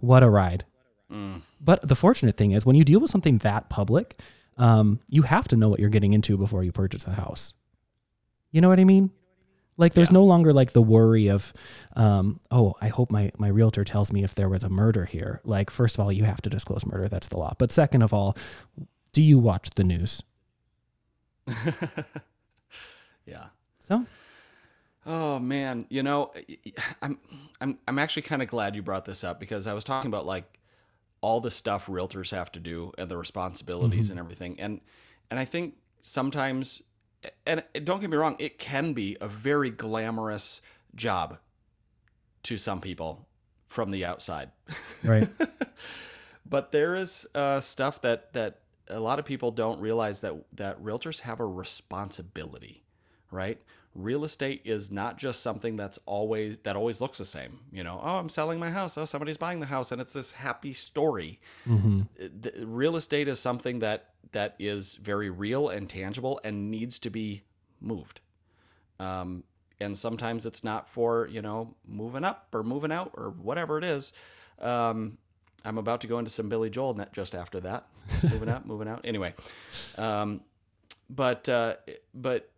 What 0.00 0.22
a 0.22 0.30
ride. 0.30 0.64
Mm. 1.10 1.42
But 1.60 1.86
the 1.86 1.96
fortunate 1.96 2.36
thing 2.36 2.52
is 2.52 2.64
when 2.64 2.76
you 2.76 2.84
deal 2.84 3.00
with 3.00 3.10
something 3.10 3.38
that 3.38 3.68
public, 3.68 4.20
um, 4.56 5.00
you 5.08 5.22
have 5.22 5.48
to 5.48 5.56
know 5.56 5.68
what 5.68 5.80
you're 5.80 5.90
getting 5.90 6.12
into 6.12 6.36
before 6.36 6.62
you 6.64 6.72
purchase 6.72 7.06
a 7.06 7.12
house. 7.12 7.52
You 8.50 8.60
know 8.60 8.68
what 8.68 8.80
I 8.80 8.84
mean? 8.84 9.10
Like 9.76 9.94
there's 9.94 10.08
Yeah. 10.08 10.14
no 10.14 10.24
longer 10.24 10.52
like 10.52 10.72
the 10.72 10.82
worry 10.82 11.28
of, 11.28 11.52
um, 11.96 12.40
oh, 12.50 12.74
I 12.80 12.88
hope 12.88 13.10
my, 13.10 13.30
my 13.38 13.48
realtor 13.48 13.84
tells 13.84 14.12
me 14.12 14.22
if 14.22 14.34
there 14.34 14.48
was 14.48 14.62
a 14.64 14.68
murder 14.68 15.04
here. 15.06 15.40
Like, 15.44 15.70
first 15.70 15.96
of 15.96 16.00
all, 16.04 16.12
you 16.12 16.24
have 16.24 16.42
to 16.42 16.50
disclose 16.50 16.84
murder. 16.86 17.08
That's 17.08 17.28
the 17.28 17.38
law. 17.38 17.54
But 17.58 17.72
second 17.72 18.02
of 18.02 18.12
all, 18.12 18.36
do 19.12 19.22
you 19.22 19.38
watch 19.38 19.70
the 19.70 19.84
news? 19.84 20.22
yeah. 23.26 23.46
So 23.80 24.06
Oh 25.04 25.40
man, 25.40 25.86
you 25.90 26.02
know, 26.02 26.32
I'm 27.00 27.18
I'm 27.60 27.78
I'm 27.88 27.98
actually 27.98 28.22
kind 28.22 28.40
of 28.40 28.46
glad 28.48 28.76
you 28.76 28.82
brought 28.82 29.04
this 29.04 29.24
up 29.24 29.40
because 29.40 29.66
I 29.66 29.72
was 29.72 29.82
talking 29.82 30.08
about 30.08 30.26
like 30.26 30.60
all 31.20 31.40
the 31.40 31.50
stuff 31.50 31.86
realtors 31.86 32.30
have 32.30 32.52
to 32.52 32.60
do 32.60 32.92
and 32.98 33.10
the 33.10 33.16
responsibilities 33.16 34.10
and 34.10 34.18
everything. 34.20 34.60
And 34.60 34.80
and 35.30 35.40
I 35.40 35.44
think 35.44 35.74
sometimes 36.02 36.82
and 37.46 37.62
don't 37.84 38.00
get 38.00 38.10
me 38.10 38.16
wrong, 38.16 38.36
it 38.38 38.58
can 38.58 38.92
be 38.92 39.16
a 39.20 39.28
very 39.28 39.70
glamorous 39.70 40.60
job 40.94 41.38
to 42.44 42.56
some 42.56 42.80
people 42.80 43.26
from 43.66 43.90
the 43.90 44.04
outside. 44.04 44.50
right. 45.04 45.28
but 46.46 46.72
there 46.72 46.94
is 46.94 47.26
uh, 47.34 47.60
stuff 47.60 48.00
that 48.02 48.32
that 48.32 48.60
a 48.88 49.00
lot 49.00 49.18
of 49.18 49.24
people 49.24 49.50
don't 49.50 49.80
realize 49.80 50.20
that 50.20 50.34
that 50.52 50.82
realtors 50.82 51.20
have 51.20 51.40
a 51.40 51.46
responsibility, 51.46 52.82
right? 53.30 53.60
Real 53.94 54.24
estate 54.24 54.62
is 54.64 54.90
not 54.90 55.18
just 55.18 55.42
something 55.42 55.76
that's 55.76 55.98
always 56.06 56.58
that 56.60 56.76
always 56.76 57.00
looks 57.00 57.18
the 57.18 57.24
same. 57.26 57.60
You 57.70 57.84
know, 57.84 58.00
oh, 58.02 58.16
I'm 58.18 58.28
selling 58.30 58.58
my 58.58 58.70
house. 58.70 58.96
Oh, 58.96 59.04
somebody's 59.04 59.36
buying 59.36 59.60
the 59.60 59.66
house, 59.66 59.92
and 59.92 60.00
it's 60.00 60.14
this 60.14 60.32
happy 60.32 60.72
story. 60.72 61.40
hmm 61.64 62.02
The- 62.18 62.64
real 62.66 62.96
estate 62.96 63.28
is 63.28 63.38
something 63.38 63.80
that 63.80 64.11
that 64.30 64.54
is 64.58 64.96
very 64.96 65.28
real 65.30 65.68
and 65.68 65.88
tangible 65.88 66.40
and 66.44 66.70
needs 66.70 66.98
to 67.00 67.10
be 67.10 67.42
moved. 67.80 68.20
Um, 68.98 69.44
and 69.80 69.96
sometimes 69.96 70.46
it's 70.46 70.62
not 70.62 70.88
for 70.88 71.26
you 71.26 71.42
know 71.42 71.74
moving 71.86 72.24
up 72.24 72.48
or 72.52 72.62
moving 72.62 72.92
out 72.92 73.10
or 73.14 73.30
whatever 73.30 73.78
it 73.78 73.84
is. 73.84 74.12
Um, 74.60 75.18
I'm 75.64 75.78
about 75.78 76.00
to 76.02 76.06
go 76.06 76.18
into 76.18 76.30
some 76.30 76.48
Billy 76.48 76.70
Joel 76.70 76.94
net 76.94 77.12
just 77.12 77.34
after 77.34 77.60
that. 77.60 77.86
moving 78.22 78.48
up, 78.48 78.66
moving 78.66 78.88
out. 78.88 79.00
Anyway, 79.04 79.34
um, 79.96 80.42
but 81.08 81.48
uh, 81.48 81.74
but 82.14 82.50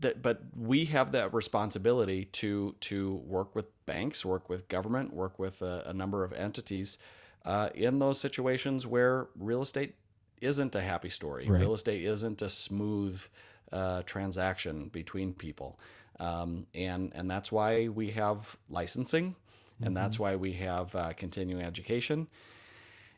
that 0.00 0.22
but 0.22 0.42
we 0.56 0.86
have 0.86 1.12
that 1.12 1.32
responsibility 1.32 2.26
to 2.26 2.74
to 2.80 3.14
work 3.26 3.54
with 3.54 3.66
banks, 3.86 4.24
work 4.24 4.48
with 4.48 4.68
government, 4.68 5.12
work 5.12 5.38
with 5.38 5.62
a, 5.62 5.84
a 5.86 5.92
number 5.92 6.24
of 6.24 6.32
entities 6.32 6.98
uh, 7.44 7.70
in 7.74 7.98
those 7.98 8.20
situations 8.20 8.86
where 8.86 9.28
real 9.38 9.62
estate 9.62 9.94
isn't 10.42 10.74
a 10.74 10.80
happy 10.80 11.10
story. 11.10 11.46
Right. 11.48 11.60
Real 11.60 11.74
estate 11.74 12.02
isn't 12.04 12.42
a 12.42 12.48
smooth 12.48 13.22
uh, 13.70 14.02
transaction 14.02 14.88
between 14.88 15.32
people, 15.32 15.78
um, 16.20 16.66
and 16.74 17.12
and 17.14 17.30
that's 17.30 17.50
why 17.50 17.88
we 17.88 18.10
have 18.10 18.56
licensing, 18.68 19.36
and 19.80 19.96
that's 19.96 20.18
why 20.18 20.36
we 20.36 20.52
have 20.54 20.94
uh, 20.94 21.12
continuing 21.14 21.62
education, 21.62 22.28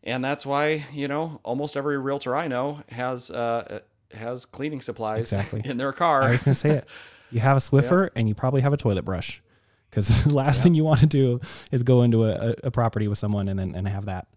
and 0.05 0.25
that's 0.25 0.47
why 0.47 0.85
you 0.93 1.09
know 1.09 1.41
almost 1.43 1.77
every 1.77 1.99
realtor 1.99 2.37
I 2.37 2.47
know 2.47 2.83
has 2.91 3.31
uh, 3.31 3.81
has 4.13 4.45
cleaning 4.47 4.81
supplies 4.81 5.33
Exactly. 5.33 5.63
in 5.65 5.77
their 5.77 5.93
car. 5.93 6.23
I 6.23 6.33
was 6.33 6.43
going 6.43 6.55
to 6.55 6.61
say 6.61 6.71
it. 6.71 6.89
You 7.31 7.41
have 7.41 7.57
a 7.57 7.61
Swiffer 7.61 8.11
and 8.15 8.29
you 8.29 8.35
probably 8.35 8.61
have 8.61 8.73
a 8.73 8.77
toilet 8.77 9.05
brush 9.05 9.43
because 9.91 10.23
the 10.25 10.33
last 10.33 10.63
thing 10.63 10.75
you 10.77 10.85
want 10.85 11.01
to 11.01 11.07
do 11.07 11.41
is 11.73 11.83
go 11.83 12.03
into 12.03 12.27
a, 12.27 12.51
a, 12.51 12.55
a 12.65 12.71
property 12.71 13.09
with 13.09 13.19
someone 13.19 13.49
and 13.49 13.59
then 13.59 13.75
and 13.75 13.89
have 13.89 14.05
that. 14.05 14.29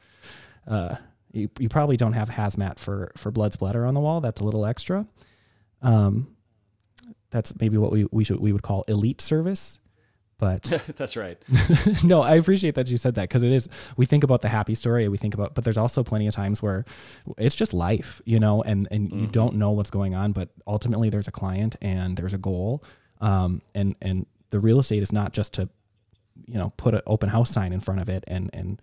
Uh, 0.67 0.95
you, 1.37 1.49
you 1.59 1.69
probably 1.69 1.97
don't 1.97 2.13
have 2.13 2.29
hazmat 2.29 2.79
for 2.79 3.11
for 3.15 3.31
blood 3.31 3.53
splatter 3.53 3.85
on 3.85 3.93
the 3.93 4.01
wall. 4.01 4.21
That's 4.21 4.41
a 4.41 4.43
little 4.43 4.65
extra. 4.65 5.05
Um, 5.81 6.35
that's 7.29 7.59
maybe 7.59 7.77
what 7.77 7.91
we 7.91 8.07
we 8.11 8.23
should 8.23 8.39
we 8.39 8.51
would 8.51 8.63
call 8.63 8.83
elite 8.87 9.21
service. 9.21 9.79
But 10.39 10.61
that's 10.95 11.17
right. 11.17 11.37
no, 12.03 12.21
I 12.21 12.35
appreciate 12.35 12.75
that 12.75 12.89
you 12.89 12.97
said 12.97 13.15
that 13.15 13.23
because 13.23 13.43
it 13.43 13.51
is. 13.51 13.69
We 13.95 14.05
think 14.05 14.23
about 14.23 14.41
the 14.41 14.49
happy 14.49 14.75
story, 14.75 15.07
we 15.07 15.17
think 15.17 15.33
about, 15.33 15.55
but 15.55 15.63
there's 15.63 15.77
also 15.77 16.03
plenty 16.03 16.27
of 16.27 16.35
times 16.35 16.61
where 16.61 16.85
it's 17.37 17.55
just 17.55 17.73
life, 17.73 18.21
you 18.25 18.39
know, 18.39 18.61
and 18.61 18.87
and 18.91 19.11
you 19.11 19.27
don't 19.27 19.55
know 19.55 19.71
what's 19.71 19.89
going 19.89 20.13
on, 20.13 20.33
but 20.33 20.49
ultimately 20.67 21.09
there's 21.09 21.27
a 21.27 21.31
client 21.31 21.75
and 21.81 22.17
there's 22.17 22.33
a 22.33 22.37
goal, 22.37 22.83
um, 23.19 23.61
and 23.73 23.95
and 24.01 24.27
the 24.51 24.59
real 24.59 24.79
estate 24.79 25.01
is 25.01 25.11
not 25.11 25.33
just 25.33 25.53
to, 25.55 25.69
you 26.45 26.57
know, 26.57 26.71
put 26.77 26.93
an 26.93 27.01
open 27.07 27.29
house 27.29 27.49
sign 27.49 27.73
in 27.73 27.79
front 27.79 27.99
of 27.99 28.07
it 28.07 28.23
and 28.27 28.51
and 28.53 28.79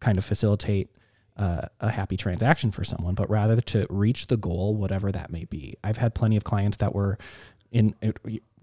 kind 0.00 0.18
of 0.18 0.24
facilitate 0.24 0.90
a 1.36 1.90
happy 1.90 2.16
transaction 2.16 2.70
for 2.70 2.84
someone, 2.84 3.14
but 3.14 3.28
rather 3.30 3.60
to 3.60 3.86
reach 3.88 4.26
the 4.26 4.36
goal, 4.36 4.74
whatever 4.74 5.10
that 5.12 5.30
may 5.30 5.44
be. 5.44 5.76
I've 5.82 5.96
had 5.96 6.14
plenty 6.14 6.36
of 6.36 6.44
clients 6.44 6.78
that 6.78 6.94
were 6.94 7.18
in 7.70 7.94
uh, 8.02 8.12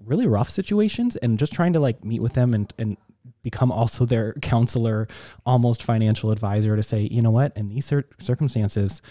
really 0.06 0.28
rough 0.28 0.50
situations 0.50 1.16
and 1.18 1.40
just 1.40 1.52
trying 1.52 1.74
to 1.74 1.80
like 1.80 2.04
meet 2.06 2.22
with 2.22 2.34
them 2.34 2.54
and, 2.54 2.72
and 2.78 2.98
become 3.42 3.72
also 3.72 4.06
their 4.06 4.34
counselor, 4.42 5.08
almost 5.46 5.84
financial 5.84 6.32
advisor 6.32 6.76
to 6.76 6.84
say, 6.84 7.02
you 7.02 7.22
know 7.22 7.32
what, 7.32 7.52
in 7.56 7.68
these 7.68 7.86
cir- 7.86 8.08
circumstances, 8.20 9.02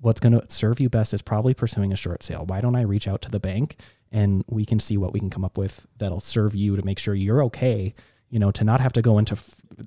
what's 0.00 0.20
going 0.20 0.32
to 0.32 0.44
serve 0.48 0.80
you 0.80 0.88
best 0.88 1.14
is 1.14 1.22
probably 1.22 1.54
pursuing 1.54 1.92
a 1.92 1.96
short 1.96 2.22
sale. 2.22 2.44
Why 2.46 2.60
don't 2.60 2.74
I 2.74 2.82
reach 2.82 3.06
out 3.06 3.22
to 3.22 3.30
the 3.30 3.38
bank 3.38 3.76
and 4.10 4.44
we 4.48 4.64
can 4.64 4.80
see 4.80 4.96
what 4.96 5.12
we 5.12 5.20
can 5.20 5.30
come 5.30 5.44
up 5.44 5.56
with 5.56 5.86
that'll 5.98 6.20
serve 6.20 6.54
you 6.54 6.76
to 6.76 6.84
make 6.84 6.98
sure 6.98 7.14
you're 7.14 7.44
okay 7.44 7.94
you 8.32 8.38
know, 8.38 8.50
to 8.50 8.64
not 8.64 8.80
have 8.80 8.94
to 8.94 9.02
go 9.02 9.18
into 9.18 9.36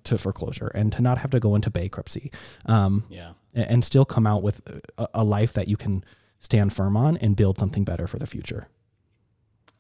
to 0.04 0.18
foreclosure 0.18 0.68
and 0.68 0.92
to 0.94 1.02
not 1.02 1.18
have 1.20 1.32
to 1.32 1.40
go 1.40 1.56
into 1.56 1.70
bankruptcy. 1.70 2.32
Um, 2.66 3.04
yeah. 3.10 3.32
And 3.54 3.84
still 3.86 4.06
come 4.06 4.28
out 4.28 4.44
with 4.44 4.62
a, 4.98 5.08
a 5.14 5.24
life 5.24 5.54
that 5.54 5.68
you 5.68 5.78
can 5.78 6.04
stand 6.40 6.74
firm 6.74 6.98
on 6.98 7.18
and 7.18 7.36
build 7.36 7.58
something 7.60 7.84
better 7.84 8.08
for 8.08 8.20
the 8.20 8.28
future. 8.28 8.68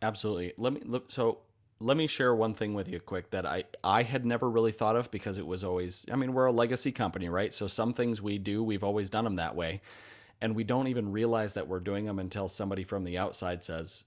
Absolutely. 0.01 0.53
Let 0.57 0.73
me 0.73 0.81
look. 0.85 1.11
So 1.11 1.39
let 1.79 1.97
me 1.97 2.07
share 2.07 2.33
one 2.33 2.53
thing 2.53 2.73
with 2.73 2.87
you 2.87 2.99
quick 2.99 3.31
that 3.31 3.45
I, 3.45 3.65
I 3.83 4.03
had 4.03 4.25
never 4.25 4.49
really 4.49 4.71
thought 4.71 4.95
of 4.95 5.11
because 5.11 5.37
it 5.37 5.45
was 5.45 5.63
always, 5.63 6.05
I 6.11 6.15
mean, 6.15 6.33
we're 6.33 6.45
a 6.45 6.51
legacy 6.51 6.91
company, 6.91 7.27
right? 7.27 7.53
So 7.53 7.67
some 7.67 7.93
things 7.93 8.21
we 8.21 8.37
do, 8.37 8.63
we've 8.63 8.83
always 8.83 9.09
done 9.09 9.25
them 9.25 9.35
that 9.35 9.55
way. 9.55 9.81
And 10.41 10.55
we 10.55 10.63
don't 10.63 10.87
even 10.87 11.11
realize 11.11 11.53
that 11.55 11.67
we're 11.67 11.79
doing 11.79 12.05
them 12.05 12.19
until 12.19 12.47
somebody 12.47 12.83
from 12.83 13.03
the 13.03 13.17
outside 13.17 13.63
says, 13.63 14.03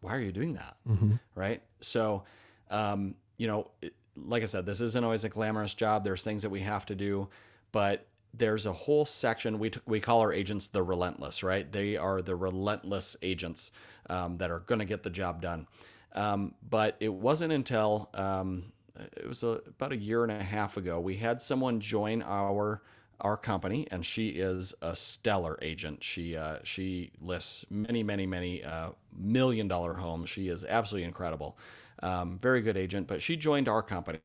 why 0.00 0.14
are 0.16 0.20
you 0.20 0.32
doing 0.32 0.54
that? 0.54 0.76
Mm-hmm. 0.88 1.12
Right. 1.34 1.62
So, 1.80 2.24
um, 2.70 3.14
you 3.38 3.46
know, 3.46 3.70
like 4.16 4.42
I 4.42 4.46
said, 4.46 4.66
this 4.66 4.80
isn't 4.80 5.04
always 5.04 5.24
a 5.24 5.28
glamorous 5.28 5.74
job. 5.74 6.04
There's 6.04 6.24
things 6.24 6.42
that 6.42 6.50
we 6.50 6.60
have 6.60 6.86
to 6.86 6.94
do, 6.94 7.28
but 7.70 8.06
there's 8.34 8.66
a 8.66 8.72
whole 8.72 9.04
section 9.04 9.58
we 9.58 9.70
t- 9.70 9.80
we 9.86 10.00
call 10.00 10.20
our 10.20 10.32
agents 10.32 10.68
the 10.68 10.82
relentless, 10.82 11.42
right? 11.42 11.70
They 11.70 11.96
are 11.96 12.22
the 12.22 12.36
relentless 12.36 13.16
agents 13.22 13.72
um, 14.08 14.38
that 14.38 14.50
are 14.50 14.60
going 14.60 14.78
to 14.78 14.84
get 14.84 15.02
the 15.02 15.10
job 15.10 15.42
done. 15.42 15.66
Um, 16.14 16.54
but 16.68 16.96
it 17.00 17.12
wasn't 17.12 17.52
until 17.52 18.10
um, 18.14 18.72
it 19.16 19.26
was 19.26 19.42
a, 19.42 19.60
about 19.66 19.92
a 19.92 19.96
year 19.96 20.22
and 20.22 20.32
a 20.32 20.42
half 20.42 20.76
ago 20.76 21.00
we 21.00 21.16
had 21.16 21.40
someone 21.40 21.80
join 21.80 22.22
our 22.22 22.82
our 23.20 23.36
company, 23.36 23.86
and 23.90 24.04
she 24.04 24.30
is 24.30 24.74
a 24.82 24.96
stellar 24.96 25.56
agent. 25.62 26.02
She 26.02 26.36
uh, 26.36 26.58
she 26.64 27.12
lists 27.20 27.64
many 27.70 28.02
many 28.02 28.26
many 28.26 28.64
uh, 28.64 28.90
million 29.16 29.68
dollar 29.68 29.94
homes. 29.94 30.28
She 30.28 30.48
is 30.48 30.64
absolutely 30.64 31.06
incredible. 31.06 31.56
Um, 32.02 32.38
very 32.38 32.60
good 32.62 32.76
agent, 32.76 33.06
but 33.06 33.22
she 33.22 33.36
joined 33.36 33.68
our 33.68 33.82
company. 33.82 34.20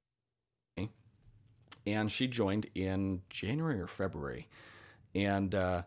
And 1.85 2.11
she 2.11 2.27
joined 2.27 2.67
in 2.75 3.21
January 3.29 3.79
or 3.79 3.87
February. 3.87 4.49
And 5.15 5.55
uh, 5.55 5.83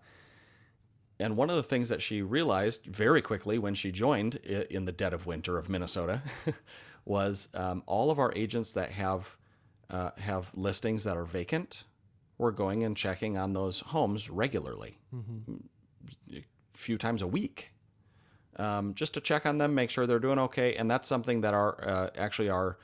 and 1.19 1.37
one 1.37 1.51
of 1.51 1.57
the 1.57 1.63
things 1.63 1.91
that 1.91 2.01
she 2.01 2.23
realized 2.23 2.87
very 2.87 3.21
quickly 3.21 3.59
when 3.59 3.75
she 3.75 3.93
joined 3.93 4.37
in 4.37 4.87
the 4.87 4.93
dead 4.93 5.13
of 5.13 5.27
winter 5.27 5.59
of 5.59 5.69
Minnesota 5.69 6.23
was 7.05 7.49
um, 7.53 7.83
all 7.87 8.11
of 8.11 8.19
our 8.19 8.33
agents 8.35 8.73
that 8.73 8.93
have 8.93 9.37
uh, 9.91 10.13
have 10.19 10.51
listings 10.55 11.05
that 11.05 11.17
are 11.17 11.27
vacant. 11.27 11.85
We're 12.39 12.53
going 12.53 12.83
and 12.83 12.97
checking 12.97 13.37
on 13.37 13.53
those 13.53 13.81
homes 13.81 14.31
regularly, 14.31 14.99
mm-hmm. 15.15 15.57
a 16.35 16.43
few 16.73 16.97
times 16.97 17.21
a 17.21 17.27
week 17.27 17.70
um, 18.57 18.95
just 18.95 19.15
to 19.15 19.21
check 19.21 19.47
on 19.47 19.59
them, 19.59 19.75
make 19.75 19.91
sure 19.91 20.07
they're 20.07 20.19
doing 20.19 20.39
okay. 20.39 20.75
And 20.75 20.91
that's 20.91 21.09
something 21.09 21.41
that 21.43 21.55
our 21.55 21.89
uh, 21.89 22.11
actually 22.17 22.49
our 22.49 22.79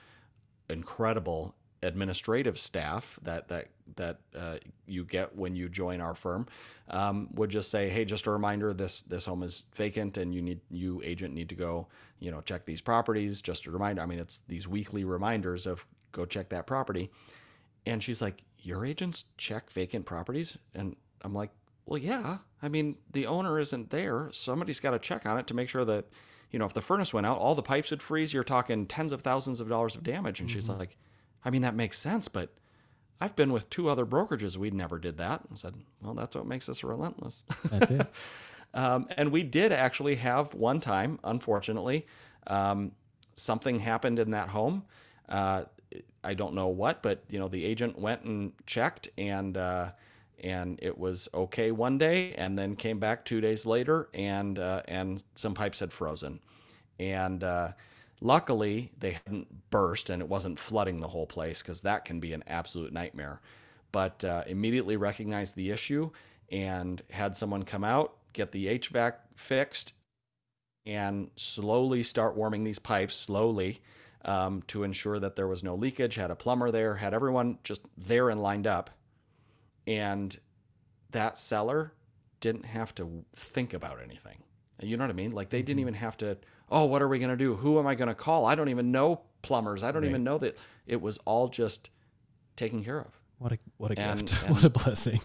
incredible 0.68 1.54
administrative 1.82 2.58
staff 2.58 3.18
that 3.22 3.48
that 3.48 3.68
that 3.96 4.18
uh, 4.36 4.56
you 4.86 5.04
get 5.04 5.36
when 5.36 5.54
you 5.54 5.68
join 5.68 6.00
our 6.00 6.14
firm 6.14 6.46
um, 6.90 7.28
would 7.34 7.50
just 7.50 7.70
say, 7.70 7.88
"Hey, 7.88 8.04
just 8.04 8.26
a 8.26 8.30
reminder: 8.30 8.72
this 8.72 9.02
this 9.02 9.24
home 9.24 9.42
is 9.42 9.64
vacant, 9.74 10.16
and 10.16 10.34
you 10.34 10.42
need 10.42 10.60
you 10.70 11.00
agent 11.04 11.34
need 11.34 11.48
to 11.48 11.54
go, 11.54 11.88
you 12.18 12.30
know, 12.30 12.40
check 12.40 12.64
these 12.64 12.80
properties." 12.80 13.40
Just 13.40 13.66
a 13.66 13.70
reminder. 13.70 14.02
I 14.02 14.06
mean, 14.06 14.18
it's 14.18 14.38
these 14.48 14.66
weekly 14.66 15.04
reminders 15.04 15.66
of 15.66 15.86
go 16.12 16.24
check 16.24 16.48
that 16.50 16.66
property. 16.66 17.10
And 17.84 18.02
she's 18.02 18.20
like, 18.20 18.42
"Your 18.58 18.84
agents 18.84 19.26
check 19.36 19.70
vacant 19.70 20.06
properties?" 20.06 20.58
And 20.74 20.96
I'm 21.22 21.34
like, 21.34 21.50
well, 21.86 21.98
yeah. 21.98 22.38
I 22.62 22.68
mean, 22.68 22.96
the 23.10 23.26
owner 23.26 23.58
isn't 23.60 23.90
there. 23.90 24.28
Somebody's 24.32 24.80
got 24.80 24.90
to 24.90 24.98
check 24.98 25.24
on 25.24 25.38
it 25.38 25.46
to 25.46 25.54
make 25.54 25.68
sure 25.68 25.84
that, 25.84 26.06
you 26.50 26.58
know, 26.58 26.66
if 26.66 26.74
the 26.74 26.82
furnace 26.82 27.14
went 27.14 27.26
out, 27.26 27.38
all 27.38 27.54
the 27.54 27.62
pipes 27.62 27.90
would 27.90 28.02
freeze. 28.02 28.34
You're 28.34 28.44
talking 28.44 28.86
tens 28.86 29.12
of 29.12 29.22
thousands 29.22 29.60
of 29.60 29.68
dollars 29.68 29.94
of 29.94 30.02
damage. 30.02 30.40
And 30.40 30.48
mm-hmm. 30.48 30.58
she's 30.58 30.68
like, 30.68 30.96
I 31.44 31.50
mean, 31.50 31.62
that 31.62 31.76
makes 31.76 31.98
sense, 31.98 32.26
but 32.26 32.54
I've 33.20 33.36
been 33.36 33.52
with 33.52 33.70
two 33.70 33.88
other 33.88 34.04
brokerages. 34.04 34.56
We 34.56 34.70
never 34.70 34.98
did 34.98 35.16
that. 35.18 35.42
And 35.48 35.58
said, 35.58 35.74
well, 36.02 36.14
that's 36.14 36.34
what 36.34 36.46
makes 36.46 36.68
us 36.68 36.82
relentless. 36.82 37.44
That's 37.70 37.90
it. 37.90 38.06
um, 38.74 39.06
and 39.16 39.30
we 39.30 39.44
did 39.44 39.72
actually 39.72 40.16
have 40.16 40.54
one 40.54 40.80
time, 40.80 41.20
unfortunately, 41.22 42.06
um, 42.48 42.92
something 43.36 43.78
happened 43.78 44.18
in 44.18 44.32
that 44.32 44.48
home. 44.48 44.84
Uh, 45.28 45.64
I 46.24 46.34
don't 46.34 46.54
know 46.54 46.66
what, 46.66 47.02
but 47.02 47.22
you 47.28 47.38
know, 47.38 47.48
the 47.48 47.64
agent 47.64 47.96
went 47.96 48.22
and 48.22 48.52
checked 48.66 49.08
and, 49.16 49.56
uh, 49.56 49.90
and 50.42 50.78
it 50.82 50.98
was 50.98 51.28
okay 51.32 51.70
one 51.70 51.98
day 51.98 52.34
and 52.34 52.58
then 52.58 52.76
came 52.76 52.98
back 52.98 53.24
two 53.24 53.40
days 53.40 53.66
later 53.66 54.08
and 54.12 54.58
uh, 54.58 54.82
and 54.86 55.22
some 55.34 55.54
pipes 55.54 55.80
had 55.80 55.92
frozen. 55.92 56.40
And 56.98 57.42
uh, 57.42 57.72
luckily 58.20 58.92
they 58.98 59.18
hadn't 59.24 59.70
burst 59.70 60.10
and 60.10 60.22
it 60.22 60.28
wasn't 60.28 60.58
flooding 60.58 61.00
the 61.00 61.08
whole 61.08 61.26
place 61.26 61.62
because 61.62 61.82
that 61.82 62.04
can 62.04 62.20
be 62.20 62.32
an 62.32 62.44
absolute 62.46 62.92
nightmare. 62.92 63.40
But 63.92 64.24
uh, 64.24 64.44
immediately 64.46 64.96
recognized 64.96 65.56
the 65.56 65.70
issue 65.70 66.10
and 66.50 67.02
had 67.10 67.36
someone 67.36 67.64
come 67.64 67.84
out 67.84 68.14
get 68.32 68.52
the 68.52 68.66
hvac 68.66 69.14
fixed 69.34 69.94
and 70.84 71.30
slowly 71.34 72.02
start 72.02 72.36
warming 72.36 72.62
these 72.62 72.78
pipes 72.78 73.16
slowly 73.16 73.80
um, 74.24 74.62
to 74.68 74.84
ensure 74.84 75.18
that 75.18 75.36
there 75.36 75.48
was 75.48 75.64
no 75.64 75.74
leakage 75.74 76.16
had 76.16 76.30
a 76.30 76.36
plumber 76.36 76.70
there 76.70 76.96
had 76.96 77.14
everyone 77.14 77.58
just 77.64 77.82
there 77.96 78.28
and 78.30 78.40
lined 78.40 78.66
up 78.66 78.90
and 79.86 80.36
that 81.10 81.38
seller 81.38 81.92
didn't 82.40 82.66
have 82.66 82.94
to 82.96 83.24
think 83.34 83.72
about 83.72 83.98
anything. 84.02 84.42
You 84.82 84.96
know 84.96 85.04
what 85.04 85.10
I 85.10 85.14
mean? 85.14 85.32
Like 85.32 85.50
they 85.50 85.62
didn't 85.62 85.80
mm-hmm. 85.80 85.80
even 85.80 85.94
have 85.94 86.16
to, 86.18 86.36
oh, 86.70 86.84
what 86.84 87.00
are 87.00 87.08
we 87.08 87.18
going 87.18 87.30
to 87.30 87.36
do? 87.36 87.56
Who 87.56 87.78
am 87.78 87.86
I 87.86 87.94
going 87.94 88.08
to 88.08 88.14
call? 88.14 88.44
I 88.46 88.54
don't 88.54 88.68
even 88.68 88.92
know 88.92 89.22
plumbers. 89.42 89.82
I 89.82 89.92
don't 89.92 90.02
right. 90.02 90.10
even 90.10 90.24
know 90.24 90.38
that 90.38 90.58
it 90.86 91.00
was 91.00 91.18
all 91.24 91.48
just 91.48 91.90
taken 92.56 92.84
care 92.84 93.00
of. 93.00 93.18
What 93.38 93.52
a 93.52 93.58
what 93.76 93.92
a 93.92 93.98
and, 93.98 94.20
gift. 94.20 94.42
And, 94.46 94.54
what 94.54 94.64
a 94.64 94.70
blessing. 94.70 95.20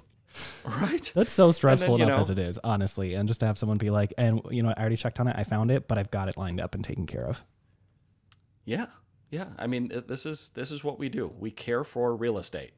Right? 0.63 1.11
That's 1.13 1.31
so 1.31 1.51
stressful 1.51 1.97
then, 1.97 2.07
enough 2.07 2.17
know, 2.17 2.21
as 2.21 2.29
it 2.29 2.39
is, 2.39 2.57
honestly. 2.63 3.15
And 3.15 3.27
just 3.27 3.41
to 3.41 3.45
have 3.45 3.57
someone 3.57 3.77
be 3.77 3.89
like, 3.89 4.13
and 4.17 4.41
you 4.49 4.63
know, 4.63 4.69
I 4.69 4.79
already 4.79 4.95
checked 4.95 5.19
on 5.19 5.27
it, 5.27 5.35
I 5.37 5.43
found 5.43 5.71
it, 5.71 5.89
but 5.89 5.97
I've 5.97 6.11
got 6.11 6.29
it 6.29 6.37
lined 6.37 6.61
up 6.61 6.73
and 6.73 6.83
taken 6.83 7.05
care 7.05 7.25
of. 7.25 7.43
Yeah. 8.63 8.85
Yeah. 9.29 9.47
I 9.57 9.67
mean, 9.67 9.91
this 10.07 10.25
is 10.25 10.51
this 10.51 10.71
is 10.71 10.83
what 10.83 10.99
we 10.99 11.09
do. 11.09 11.33
We 11.37 11.51
care 11.51 11.83
for 11.83 12.15
real 12.15 12.37
estate 12.37 12.71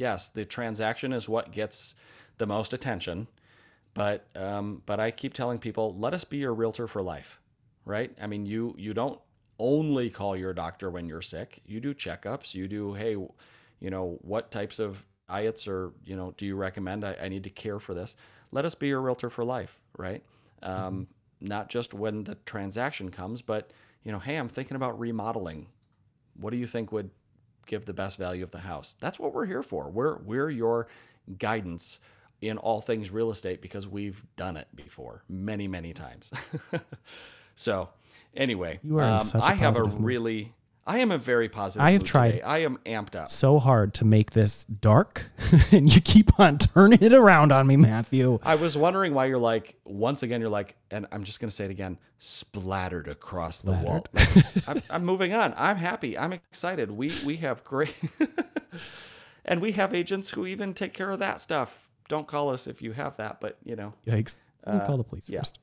yes, 0.00 0.28
the 0.28 0.46
transaction 0.46 1.12
is 1.12 1.28
what 1.28 1.52
gets 1.52 1.94
the 2.38 2.46
most 2.46 2.72
attention. 2.72 3.28
But 3.92 4.26
um, 4.34 4.82
but 4.86 4.98
I 4.98 5.10
keep 5.10 5.34
telling 5.34 5.58
people, 5.58 5.94
let 5.96 6.14
us 6.14 6.24
be 6.24 6.38
your 6.38 6.54
realtor 6.54 6.86
for 6.86 7.02
life, 7.02 7.38
right? 7.84 8.10
I 8.20 8.26
mean, 8.26 8.46
you 8.46 8.74
you 8.78 8.94
don't 8.94 9.20
only 9.58 10.08
call 10.08 10.36
your 10.36 10.54
doctor 10.54 10.90
when 10.90 11.06
you're 11.06 11.20
sick. 11.20 11.60
You 11.66 11.80
do 11.80 11.92
checkups. 11.92 12.54
You 12.54 12.66
do, 12.66 12.94
hey, 12.94 13.10
you 13.10 13.90
know, 13.90 14.18
what 14.22 14.50
types 14.50 14.78
of 14.78 15.04
diets 15.28 15.68
or 15.68 15.92
you 16.04 16.16
know 16.16 16.32
do 16.36 16.46
you 16.46 16.56
recommend? 16.56 17.04
I, 17.04 17.16
I 17.22 17.28
need 17.28 17.44
to 17.44 17.50
care 17.50 17.78
for 17.78 17.92
this. 17.92 18.16
Let 18.52 18.64
us 18.64 18.74
be 18.74 18.88
your 18.88 19.02
realtor 19.02 19.28
for 19.28 19.44
life, 19.44 19.80
right? 19.98 20.22
Um, 20.62 20.72
mm-hmm. 20.72 21.46
Not 21.46 21.68
just 21.68 21.92
when 21.92 22.24
the 22.24 22.36
transaction 22.46 23.10
comes, 23.10 23.42
but 23.42 23.72
you 24.04 24.12
know, 24.12 24.18
hey, 24.18 24.36
I'm 24.36 24.48
thinking 24.48 24.76
about 24.76 24.98
remodeling. 24.98 25.66
What 26.34 26.50
do 26.52 26.56
you 26.56 26.66
think 26.66 26.90
would 26.92 27.10
give 27.70 27.84
the 27.84 27.94
best 27.94 28.18
value 28.18 28.42
of 28.42 28.50
the 28.50 28.58
house. 28.58 28.96
That's 29.00 29.18
what 29.18 29.32
we're 29.32 29.46
here 29.46 29.62
for. 29.62 29.88
We're 29.88 30.18
we're 30.18 30.50
your 30.50 30.88
guidance 31.38 32.00
in 32.40 32.58
all 32.58 32.80
things 32.80 33.10
real 33.10 33.30
estate 33.30 33.62
because 33.62 33.86
we've 33.86 34.22
done 34.34 34.56
it 34.56 34.66
before 34.74 35.22
many 35.28 35.68
many 35.68 35.92
times. 35.92 36.32
so, 37.54 37.88
anyway, 38.34 38.80
you 38.82 38.98
um, 39.00 39.26
I 39.40 39.54
have 39.54 39.78
a 39.78 39.84
really 39.84 40.52
I 40.86 40.98
am 40.98 41.12
a 41.12 41.18
very 41.18 41.48
positive. 41.48 41.84
I 41.84 41.92
have 41.92 42.04
tried. 42.04 42.32
Today. 42.32 42.42
I 42.42 42.58
am 42.58 42.78
amped 42.86 43.14
up 43.14 43.28
so 43.28 43.58
hard 43.58 43.94
to 43.94 44.04
make 44.04 44.30
this 44.32 44.64
dark, 44.64 45.30
and 45.72 45.94
you 45.94 46.00
keep 46.00 46.38
on 46.40 46.58
turning 46.74 47.02
it 47.02 47.12
around 47.12 47.52
on 47.52 47.66
me, 47.66 47.76
Matthew. 47.76 48.38
I 48.42 48.54
was 48.54 48.76
wondering 48.76 49.14
why 49.14 49.26
you're 49.26 49.38
like 49.38 49.76
once 49.84 50.22
again. 50.22 50.40
You're 50.40 50.50
like, 50.50 50.76
and 50.90 51.06
I'm 51.12 51.24
just 51.24 51.38
gonna 51.38 51.50
say 51.50 51.66
it 51.66 51.70
again, 51.70 51.98
splattered 52.18 53.08
across 53.08 53.58
splattered. 53.58 54.08
the 54.12 54.42
wall. 54.42 54.62
I'm, 54.66 54.82
I'm 54.90 55.04
moving 55.04 55.34
on. 55.34 55.54
I'm 55.56 55.76
happy. 55.76 56.18
I'm 56.18 56.32
excited. 56.32 56.90
We 56.90 57.12
we 57.24 57.36
have 57.36 57.62
great, 57.62 57.94
and 59.44 59.60
we 59.60 59.72
have 59.72 59.94
agents 59.94 60.30
who 60.30 60.46
even 60.46 60.74
take 60.74 60.94
care 60.94 61.10
of 61.10 61.18
that 61.18 61.40
stuff. 61.40 61.90
Don't 62.08 62.26
call 62.26 62.48
us 62.50 62.66
if 62.66 62.82
you 62.82 62.92
have 62.92 63.16
that, 63.18 63.40
but 63.40 63.58
you 63.64 63.76
know. 63.76 63.92
Yikes! 64.06 64.38
Uh, 64.64 64.84
call 64.84 64.96
the 64.96 65.04
police 65.04 65.28
yeah. 65.28 65.40
first. 65.40 65.58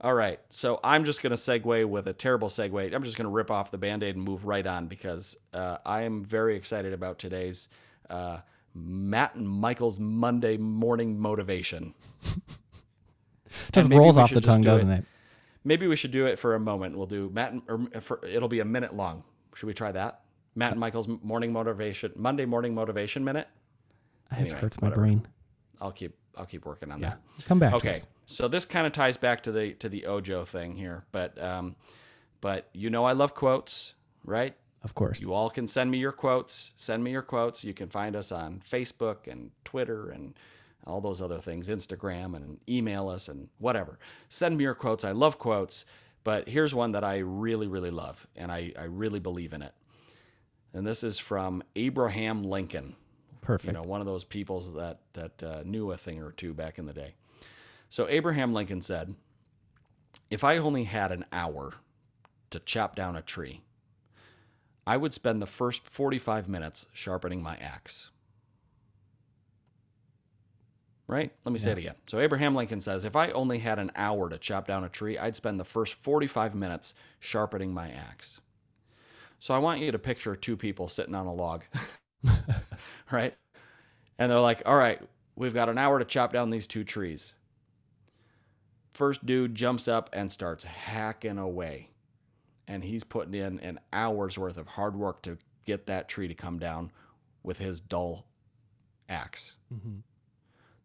All 0.00 0.14
right. 0.14 0.38
So 0.50 0.78
I'm 0.84 1.04
just 1.04 1.22
going 1.22 1.30
to 1.30 1.36
segue 1.36 1.84
with 1.86 2.06
a 2.06 2.12
terrible 2.12 2.48
segue. 2.48 2.94
I'm 2.94 3.02
just 3.02 3.16
going 3.16 3.24
to 3.24 3.30
rip 3.30 3.50
off 3.50 3.70
the 3.70 3.78
band 3.78 4.02
aid 4.02 4.14
and 4.14 4.24
move 4.24 4.44
right 4.44 4.66
on 4.66 4.86
because 4.86 5.36
uh, 5.52 5.78
I 5.84 6.02
am 6.02 6.22
very 6.22 6.54
excited 6.56 6.92
about 6.92 7.18
today's 7.18 7.68
uh, 8.08 8.38
Matt 8.74 9.34
and 9.34 9.48
Michael's 9.48 9.98
Monday 9.98 10.56
morning 10.56 11.18
motivation. 11.18 11.94
Just 13.72 13.90
rolls 13.90 14.18
off 14.18 14.30
the 14.32 14.40
tongue, 14.40 14.60
do 14.60 14.68
it. 14.68 14.72
doesn't 14.72 14.90
it? 14.90 15.04
Maybe 15.64 15.86
we 15.86 15.96
should 15.96 16.10
do 16.12 16.26
it 16.26 16.38
for 16.38 16.54
a 16.54 16.60
moment. 16.60 16.96
We'll 16.96 17.06
do 17.06 17.30
Matt, 17.32 17.52
and, 17.52 17.62
or 17.68 18.00
for, 18.00 18.24
it'll 18.24 18.48
be 18.48 18.60
a 18.60 18.64
minute 18.64 18.94
long. 18.94 19.24
Should 19.54 19.66
we 19.66 19.74
try 19.74 19.90
that? 19.92 20.20
Matt 20.54 20.72
and 20.72 20.80
Michael's 20.80 21.08
morning 21.08 21.52
motivation, 21.52 22.12
Monday 22.14 22.44
morning 22.44 22.74
motivation 22.74 23.24
minute. 23.24 23.48
It 24.30 24.38
Anyway, 24.38 24.58
hurts 24.60 24.80
my 24.80 24.88
whatever. 24.88 25.02
brain. 25.02 25.26
I'll 25.80 25.92
keep, 25.92 26.14
I'll 26.36 26.46
keep 26.46 26.66
working 26.66 26.92
on 26.92 27.00
Yeah. 27.00 27.10
that. 27.38 27.46
Come 27.46 27.58
back. 27.58 27.74
Okay. 27.74 28.00
So 28.30 28.46
this 28.46 28.66
kind 28.66 28.86
of 28.86 28.92
ties 28.92 29.16
back 29.16 29.42
to 29.44 29.52
the 29.52 29.72
to 29.74 29.88
the 29.88 30.04
Ojo 30.04 30.44
thing 30.44 30.76
here, 30.76 31.04
but 31.12 31.42
um, 31.42 31.76
but 32.42 32.68
you 32.74 32.90
know 32.90 33.06
I 33.06 33.12
love 33.12 33.34
quotes, 33.34 33.94
right? 34.22 34.54
Of 34.82 34.94
course. 34.94 35.22
You 35.22 35.32
all 35.32 35.48
can 35.48 35.66
send 35.66 35.90
me 35.90 35.96
your 35.96 36.12
quotes. 36.12 36.72
Send 36.76 37.02
me 37.02 37.10
your 37.10 37.22
quotes. 37.22 37.64
You 37.64 37.72
can 37.72 37.88
find 37.88 38.14
us 38.14 38.30
on 38.30 38.60
Facebook 38.60 39.26
and 39.26 39.50
Twitter 39.64 40.10
and 40.10 40.34
all 40.86 41.00
those 41.00 41.22
other 41.22 41.38
things, 41.38 41.70
Instagram 41.70 42.36
and 42.36 42.60
email 42.68 43.08
us 43.08 43.28
and 43.28 43.48
whatever. 43.58 43.98
Send 44.28 44.58
me 44.58 44.64
your 44.64 44.74
quotes. 44.74 45.04
I 45.04 45.12
love 45.12 45.38
quotes, 45.38 45.86
but 46.22 46.48
here's 46.48 46.74
one 46.74 46.92
that 46.92 47.04
I 47.04 47.18
really, 47.18 47.66
really 47.66 47.90
love 47.90 48.26
and 48.36 48.52
I, 48.52 48.72
I 48.78 48.84
really 48.84 49.20
believe 49.20 49.54
in 49.54 49.62
it. 49.62 49.72
And 50.74 50.86
this 50.86 51.02
is 51.02 51.18
from 51.18 51.62
Abraham 51.76 52.42
Lincoln 52.42 52.94
Perfect. 53.40 53.66
you 53.66 53.72
know, 53.72 53.82
one 53.82 54.00
of 54.00 54.06
those 54.06 54.24
peoples 54.24 54.74
that 54.74 54.98
that 55.14 55.42
uh, 55.42 55.62
knew 55.64 55.90
a 55.92 55.96
thing 55.96 56.22
or 56.22 56.30
two 56.30 56.52
back 56.52 56.78
in 56.78 56.84
the 56.84 56.92
day. 56.92 57.14
So 57.88 58.08
Abraham 58.08 58.52
Lincoln 58.52 58.82
said, 58.82 59.14
"If 60.30 60.44
I 60.44 60.56
only 60.58 60.84
had 60.84 61.12
an 61.12 61.24
hour 61.32 61.74
to 62.50 62.60
chop 62.60 62.94
down 62.94 63.16
a 63.16 63.22
tree, 63.22 63.62
I 64.86 64.96
would 64.96 65.14
spend 65.14 65.40
the 65.40 65.46
first 65.46 65.86
45 65.88 66.48
minutes 66.48 66.86
sharpening 66.92 67.42
my 67.42 67.56
axe." 67.56 68.10
Right? 71.06 71.32
Let 71.44 71.52
me 71.52 71.58
say 71.58 71.72
it 71.72 71.78
again. 71.78 71.94
So 72.06 72.20
Abraham 72.20 72.54
Lincoln 72.54 72.82
says, 72.82 73.06
"If 73.06 73.16
I 73.16 73.30
only 73.30 73.60
had 73.60 73.78
an 73.78 73.90
hour 73.96 74.28
to 74.28 74.36
chop 74.36 74.66
down 74.66 74.84
a 74.84 74.90
tree, 74.90 75.16
I'd 75.16 75.36
spend 75.36 75.58
the 75.58 75.64
first 75.64 75.94
45 75.94 76.54
minutes 76.54 76.94
sharpening 77.18 77.72
my 77.72 77.90
axe." 77.90 78.40
So 79.38 79.54
I 79.54 79.58
want 79.58 79.80
you 79.80 79.92
to 79.92 79.98
picture 79.98 80.34
two 80.34 80.56
people 80.56 80.88
sitting 80.88 81.14
on 81.14 81.26
a 81.26 81.32
log. 81.32 81.62
right? 83.10 83.34
And 84.18 84.30
they're 84.30 84.40
like, 84.40 84.62
all 84.66 84.76
right, 84.76 85.00
we've 85.36 85.54
got 85.54 85.68
an 85.68 85.78
hour 85.78 85.98
to 85.98 86.04
chop 86.04 86.32
down 86.32 86.50
these 86.50 86.66
two 86.66 86.84
trees. 86.84 87.32
First 88.98 89.24
dude 89.24 89.54
jumps 89.54 89.86
up 89.86 90.10
and 90.12 90.32
starts 90.32 90.64
hacking 90.64 91.38
away. 91.38 91.90
And 92.66 92.82
he's 92.82 93.04
putting 93.04 93.32
in 93.32 93.60
an 93.60 93.78
hour's 93.92 94.36
worth 94.36 94.58
of 94.58 94.66
hard 94.66 94.96
work 94.96 95.22
to 95.22 95.38
get 95.64 95.86
that 95.86 96.08
tree 96.08 96.26
to 96.26 96.34
come 96.34 96.58
down 96.58 96.90
with 97.44 97.58
his 97.58 97.80
dull 97.80 98.26
axe. 99.08 99.54
Mhm. 99.72 100.02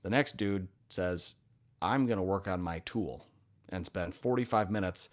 The 0.04 0.12
next 0.12 0.38
dude 0.38 0.68
says, 0.90 1.34
I'm 1.82 2.06
going 2.06 2.18
to 2.18 2.24
work 2.24 2.48
on 2.48 2.62
my 2.62 2.84
tool 2.86 3.26
and 3.68 3.84
spend 3.84 4.14
45 4.14 4.70
minutes 4.70 5.10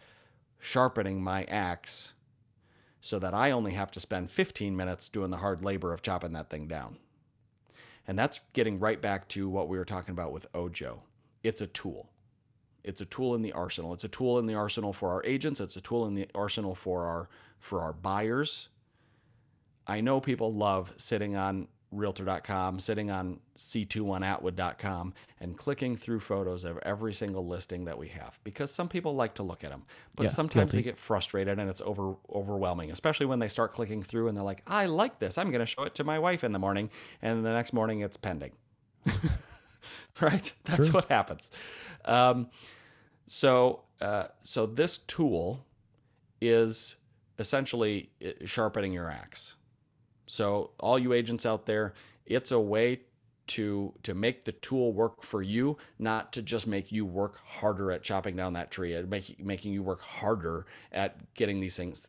sharpening 0.59 1.23
my 1.23 1.45
axe 1.45 2.13
so 3.01 3.19
that 3.19 3.33
I 3.33 3.51
only 3.51 3.73
have 3.73 3.91
to 3.93 4.01
spend 4.01 4.31
15 4.31 4.77
minutes 4.77 5.09
doing 5.09 5.31
the 5.31 5.39
hard 5.39 5.65
labor 5.65 5.95
of 5.95 6.03
chopping 6.03 6.35
that 6.35 6.51
thing 6.51 6.69
down. 6.69 6.99
And 8.07 8.19
that's 8.19 8.41
getting 8.53 8.79
right 8.79 9.01
back 9.01 9.27
to 9.29 9.49
what 9.49 9.71
we 9.71 9.79
were 9.79 9.87
talking 9.87 10.13
about 10.13 10.33
with 10.33 10.47
Ojo. 10.55 11.05
It's 11.43 11.63
a 11.63 11.67
tool. 11.67 12.10
It's 12.85 13.01
a 13.01 13.05
tool 13.05 13.35
in 13.35 13.43
the 13.43 13.53
arsenal. 13.53 13.93
It's 13.95 14.05
a 14.05 14.09
tool 14.09 14.39
in 14.39 14.47
the 14.47 14.55
arsenal 14.55 14.93
for 14.93 15.11
our 15.11 15.23
agents. 15.25 15.61
It's 15.61 15.77
a 15.77 15.81
tool 15.81 16.07
in 16.07 16.15
the 16.15 16.29
arsenal 16.35 16.75
for 16.75 17.05
our 17.05 17.29
for 17.59 17.81
our 17.81 17.93
buyers. 17.93 18.69
I 19.87 20.01
know 20.01 20.21
people 20.21 20.53
love 20.53 20.93
sitting 20.97 21.37
on 21.37 21.69
realtor.com, 21.93 22.79
sitting 22.79 23.11
on 23.11 23.41
c21atwood.com 23.57 25.13
and 25.41 25.57
clicking 25.57 25.97
through 25.97 26.21
photos 26.21 26.65
of 26.65 26.79
every 26.83 27.13
single 27.13 27.47
listing 27.47 27.87
that 27.87 27.99
we 27.99 28.09
have 28.09 28.39
because 28.45 28.71
some 28.71 28.89
people 28.89 29.15
like 29.15 29.35
to 29.35 29.43
look 29.43 29.65
at 29.65 29.71
them. 29.71 29.83
But 30.15 30.25
Yeah, 30.25 30.29
sometimes 30.31 30.73
they 30.73 30.83
get 30.83 30.97
frustrated 30.97 31.59
and 31.59 31.69
it's 31.69 31.81
over 31.81 32.15
overwhelming, 32.33 32.91
especially 32.93 33.27
when 33.27 33.41
they 33.41 33.49
start 33.49 33.73
clicking 33.73 34.03
through 34.03 34.29
and 34.29 34.37
they're 34.37 34.45
like, 34.45 34.63
"I 34.67 34.87
like 34.87 35.19
this. 35.19 35.37
I'm 35.39 35.51
going 35.51 35.61
to 35.61 35.67
show 35.67 35.83
it 35.83 35.95
to 35.97 36.05
my 36.05 36.19
wife 36.19 36.45
in 36.45 36.53
the 36.53 36.59
morning." 36.59 36.91
And 37.23 37.45
the 37.45 37.53
next 37.53 37.73
morning 37.73 38.01
it's 38.01 38.17
pending. 38.17 38.53
right? 40.21 40.53
That's 40.65 40.93
what 40.93 41.07
happens. 41.09 41.51
Um, 42.05 42.49
so, 43.27 43.83
uh, 44.01 44.25
so 44.43 44.67
this 44.67 44.99
tool 44.99 45.65
is 46.41 46.97
essentially 47.39 48.11
uh, 48.25 48.31
sharpening 48.45 48.93
your 48.93 49.11
axe. 49.11 49.55
So, 50.27 50.71
all 50.79 50.99
you 50.99 51.13
agents 51.13 51.45
out 51.45 51.67
there, 51.67 51.95
it's 52.27 52.53
a 52.53 52.61
way 52.61 53.01
to 53.49 53.93
to 54.05 54.15
make 54.15 54.45
the 54.45 54.53
tool 54.53 54.93
work 54.93 55.23
for 55.23 55.43
you, 55.43 55.77
not 55.99 56.33
to 56.35 56.43
just 56.43 56.69
make 56.69 56.93
you 56.93 57.05
work 57.05 57.41
harder 57.45 57.91
at 57.91 58.03
chopping 58.05 58.37
down 58.37 58.53
that 58.53 58.71
tree, 58.71 58.95
and 58.95 59.11
make, 59.11 59.45
making 59.45 59.73
you 59.73 59.83
work 59.83 60.03
harder 60.03 60.67
at 60.93 61.35
getting 61.35 61.59
these 61.59 61.77
things 61.77 62.07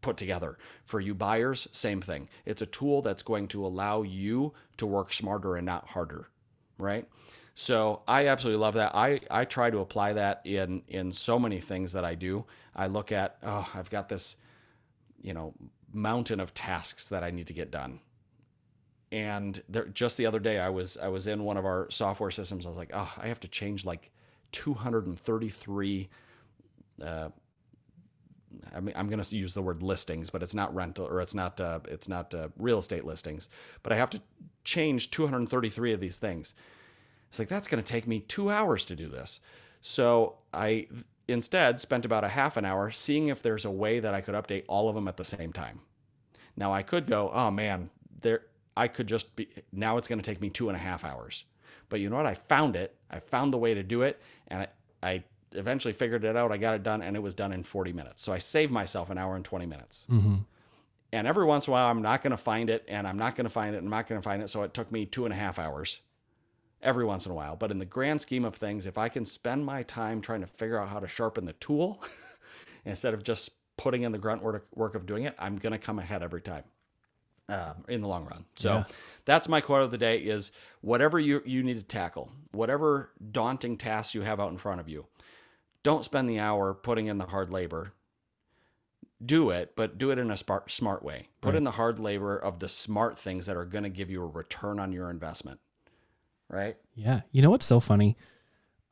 put 0.00 0.16
together. 0.16 0.56
For 0.84 1.00
you 1.00 1.14
buyers, 1.14 1.66
same 1.72 2.00
thing. 2.00 2.28
It's 2.44 2.62
a 2.62 2.66
tool 2.66 3.02
that's 3.02 3.22
going 3.22 3.48
to 3.48 3.66
allow 3.66 4.02
you 4.02 4.54
to 4.76 4.86
work 4.86 5.12
smarter 5.12 5.56
and 5.56 5.66
not 5.66 5.88
harder, 5.88 6.28
right? 6.78 7.06
So 7.54 8.02
I 8.06 8.28
absolutely 8.28 8.60
love 8.60 8.74
that. 8.74 8.94
I, 8.94 9.20
I 9.30 9.44
try 9.44 9.70
to 9.70 9.78
apply 9.78 10.12
that 10.14 10.42
in 10.44 10.82
in 10.88 11.12
so 11.12 11.38
many 11.38 11.60
things 11.60 11.92
that 11.92 12.04
I 12.04 12.14
do. 12.14 12.44
I 12.74 12.86
look 12.86 13.10
at, 13.10 13.36
oh, 13.42 13.68
I've 13.74 13.90
got 13.90 14.08
this, 14.08 14.36
you 15.20 15.34
know, 15.34 15.54
mountain 15.92 16.38
of 16.38 16.54
tasks 16.54 17.08
that 17.08 17.24
I 17.24 17.30
need 17.30 17.48
to 17.48 17.52
get 17.52 17.70
done. 17.70 18.00
And 19.10 19.60
there, 19.68 19.86
just 19.86 20.18
the 20.18 20.26
other 20.26 20.38
day, 20.38 20.60
I 20.60 20.68
was 20.68 20.96
I 20.96 21.08
was 21.08 21.26
in 21.26 21.44
one 21.44 21.56
of 21.56 21.64
our 21.64 21.90
software 21.90 22.30
systems. 22.30 22.64
I 22.64 22.68
was 22.68 22.78
like, 22.78 22.92
oh, 22.94 23.12
I 23.18 23.26
have 23.28 23.40
to 23.40 23.48
change 23.48 23.84
like 23.84 24.12
233 24.52 26.08
uh, 27.04 27.28
I 28.74 28.80
mean, 28.80 28.94
I'm 28.96 29.08
going 29.08 29.22
to 29.22 29.36
use 29.36 29.54
the 29.54 29.62
word 29.62 29.82
listings, 29.82 30.30
but 30.30 30.42
it's 30.42 30.54
not 30.54 30.74
rental 30.74 31.06
or 31.06 31.20
it's 31.20 31.34
not 31.34 31.60
uh, 31.60 31.80
it's 31.86 32.08
not 32.08 32.34
uh, 32.34 32.48
real 32.58 32.78
estate 32.78 33.04
listings. 33.04 33.48
But 33.82 33.92
I 33.92 33.96
have 33.96 34.10
to 34.10 34.22
change 34.68 35.10
233 35.10 35.94
of 35.94 36.00
these 36.00 36.18
things. 36.18 36.54
It's 37.30 37.38
like 37.38 37.48
that's 37.48 37.68
going 37.68 37.82
to 37.82 37.88
take 37.92 38.06
me 38.06 38.20
two 38.20 38.50
hours 38.50 38.84
to 38.84 38.94
do 38.94 39.08
this. 39.08 39.40
So 39.80 40.36
I 40.52 40.88
instead 41.26 41.80
spent 41.80 42.04
about 42.04 42.22
a 42.22 42.28
half 42.28 42.56
an 42.56 42.66
hour 42.66 42.90
seeing 42.90 43.28
if 43.28 43.42
there's 43.42 43.64
a 43.64 43.70
way 43.70 43.98
that 43.98 44.14
I 44.14 44.20
could 44.20 44.34
update 44.34 44.64
all 44.68 44.88
of 44.88 44.94
them 44.94 45.08
at 45.08 45.16
the 45.16 45.24
same 45.24 45.52
time. 45.52 45.80
Now 46.54 46.72
I 46.72 46.82
could 46.82 47.06
go, 47.06 47.30
oh 47.32 47.50
man, 47.50 47.88
there 48.20 48.42
I 48.76 48.88
could 48.88 49.06
just 49.06 49.34
be 49.36 49.48
now 49.72 49.96
it's 49.96 50.06
going 50.06 50.20
to 50.20 50.30
take 50.30 50.40
me 50.40 50.50
two 50.50 50.68
and 50.68 50.76
a 50.76 50.80
half 50.80 51.02
hours. 51.02 51.44
But 51.88 52.00
you 52.00 52.10
know 52.10 52.16
what? 52.16 52.26
I 52.26 52.34
found 52.34 52.76
it. 52.76 52.94
I 53.10 53.20
found 53.20 53.52
the 53.52 53.58
way 53.58 53.72
to 53.72 53.82
do 53.82 54.02
it, 54.02 54.20
and 54.48 54.60
I, 54.60 54.68
I 55.02 55.24
eventually 55.52 55.94
figured 55.94 56.24
it 56.24 56.36
out. 56.36 56.52
I 56.52 56.58
got 56.58 56.74
it 56.74 56.82
done, 56.82 57.00
and 57.00 57.16
it 57.16 57.20
was 57.20 57.34
done 57.34 57.52
in 57.52 57.62
40 57.62 57.94
minutes. 57.94 58.22
So 58.22 58.34
I 58.34 58.38
saved 58.38 58.70
myself 58.70 59.08
an 59.08 59.16
hour 59.16 59.34
and 59.34 59.44
20 59.44 59.64
minutes. 59.64 60.06
Mm-hmm. 60.10 60.36
And 61.12 61.26
every 61.26 61.44
once 61.46 61.66
in 61.66 61.70
a 61.70 61.72
while, 61.72 61.90
I'm 61.90 62.02
not 62.02 62.22
going 62.22 62.32
to 62.32 62.36
find 62.36 62.68
it, 62.68 62.84
and 62.86 63.06
I'm 63.06 63.16
not 63.16 63.34
going 63.34 63.46
to 63.46 63.50
find 63.50 63.74
it, 63.74 63.78
and 63.78 63.86
I'm 63.86 63.90
not 63.90 64.06
going 64.08 64.20
to 64.20 64.24
find 64.24 64.42
it. 64.42 64.48
So 64.48 64.62
it 64.62 64.74
took 64.74 64.92
me 64.92 65.06
two 65.06 65.24
and 65.24 65.32
a 65.32 65.36
half 65.36 65.58
hours 65.58 66.00
every 66.82 67.04
once 67.04 67.24
in 67.26 67.32
a 67.32 67.34
while. 67.34 67.56
But 67.56 67.70
in 67.70 67.78
the 67.78 67.86
grand 67.86 68.20
scheme 68.20 68.44
of 68.44 68.54
things, 68.54 68.84
if 68.86 68.98
I 68.98 69.08
can 69.08 69.24
spend 69.24 69.64
my 69.64 69.82
time 69.82 70.20
trying 70.20 70.40
to 70.40 70.46
figure 70.46 70.78
out 70.78 70.88
how 70.90 71.00
to 71.00 71.08
sharpen 71.08 71.44
the 71.46 71.54
tool 71.54 72.02
instead 72.84 73.14
of 73.14 73.22
just 73.22 73.52
putting 73.76 74.02
in 74.02 74.12
the 74.12 74.18
grunt 74.18 74.42
work, 74.42 74.66
work 74.74 74.94
of 74.94 75.06
doing 75.06 75.24
it, 75.24 75.34
I'm 75.38 75.56
going 75.56 75.72
to 75.72 75.78
come 75.78 75.98
ahead 75.98 76.22
every 76.22 76.42
time 76.42 76.64
um, 77.48 77.84
in 77.88 78.00
the 78.02 78.08
long 78.08 78.26
run. 78.26 78.44
So 78.56 78.74
Yeah. 78.74 78.84
that's 79.24 79.48
my 79.48 79.60
quote 79.60 79.82
of 79.82 79.90
the 79.90 79.98
day 79.98 80.18
is 80.18 80.52
whatever 80.82 81.18
you, 81.18 81.42
you 81.46 81.62
need 81.62 81.78
to 81.78 81.82
tackle, 81.82 82.30
whatever 82.52 83.12
daunting 83.32 83.76
tasks 83.78 84.14
you 84.14 84.22
have 84.22 84.40
out 84.40 84.50
in 84.52 84.58
front 84.58 84.80
of 84.80 84.88
you, 84.88 85.06
don't 85.82 86.04
spend 86.04 86.28
the 86.28 86.38
hour 86.38 86.74
putting 86.74 87.06
in 87.06 87.18
the 87.18 87.26
hard 87.26 87.50
labor. 87.50 87.92
Do 89.24 89.50
it, 89.50 89.72
but 89.74 89.98
do 89.98 90.10
it 90.12 90.18
in 90.18 90.30
a 90.30 90.36
smart, 90.36 90.70
smart 90.70 91.02
way. 91.02 91.28
Put 91.40 91.54
in 91.56 91.64
the 91.64 91.72
hard 91.72 91.98
labor 91.98 92.36
of 92.36 92.60
the 92.60 92.68
smart 92.68 93.18
things 93.18 93.46
that 93.46 93.56
are 93.56 93.64
going 93.64 93.82
to 93.84 93.90
give 93.90 94.10
you 94.10 94.22
a 94.22 94.26
return 94.26 94.78
on 94.78 94.92
your 94.92 95.10
investment. 95.10 95.58
Right? 96.48 96.76
Yeah. 96.94 97.22
You 97.32 97.42
know 97.42 97.50
what's 97.50 97.66
so 97.66 97.80
funny? 97.80 98.16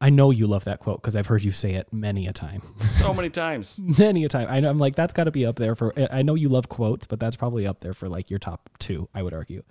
I 0.00 0.10
know 0.10 0.30
you 0.30 0.46
love 0.46 0.64
that 0.64 0.80
quote 0.80 1.00
because 1.00 1.16
I've 1.16 1.26
heard 1.28 1.42
you 1.44 1.50
say 1.52 1.72
it 1.74 1.90
many 1.92 2.26
a 2.26 2.32
time. 2.32 2.60
So 2.80 3.14
many 3.14 3.30
times. 3.30 3.80
many 3.98 4.24
a 4.24 4.28
time. 4.28 4.46
I 4.50 4.60
know 4.60 4.68
I'm 4.68 4.78
like, 4.78 4.94
that's 4.96 5.12
got 5.14 5.24
to 5.24 5.30
be 5.30 5.46
up 5.46 5.56
there 5.56 5.74
for, 5.74 5.94
I 6.12 6.20
know 6.22 6.34
you 6.34 6.48
love 6.50 6.68
quotes, 6.68 7.06
but 7.06 7.18
that's 7.20 7.36
probably 7.36 7.66
up 7.66 7.80
there 7.80 7.94
for 7.94 8.08
like 8.08 8.28
your 8.28 8.38
top 8.38 8.68
two, 8.78 9.08
I 9.14 9.22
would 9.22 9.32
argue. 9.32 9.62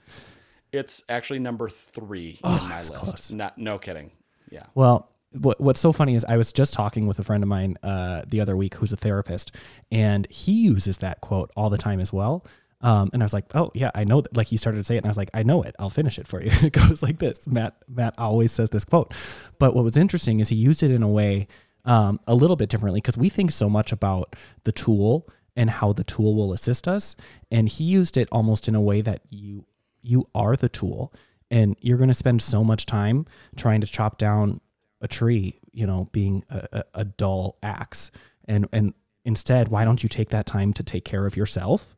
It's 0.71 1.03
actually 1.09 1.39
number 1.39 1.69
three 1.69 2.39
Oh, 2.43 2.59
in 2.63 2.69
my 2.69 2.79
list. 2.79 2.93
close. 2.95 3.29
Not, 3.31 3.57
no 3.57 3.77
kidding. 3.77 4.11
Yeah. 4.49 4.65
Well, 4.73 5.11
what, 5.39 5.59
what's 5.59 5.79
so 5.79 5.91
funny 5.91 6.15
is 6.15 6.25
I 6.25 6.37
was 6.37 6.51
just 6.51 6.73
talking 6.73 7.07
with 7.07 7.19
a 7.19 7.23
friend 7.23 7.43
of 7.43 7.49
mine 7.49 7.77
uh, 7.83 8.23
the 8.27 8.41
other 8.41 8.55
week 8.55 8.75
who's 8.75 8.91
a 8.91 8.97
therapist, 8.97 9.51
and 9.91 10.27
he 10.29 10.53
uses 10.53 10.99
that 10.99 11.21
quote 11.21 11.51
all 11.55 11.69
the 11.69 11.77
time 11.77 11.99
as 11.99 12.11
well. 12.13 12.45
Um, 12.81 13.09
and 13.13 13.23
I 13.23 13.25
was 13.25 13.33
like, 13.33 13.45
oh 13.55 13.71
yeah, 13.73 13.91
I 13.95 14.03
know 14.03 14.21
that. 14.21 14.35
Like 14.35 14.47
he 14.47 14.57
started 14.57 14.79
to 14.79 14.83
say 14.83 14.95
it, 14.95 14.99
and 14.99 15.07
I 15.07 15.09
was 15.09 15.17
like, 15.17 15.31
I 15.33 15.43
know 15.43 15.63
it. 15.63 15.75
I'll 15.79 15.89
finish 15.89 16.19
it 16.19 16.27
for 16.27 16.41
you. 16.41 16.51
it 16.61 16.73
goes 16.73 17.01
like 17.01 17.19
this. 17.19 17.47
Matt 17.47 17.75
Matt 17.87 18.15
always 18.17 18.51
says 18.51 18.69
this 18.69 18.85
quote, 18.85 19.13
but 19.59 19.75
what 19.75 19.83
was 19.83 19.97
interesting 19.97 20.39
is 20.39 20.49
he 20.49 20.55
used 20.55 20.83
it 20.83 20.91
in 20.91 21.03
a 21.03 21.07
way 21.07 21.47
um, 21.85 22.19
a 22.27 22.35
little 22.35 22.55
bit 22.55 22.69
differently 22.69 22.99
because 22.99 23.17
we 23.17 23.29
think 23.29 23.51
so 23.51 23.69
much 23.69 23.91
about 23.91 24.35
the 24.63 24.71
tool 24.71 25.27
and 25.55 25.69
how 25.69 25.93
the 25.93 26.03
tool 26.03 26.35
will 26.35 26.53
assist 26.53 26.87
us, 26.87 27.15
and 27.49 27.69
he 27.69 27.83
used 27.83 28.17
it 28.17 28.27
almost 28.31 28.67
in 28.67 28.75
a 28.75 28.81
way 28.81 29.01
that 29.01 29.21
you 29.29 29.65
you 30.01 30.27
are 30.35 30.55
the 30.55 30.69
tool 30.69 31.11
and 31.51 31.75
you're 31.79 31.97
going 31.97 32.09
to 32.09 32.13
spend 32.13 32.41
so 32.41 32.63
much 32.63 32.85
time 32.85 33.25
trying 33.55 33.81
to 33.81 33.87
chop 33.87 34.17
down 34.17 34.59
a 35.05 35.07
tree, 35.07 35.59
you 35.71 35.85
know, 35.85 36.09
being 36.11 36.43
a, 36.49 36.83
a, 36.95 37.05
dull 37.05 37.57
axe. 37.61 38.09
And, 38.47 38.67
and 38.73 38.93
instead, 39.23 39.67
why 39.67 39.85
don't 39.85 40.01
you 40.01 40.09
take 40.09 40.29
that 40.31 40.47
time 40.47 40.73
to 40.73 40.83
take 40.83 41.05
care 41.05 41.27
of 41.27 41.37
yourself 41.37 41.95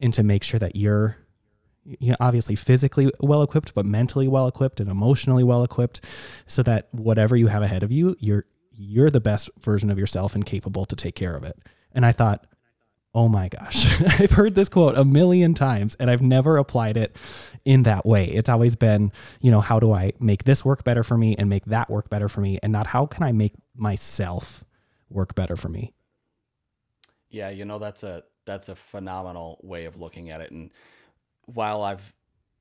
and 0.00 0.12
to 0.14 0.24
make 0.24 0.42
sure 0.42 0.58
that 0.58 0.74
you're 0.74 1.16
you 1.84 2.10
know, 2.10 2.16
obviously 2.18 2.56
physically 2.56 3.10
well 3.20 3.42
equipped, 3.42 3.72
but 3.72 3.86
mentally 3.86 4.26
well 4.26 4.48
equipped 4.48 4.80
and 4.80 4.90
emotionally 4.90 5.44
well 5.44 5.62
equipped, 5.62 6.00
so 6.48 6.62
that 6.64 6.88
whatever 6.90 7.36
you 7.36 7.46
have 7.46 7.62
ahead 7.62 7.84
of 7.84 7.92
you, 7.92 8.16
you're 8.18 8.44
you're 8.72 9.10
the 9.10 9.20
best 9.20 9.48
version 9.60 9.90
of 9.90 9.98
yourself 9.98 10.34
and 10.34 10.44
capable 10.44 10.84
to 10.86 10.96
take 10.96 11.14
care 11.14 11.36
of 11.36 11.44
it. 11.44 11.56
And 11.92 12.04
I 12.04 12.12
thought, 12.12 12.46
oh 13.14 13.28
my 13.28 13.48
gosh, 13.48 14.00
I've 14.20 14.32
heard 14.32 14.54
this 14.54 14.68
quote 14.68 14.98
a 14.98 15.04
million 15.04 15.54
times 15.54 15.96
and 16.00 16.10
I've 16.10 16.22
never 16.22 16.56
applied 16.56 16.96
it 16.96 17.16
in 17.64 17.82
that 17.84 18.06
way. 18.06 18.24
It's 18.24 18.48
always 18.48 18.76
been, 18.76 19.12
you 19.40 19.50
know, 19.50 19.60
how 19.60 19.80
do 19.80 19.92
I 19.92 20.12
make 20.18 20.44
this 20.44 20.64
work 20.64 20.84
better 20.84 21.02
for 21.02 21.16
me 21.16 21.36
and 21.36 21.48
make 21.48 21.64
that 21.66 21.90
work 21.90 22.08
better 22.08 22.28
for 22.28 22.40
me, 22.40 22.58
and 22.62 22.72
not 22.72 22.88
how 22.88 23.06
can 23.06 23.22
I 23.22 23.32
make 23.32 23.54
myself 23.76 24.64
work 25.08 25.34
better 25.34 25.56
for 25.56 25.68
me. 25.68 25.92
Yeah, 27.28 27.50
you 27.50 27.64
know 27.64 27.78
that's 27.78 28.02
a 28.02 28.24
that's 28.46 28.68
a 28.68 28.74
phenomenal 28.74 29.60
way 29.62 29.84
of 29.84 30.00
looking 30.00 30.30
at 30.30 30.40
it 30.40 30.50
and 30.50 30.70
while 31.54 31.82
I've 31.82 32.14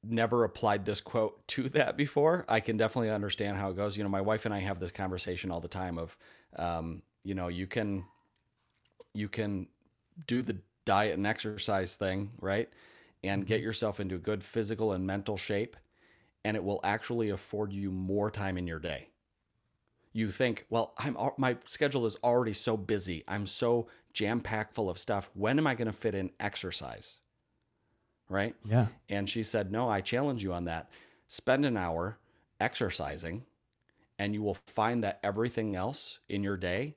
never 0.03 0.43
applied 0.43 0.85
this 0.85 1.01
quote 1.01 1.47
to 1.49 1.69
that 1.69 1.97
before, 1.97 2.45
I 2.47 2.59
can 2.59 2.77
definitely 2.77 3.11
understand 3.11 3.57
how 3.57 3.69
it 3.69 3.75
goes. 3.75 3.97
You 3.97 4.03
know, 4.03 4.09
my 4.09 4.21
wife 4.21 4.45
and 4.45 4.53
I 4.53 4.59
have 4.59 4.79
this 4.79 4.91
conversation 4.91 5.51
all 5.51 5.59
the 5.59 5.67
time 5.67 5.97
of, 5.97 6.17
um, 6.55 7.01
you 7.23 7.35
know, 7.35 7.47
you 7.47 7.67
can, 7.67 8.05
you 9.13 9.29
can 9.29 9.67
do 10.27 10.41
the 10.41 10.57
diet 10.85 11.17
and 11.17 11.27
exercise 11.27 11.95
thing, 11.95 12.31
right? 12.39 12.69
And 13.23 13.45
get 13.45 13.61
yourself 13.61 13.99
into 13.99 14.15
a 14.15 14.19
good 14.19 14.43
physical 14.43 14.93
and 14.93 15.05
mental 15.05 15.35
shape, 15.35 15.75
and 16.45 16.55
it 16.55 16.63
will 16.63 16.79
actually 16.83 17.29
afford 17.29 17.73
you 17.73 17.91
more 17.91 18.31
time 18.31 18.57
in 18.57 18.65
your 18.65 18.79
day. 18.79 19.09
You 20.13 20.31
think, 20.31 20.65
well, 20.69 20.93
I'm 20.97 21.17
my 21.37 21.57
schedule 21.65 22.05
is 22.05 22.15
already 22.23 22.53
so 22.53 22.77
busy. 22.77 23.23
I'm 23.27 23.45
so 23.45 23.87
jam 24.13 24.39
packed 24.39 24.73
full 24.73 24.89
of 24.89 24.97
stuff. 24.97 25.29
When 25.33 25.59
am 25.59 25.67
I 25.67 25.75
going 25.75 25.87
to 25.87 25.93
fit 25.93 26.15
in 26.15 26.31
exercise? 26.39 27.19
right? 28.29 28.55
Yeah. 28.63 28.87
And 29.09 29.29
she 29.29 29.43
said, 29.43 29.71
No, 29.71 29.89
I 29.89 30.01
challenge 30.01 30.43
you 30.43 30.53
on 30.53 30.65
that. 30.65 30.89
Spend 31.27 31.65
an 31.65 31.75
hour 31.75 32.17
exercising, 32.59 33.43
and 34.17 34.33
you 34.33 34.41
will 34.41 34.57
find 34.67 35.03
that 35.03 35.19
everything 35.23 35.75
else 35.75 36.19
in 36.29 36.43
your 36.43 36.57
day 36.57 36.95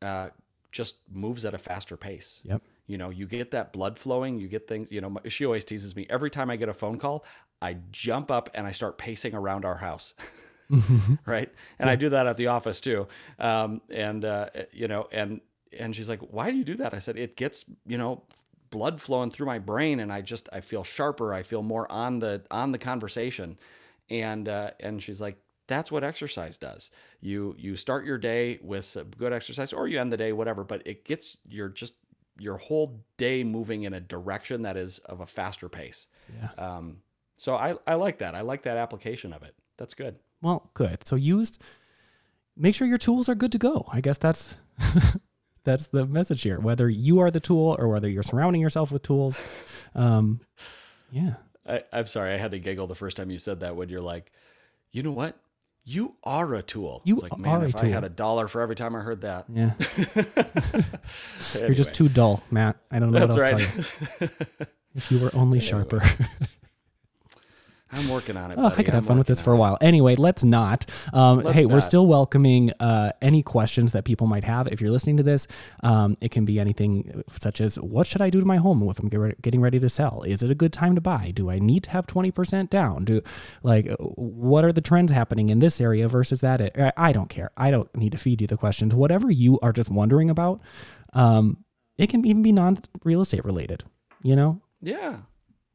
uh, 0.00 0.30
just 0.72 0.96
moves 1.10 1.44
at 1.44 1.54
a 1.54 1.58
faster 1.58 1.96
pace. 1.96 2.40
Yep. 2.44 2.62
You 2.86 2.98
know, 2.98 3.10
you 3.10 3.26
get 3.26 3.52
that 3.52 3.72
blood 3.72 3.98
flowing, 3.98 4.38
you 4.38 4.48
get 4.48 4.66
things, 4.66 4.90
you 4.90 5.00
know, 5.00 5.16
she 5.28 5.46
always 5.46 5.64
teases 5.64 5.94
me 5.94 6.06
every 6.10 6.30
time 6.30 6.50
I 6.50 6.56
get 6.56 6.68
a 6.68 6.74
phone 6.74 6.98
call, 6.98 7.24
I 7.60 7.78
jump 7.90 8.30
up 8.30 8.50
and 8.54 8.66
I 8.66 8.72
start 8.72 8.98
pacing 8.98 9.34
around 9.34 9.64
our 9.64 9.76
house. 9.76 10.14
right. 11.26 11.50
And 11.78 11.86
yeah. 11.86 11.92
I 11.92 11.96
do 11.96 12.08
that 12.10 12.26
at 12.26 12.36
the 12.36 12.48
office 12.48 12.80
too. 12.80 13.06
Um, 13.38 13.82
and, 13.88 14.24
uh, 14.24 14.46
you 14.72 14.88
know, 14.88 15.08
and, 15.12 15.40
and 15.78 15.94
she's 15.94 16.08
like, 16.08 16.20
why 16.20 16.50
do 16.50 16.56
you 16.56 16.64
do 16.64 16.74
that? 16.76 16.92
I 16.92 16.98
said, 16.98 17.16
it 17.16 17.36
gets, 17.36 17.64
you 17.86 17.98
know, 17.98 18.24
blood 18.72 19.00
flowing 19.00 19.30
through 19.30 19.46
my 19.46 19.60
brain 19.60 20.00
and 20.00 20.12
I 20.12 20.22
just 20.22 20.48
I 20.52 20.60
feel 20.60 20.82
sharper. 20.82 21.32
I 21.32 21.44
feel 21.44 21.62
more 21.62 21.90
on 21.92 22.18
the 22.18 22.42
on 22.50 22.72
the 22.72 22.78
conversation. 22.78 23.58
And 24.10 24.48
uh, 24.48 24.72
and 24.80 25.00
she's 25.00 25.20
like, 25.20 25.38
that's 25.68 25.92
what 25.92 26.02
exercise 26.02 26.58
does. 26.58 26.90
You 27.20 27.54
you 27.56 27.76
start 27.76 28.04
your 28.04 28.18
day 28.18 28.58
with 28.60 28.84
some 28.86 29.10
good 29.10 29.32
exercise 29.32 29.72
or 29.72 29.86
you 29.86 30.00
end 30.00 30.12
the 30.12 30.16
day 30.16 30.32
whatever, 30.32 30.64
but 30.64 30.84
it 30.84 31.04
gets 31.04 31.36
your 31.48 31.68
just 31.68 31.94
your 32.38 32.56
whole 32.56 33.04
day 33.16 33.44
moving 33.44 33.82
in 33.82 33.92
a 33.92 34.00
direction 34.00 34.62
that 34.62 34.76
is 34.76 34.98
of 35.00 35.20
a 35.20 35.26
faster 35.26 35.68
pace. 35.68 36.06
Yeah. 36.40 36.50
Um, 36.76 36.98
so 37.36 37.54
I, 37.56 37.76
I 37.86 37.94
like 37.94 38.18
that. 38.18 38.34
I 38.34 38.40
like 38.40 38.62
that 38.62 38.76
application 38.76 39.32
of 39.32 39.42
it. 39.42 39.54
That's 39.76 39.94
good. 39.94 40.16
Well, 40.40 40.70
good. 40.74 41.06
So 41.06 41.16
used 41.16 41.60
make 42.56 42.74
sure 42.74 42.86
your 42.86 42.98
tools 42.98 43.28
are 43.28 43.34
good 43.34 43.52
to 43.52 43.58
go. 43.58 43.86
I 43.92 44.00
guess 44.00 44.18
that's 44.18 44.54
that's 45.64 45.86
the 45.88 46.06
message 46.06 46.42
here. 46.42 46.60
Whether 46.60 46.88
you 46.88 47.20
are 47.20 47.30
the 47.30 47.40
tool 47.40 47.76
or 47.78 47.88
whether 47.88 48.08
you're 48.08 48.22
surrounding 48.22 48.60
yourself 48.60 48.92
with 48.92 49.02
tools, 49.02 49.42
um, 49.94 50.40
yeah. 51.10 51.34
I, 51.66 51.84
I'm 51.92 52.06
sorry, 52.06 52.32
I 52.32 52.38
had 52.38 52.50
to 52.50 52.58
giggle 52.58 52.88
the 52.88 52.94
first 52.94 53.16
time 53.16 53.30
you 53.30 53.38
said 53.38 53.60
that. 53.60 53.76
When 53.76 53.88
you're 53.88 54.00
like, 54.00 54.32
you 54.90 55.02
know 55.02 55.12
what? 55.12 55.36
You 55.84 56.14
are 56.22 56.54
a 56.54 56.62
tool. 56.62 57.02
You 57.04 57.14
it's 57.14 57.24
like, 57.24 57.36
man, 57.38 57.62
are 57.62 57.64
if 57.64 57.74
a 57.74 57.78
tool. 57.78 57.88
I 57.88 57.92
had 57.92 58.04
a 58.04 58.08
dollar 58.08 58.46
for 58.46 58.60
every 58.60 58.76
time 58.76 58.94
I 58.94 59.00
heard 59.00 59.22
that. 59.22 59.46
Yeah. 59.52 59.72
Anyway, 60.14 60.86
You're 61.66 61.74
just 61.74 61.92
too 61.92 62.08
dull, 62.08 62.42
Matt. 62.50 62.76
I 62.90 63.00
don't 63.00 63.10
know 63.10 63.26
That's 63.26 63.36
what 63.36 63.52
else 63.52 63.62
right. 63.62 63.84
to 63.84 64.28
tell 64.28 64.28
you. 64.60 64.66
If 64.94 65.10
you 65.10 65.20
were 65.20 65.30
only 65.34 65.58
sharper. 65.58 66.02
I'm 67.92 68.08
working 68.08 68.36
on 68.38 68.50
it. 68.50 68.58
Oh, 68.58 68.66
I 68.66 68.70
buddy. 68.70 68.84
could 68.84 68.94
I'm 68.94 69.00
have 69.02 69.06
fun 69.06 69.18
with 69.18 69.26
this 69.26 69.40
for 69.42 69.52
a 69.52 69.56
while. 69.56 69.76
Anyway, 69.80 70.16
let's 70.16 70.42
not. 70.44 70.86
Um, 71.12 71.40
Let's 71.40 71.56
hey, 71.58 71.66
we're 71.66 71.80
still 71.82 72.06
welcoming 72.06 72.72
uh, 72.80 73.12
any 73.20 73.42
questions 73.42 73.92
that 73.92 74.04
people 74.04 74.26
might 74.26 74.44
have. 74.44 74.66
If 74.68 74.80
you're 74.80 74.90
listening 74.90 75.18
to 75.18 75.22
this, 75.22 75.46
um, 75.82 76.16
it 76.20 76.30
can 76.30 76.44
be 76.46 76.58
anything 76.58 77.22
such 77.28 77.60
as, 77.60 77.76
"What 77.76 78.06
should 78.06 78.22
I 78.22 78.30
do 78.30 78.40
to 78.40 78.46
my 78.46 78.56
home 78.56 78.82
if 78.88 78.98
I'm 78.98 79.08
get- 79.08 79.42
getting 79.42 79.60
ready 79.60 79.78
to 79.78 79.88
sell? 79.90 80.22
Is 80.26 80.42
it 80.42 80.50
a 80.50 80.54
good 80.54 80.72
time 80.72 80.94
to 80.94 81.00
buy? 81.02 81.32
Do 81.34 81.50
I 81.50 81.58
need 81.58 81.82
to 81.84 81.90
have 81.90 82.06
20% 82.06 82.70
down? 82.70 83.04
Do 83.04 83.20
like 83.62 83.90
what 83.98 84.64
are 84.64 84.72
the 84.72 84.80
trends 84.80 85.12
happening 85.12 85.50
in 85.50 85.58
this 85.58 85.80
area 85.80 86.08
versus 86.08 86.40
that? 86.40 86.60
I- 86.78 86.92
I 86.96 87.12
don't 87.12 87.28
care. 87.28 87.50
I 87.56 87.70
don't 87.70 87.94
need 87.94 88.12
to 88.12 88.18
feed 88.18 88.40
you 88.40 88.46
the 88.46 88.56
questions. 88.56 88.94
Whatever 88.94 89.30
you 89.30 89.58
are 89.60 89.72
just 89.72 89.90
wondering 89.90 90.30
about, 90.30 90.60
um, 91.12 91.58
it 91.98 92.08
can 92.08 92.24
even 92.26 92.42
be 92.42 92.52
non-real 92.52 93.20
estate 93.20 93.44
related. 93.44 93.84
You 94.22 94.36
know, 94.36 94.60
Yeah. 94.80 95.16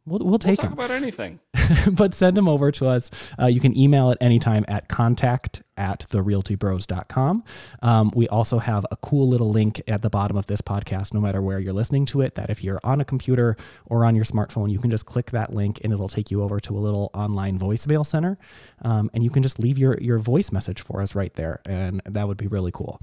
We'll 0.07 0.19
we'll 0.19 0.37
We'll 0.37 0.39
take 0.39 0.57
talk 0.57 0.65
them 0.65 0.73
about 0.73 0.91
anything. 0.91 1.39
but 1.91 2.13
send 2.13 2.37
them 2.37 2.47
over 2.47 2.71
to 2.71 2.87
us. 2.87 3.11
Uh, 3.39 3.47
you 3.47 3.59
can 3.59 3.77
email 3.77 4.11
at 4.11 4.17
anytime 4.21 4.63
at 4.67 4.87
contact 4.87 5.63
at 5.75 6.05
therealtybros.com. 6.09 7.43
Um, 7.81 8.11
we 8.15 8.27
also 8.27 8.59
have 8.59 8.85
a 8.91 8.97
cool 8.97 9.27
little 9.27 9.49
link 9.49 9.81
at 9.87 10.01
the 10.01 10.09
bottom 10.09 10.37
of 10.37 10.47
this 10.47 10.61
podcast, 10.61 11.13
no 11.13 11.19
matter 11.19 11.41
where 11.41 11.59
you're 11.59 11.73
listening 11.73 12.05
to 12.07 12.21
it, 12.21 12.35
that 12.35 12.49
if 12.49 12.63
you're 12.63 12.79
on 12.83 13.01
a 13.01 13.05
computer 13.05 13.57
or 13.85 14.05
on 14.05 14.15
your 14.15 14.25
smartphone, 14.25 14.71
you 14.71 14.79
can 14.79 14.89
just 14.89 15.05
click 15.05 15.31
that 15.31 15.53
link 15.53 15.79
and 15.83 15.93
it'll 15.93 16.07
take 16.07 16.31
you 16.31 16.41
over 16.41 16.59
to 16.59 16.75
a 16.75 16.79
little 16.79 17.11
online 17.13 17.59
voicemail 17.59 18.05
center. 18.05 18.37
Um, 18.81 19.09
and 19.13 19.23
you 19.23 19.29
can 19.29 19.43
just 19.43 19.59
leave 19.59 19.77
your, 19.77 19.97
your 19.99 20.19
voice 20.19 20.51
message 20.51 20.81
for 20.81 21.01
us 21.01 21.15
right 21.15 21.33
there. 21.33 21.61
And 21.65 22.01
that 22.05 22.27
would 22.27 22.37
be 22.37 22.47
really 22.47 22.71
cool. 22.71 22.99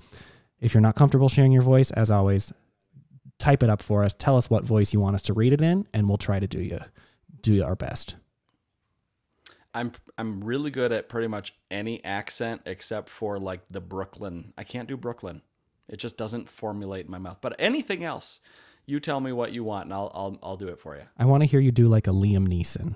If 0.61 0.75
you're 0.75 0.81
not 0.81 0.97
comfortable 0.97 1.29
sharing 1.29 1.53
your 1.53 1.63
voice, 1.63 1.91
as 1.91 2.11
always, 2.11 2.53
type 3.45 3.63
it 3.63 3.69
up 3.69 3.83
for 3.83 4.03
us. 4.03 4.15
Tell 4.15 4.39
us 4.39 4.49
what 4.49 4.65
voice 4.65 4.95
you 4.95 5.01
want 5.01 5.15
us 5.15 5.23
to 5.23 5.35
read 5.35 5.53
it 5.53 5.61
in, 5.61 5.87
and 5.93 6.09
we'll 6.09 6.17
try 6.17 6.41
to 6.41 6.47
do 6.47 6.61
you 6.61 6.79
do 7.43 7.63
our 7.63 7.77
best. 7.77 8.17
I'm 9.75 9.93
I'm 10.17 10.43
really 10.43 10.71
good 10.71 10.93
at 10.93 11.09
pretty 11.09 11.29
much 11.29 11.55
any 11.71 12.03
accent 12.05 12.63
except 12.65 13.11
for 13.11 13.39
like 13.39 13.67
the 13.69 13.81
Brooklyn. 13.81 14.55
I 14.57 14.65
can't 14.65 14.89
do 14.89 14.97
Brooklyn. 14.97 15.43
It 15.89 15.99
just 15.99 16.17
doesn't 16.17 16.49
formulate 16.49 17.05
in 17.05 17.11
my 17.11 17.19
mouth. 17.19 17.39
But 17.43 17.57
anything 17.59 18.03
else, 18.03 18.41
you 18.87 18.99
tell 18.99 19.21
me 19.21 19.33
what 19.33 19.53
you 19.53 19.63
want 19.63 19.87
and 19.87 19.93
I'll 19.93 20.11
I'll 20.15 20.39
I'll 20.43 20.57
do 20.57 20.69
it 20.69 20.79
for 20.79 20.97
you. 20.97 21.03
I 21.19 21.27
want 21.27 21.43
to 21.43 21.49
hear 21.49 21.61
you 21.61 21.73
do 21.73 21.87
like 21.87 22.07
a 22.07 22.13
Liam 22.13 22.49
Neeson. 22.49 22.95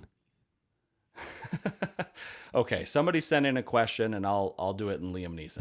okay, 2.55 2.85
somebody 2.85 3.21
send 3.21 3.45
in 3.45 3.57
a 3.57 3.63
question 3.63 4.15
and 4.15 4.25
I'll 4.25 4.55
I'll 4.59 4.73
do 4.73 4.89
it 4.89 5.01
in 5.01 5.13
Liam 5.13 5.35
Neeson. 5.35 5.61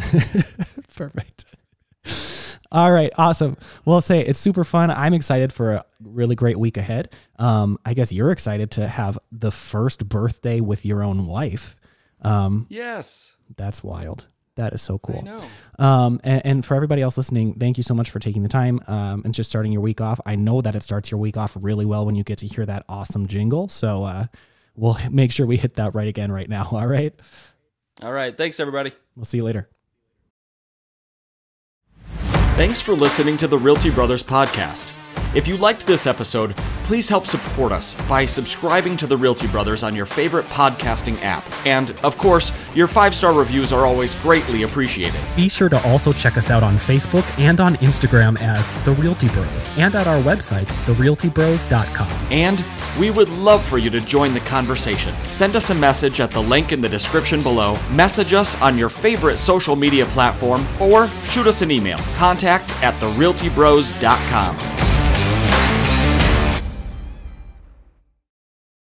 Perfect. 0.95 1.45
All 2.71 2.91
right, 2.91 3.11
awesome. 3.17 3.57
Well, 3.85 4.01
say 4.01 4.21
it's 4.21 4.39
super 4.39 4.63
fun. 4.63 4.91
I'm 4.91 5.13
excited 5.13 5.53
for 5.53 5.73
a 5.73 5.85
really 6.03 6.35
great 6.35 6.59
week 6.59 6.77
ahead. 6.77 7.13
Um, 7.39 7.79
I 7.85 7.93
guess 7.93 8.11
you're 8.11 8.31
excited 8.31 8.71
to 8.71 8.87
have 8.87 9.17
the 9.31 9.51
first 9.51 10.07
birthday 10.07 10.59
with 10.59 10.85
your 10.85 11.03
own 11.03 11.27
wife. 11.27 11.77
Um, 12.21 12.65
yes. 12.69 13.35
that's 13.55 13.83
wild. 13.83 14.27
That 14.55 14.73
is 14.73 14.81
so 14.81 14.97
cool. 14.97 15.23
Um, 15.77 16.19
and, 16.23 16.43
and 16.43 16.65
for 16.65 16.73
everybody 16.73 17.03
else 17.03 17.15
listening, 17.15 17.53
thank 17.53 17.77
you 17.77 17.83
so 17.83 17.93
much 17.93 18.09
for 18.09 18.17
taking 18.19 18.41
the 18.41 18.49
time 18.49 18.79
um, 18.87 19.21
and 19.23 19.33
just 19.33 19.51
starting 19.51 19.71
your 19.71 19.83
week 19.83 20.01
off. 20.01 20.19
I 20.25 20.35
know 20.35 20.61
that 20.61 20.75
it 20.75 20.81
starts 20.81 21.11
your 21.11 21.19
week 21.19 21.37
off 21.37 21.55
really 21.59 21.85
well 21.85 22.07
when 22.07 22.15
you 22.15 22.23
get 22.23 22.39
to 22.39 22.47
hear 22.47 22.65
that 22.65 22.83
awesome 22.89 23.27
jingle. 23.27 23.67
So 23.67 24.03
uh, 24.03 24.25
we'll 24.75 24.97
make 25.11 25.31
sure 25.31 25.45
we 25.45 25.57
hit 25.57 25.75
that 25.75 25.93
right 25.93 26.07
again 26.07 26.31
right 26.31 26.49
now. 26.49 26.67
All 26.71 26.87
right. 26.87 27.13
All 28.01 28.11
right. 28.11 28.35
Thanks 28.35 28.59
everybody. 28.59 28.91
We'll 29.15 29.25
see 29.25 29.37
you 29.37 29.43
later. 29.43 29.69
Thanks 32.57 32.81
for 32.81 32.93
listening 32.93 33.37
to 33.37 33.47
the 33.47 33.55
Realty 33.55 33.91
Brothers 33.91 34.23
podcast. 34.23 34.91
If 35.35 35.47
you 35.47 35.57
liked 35.57 35.85
this 35.85 36.07
episode, 36.07 36.55
please 36.85 37.09
help 37.09 37.27
support 37.27 37.73
us 37.73 37.95
by 38.07 38.25
subscribing 38.25 38.95
to 38.97 39.07
the 39.07 39.17
Realty 39.17 39.47
Brothers 39.47 39.83
on 39.83 39.93
your 39.93 40.05
favorite 40.05 40.45
podcasting 40.45 41.21
app. 41.21 41.43
And, 41.65 41.91
of 42.03 42.17
course, 42.17 42.51
your 42.73 42.87
five 42.87 43.13
star 43.13 43.33
reviews 43.33 43.73
are 43.73 43.85
always 43.85 44.15
greatly 44.15 44.63
appreciated. 44.63 45.19
Be 45.35 45.49
sure 45.49 45.67
to 45.67 45.85
also 45.87 46.13
check 46.13 46.37
us 46.37 46.49
out 46.49 46.63
on 46.63 46.77
Facebook 46.77 47.25
and 47.37 47.59
on 47.59 47.75
Instagram 47.75 48.39
as 48.39 48.69
The 48.85 48.93
Realty 48.93 49.27
Bros 49.29 49.69
and 49.77 49.93
at 49.95 50.07
our 50.07 50.21
website, 50.23 50.65
therealtybros.com. 50.85 52.09
And 52.31 52.63
we 52.97 53.11
would 53.11 53.29
love 53.29 53.63
for 53.65 53.77
you 53.77 53.89
to 53.89 53.99
join 53.99 54.33
the 54.33 54.39
conversation. 54.41 55.13
Send 55.27 55.57
us 55.57 55.71
a 55.71 55.75
message 55.75 56.21
at 56.21 56.31
the 56.31 56.41
link 56.41 56.71
in 56.71 56.79
the 56.79 56.89
description 56.89 57.43
below, 57.43 57.77
message 57.91 58.33
us 58.33 58.59
on 58.61 58.77
your 58.77 58.89
favorite 58.89 59.37
social 59.37 59.75
media 59.75 60.05
platform, 60.07 60.65
or 60.79 61.09
shoot 61.25 61.47
us 61.47 61.61
an 61.61 61.69
email. 61.69 61.97
Contact 62.15 62.71
at 62.81 62.93
therealtybros.com. 63.01 64.77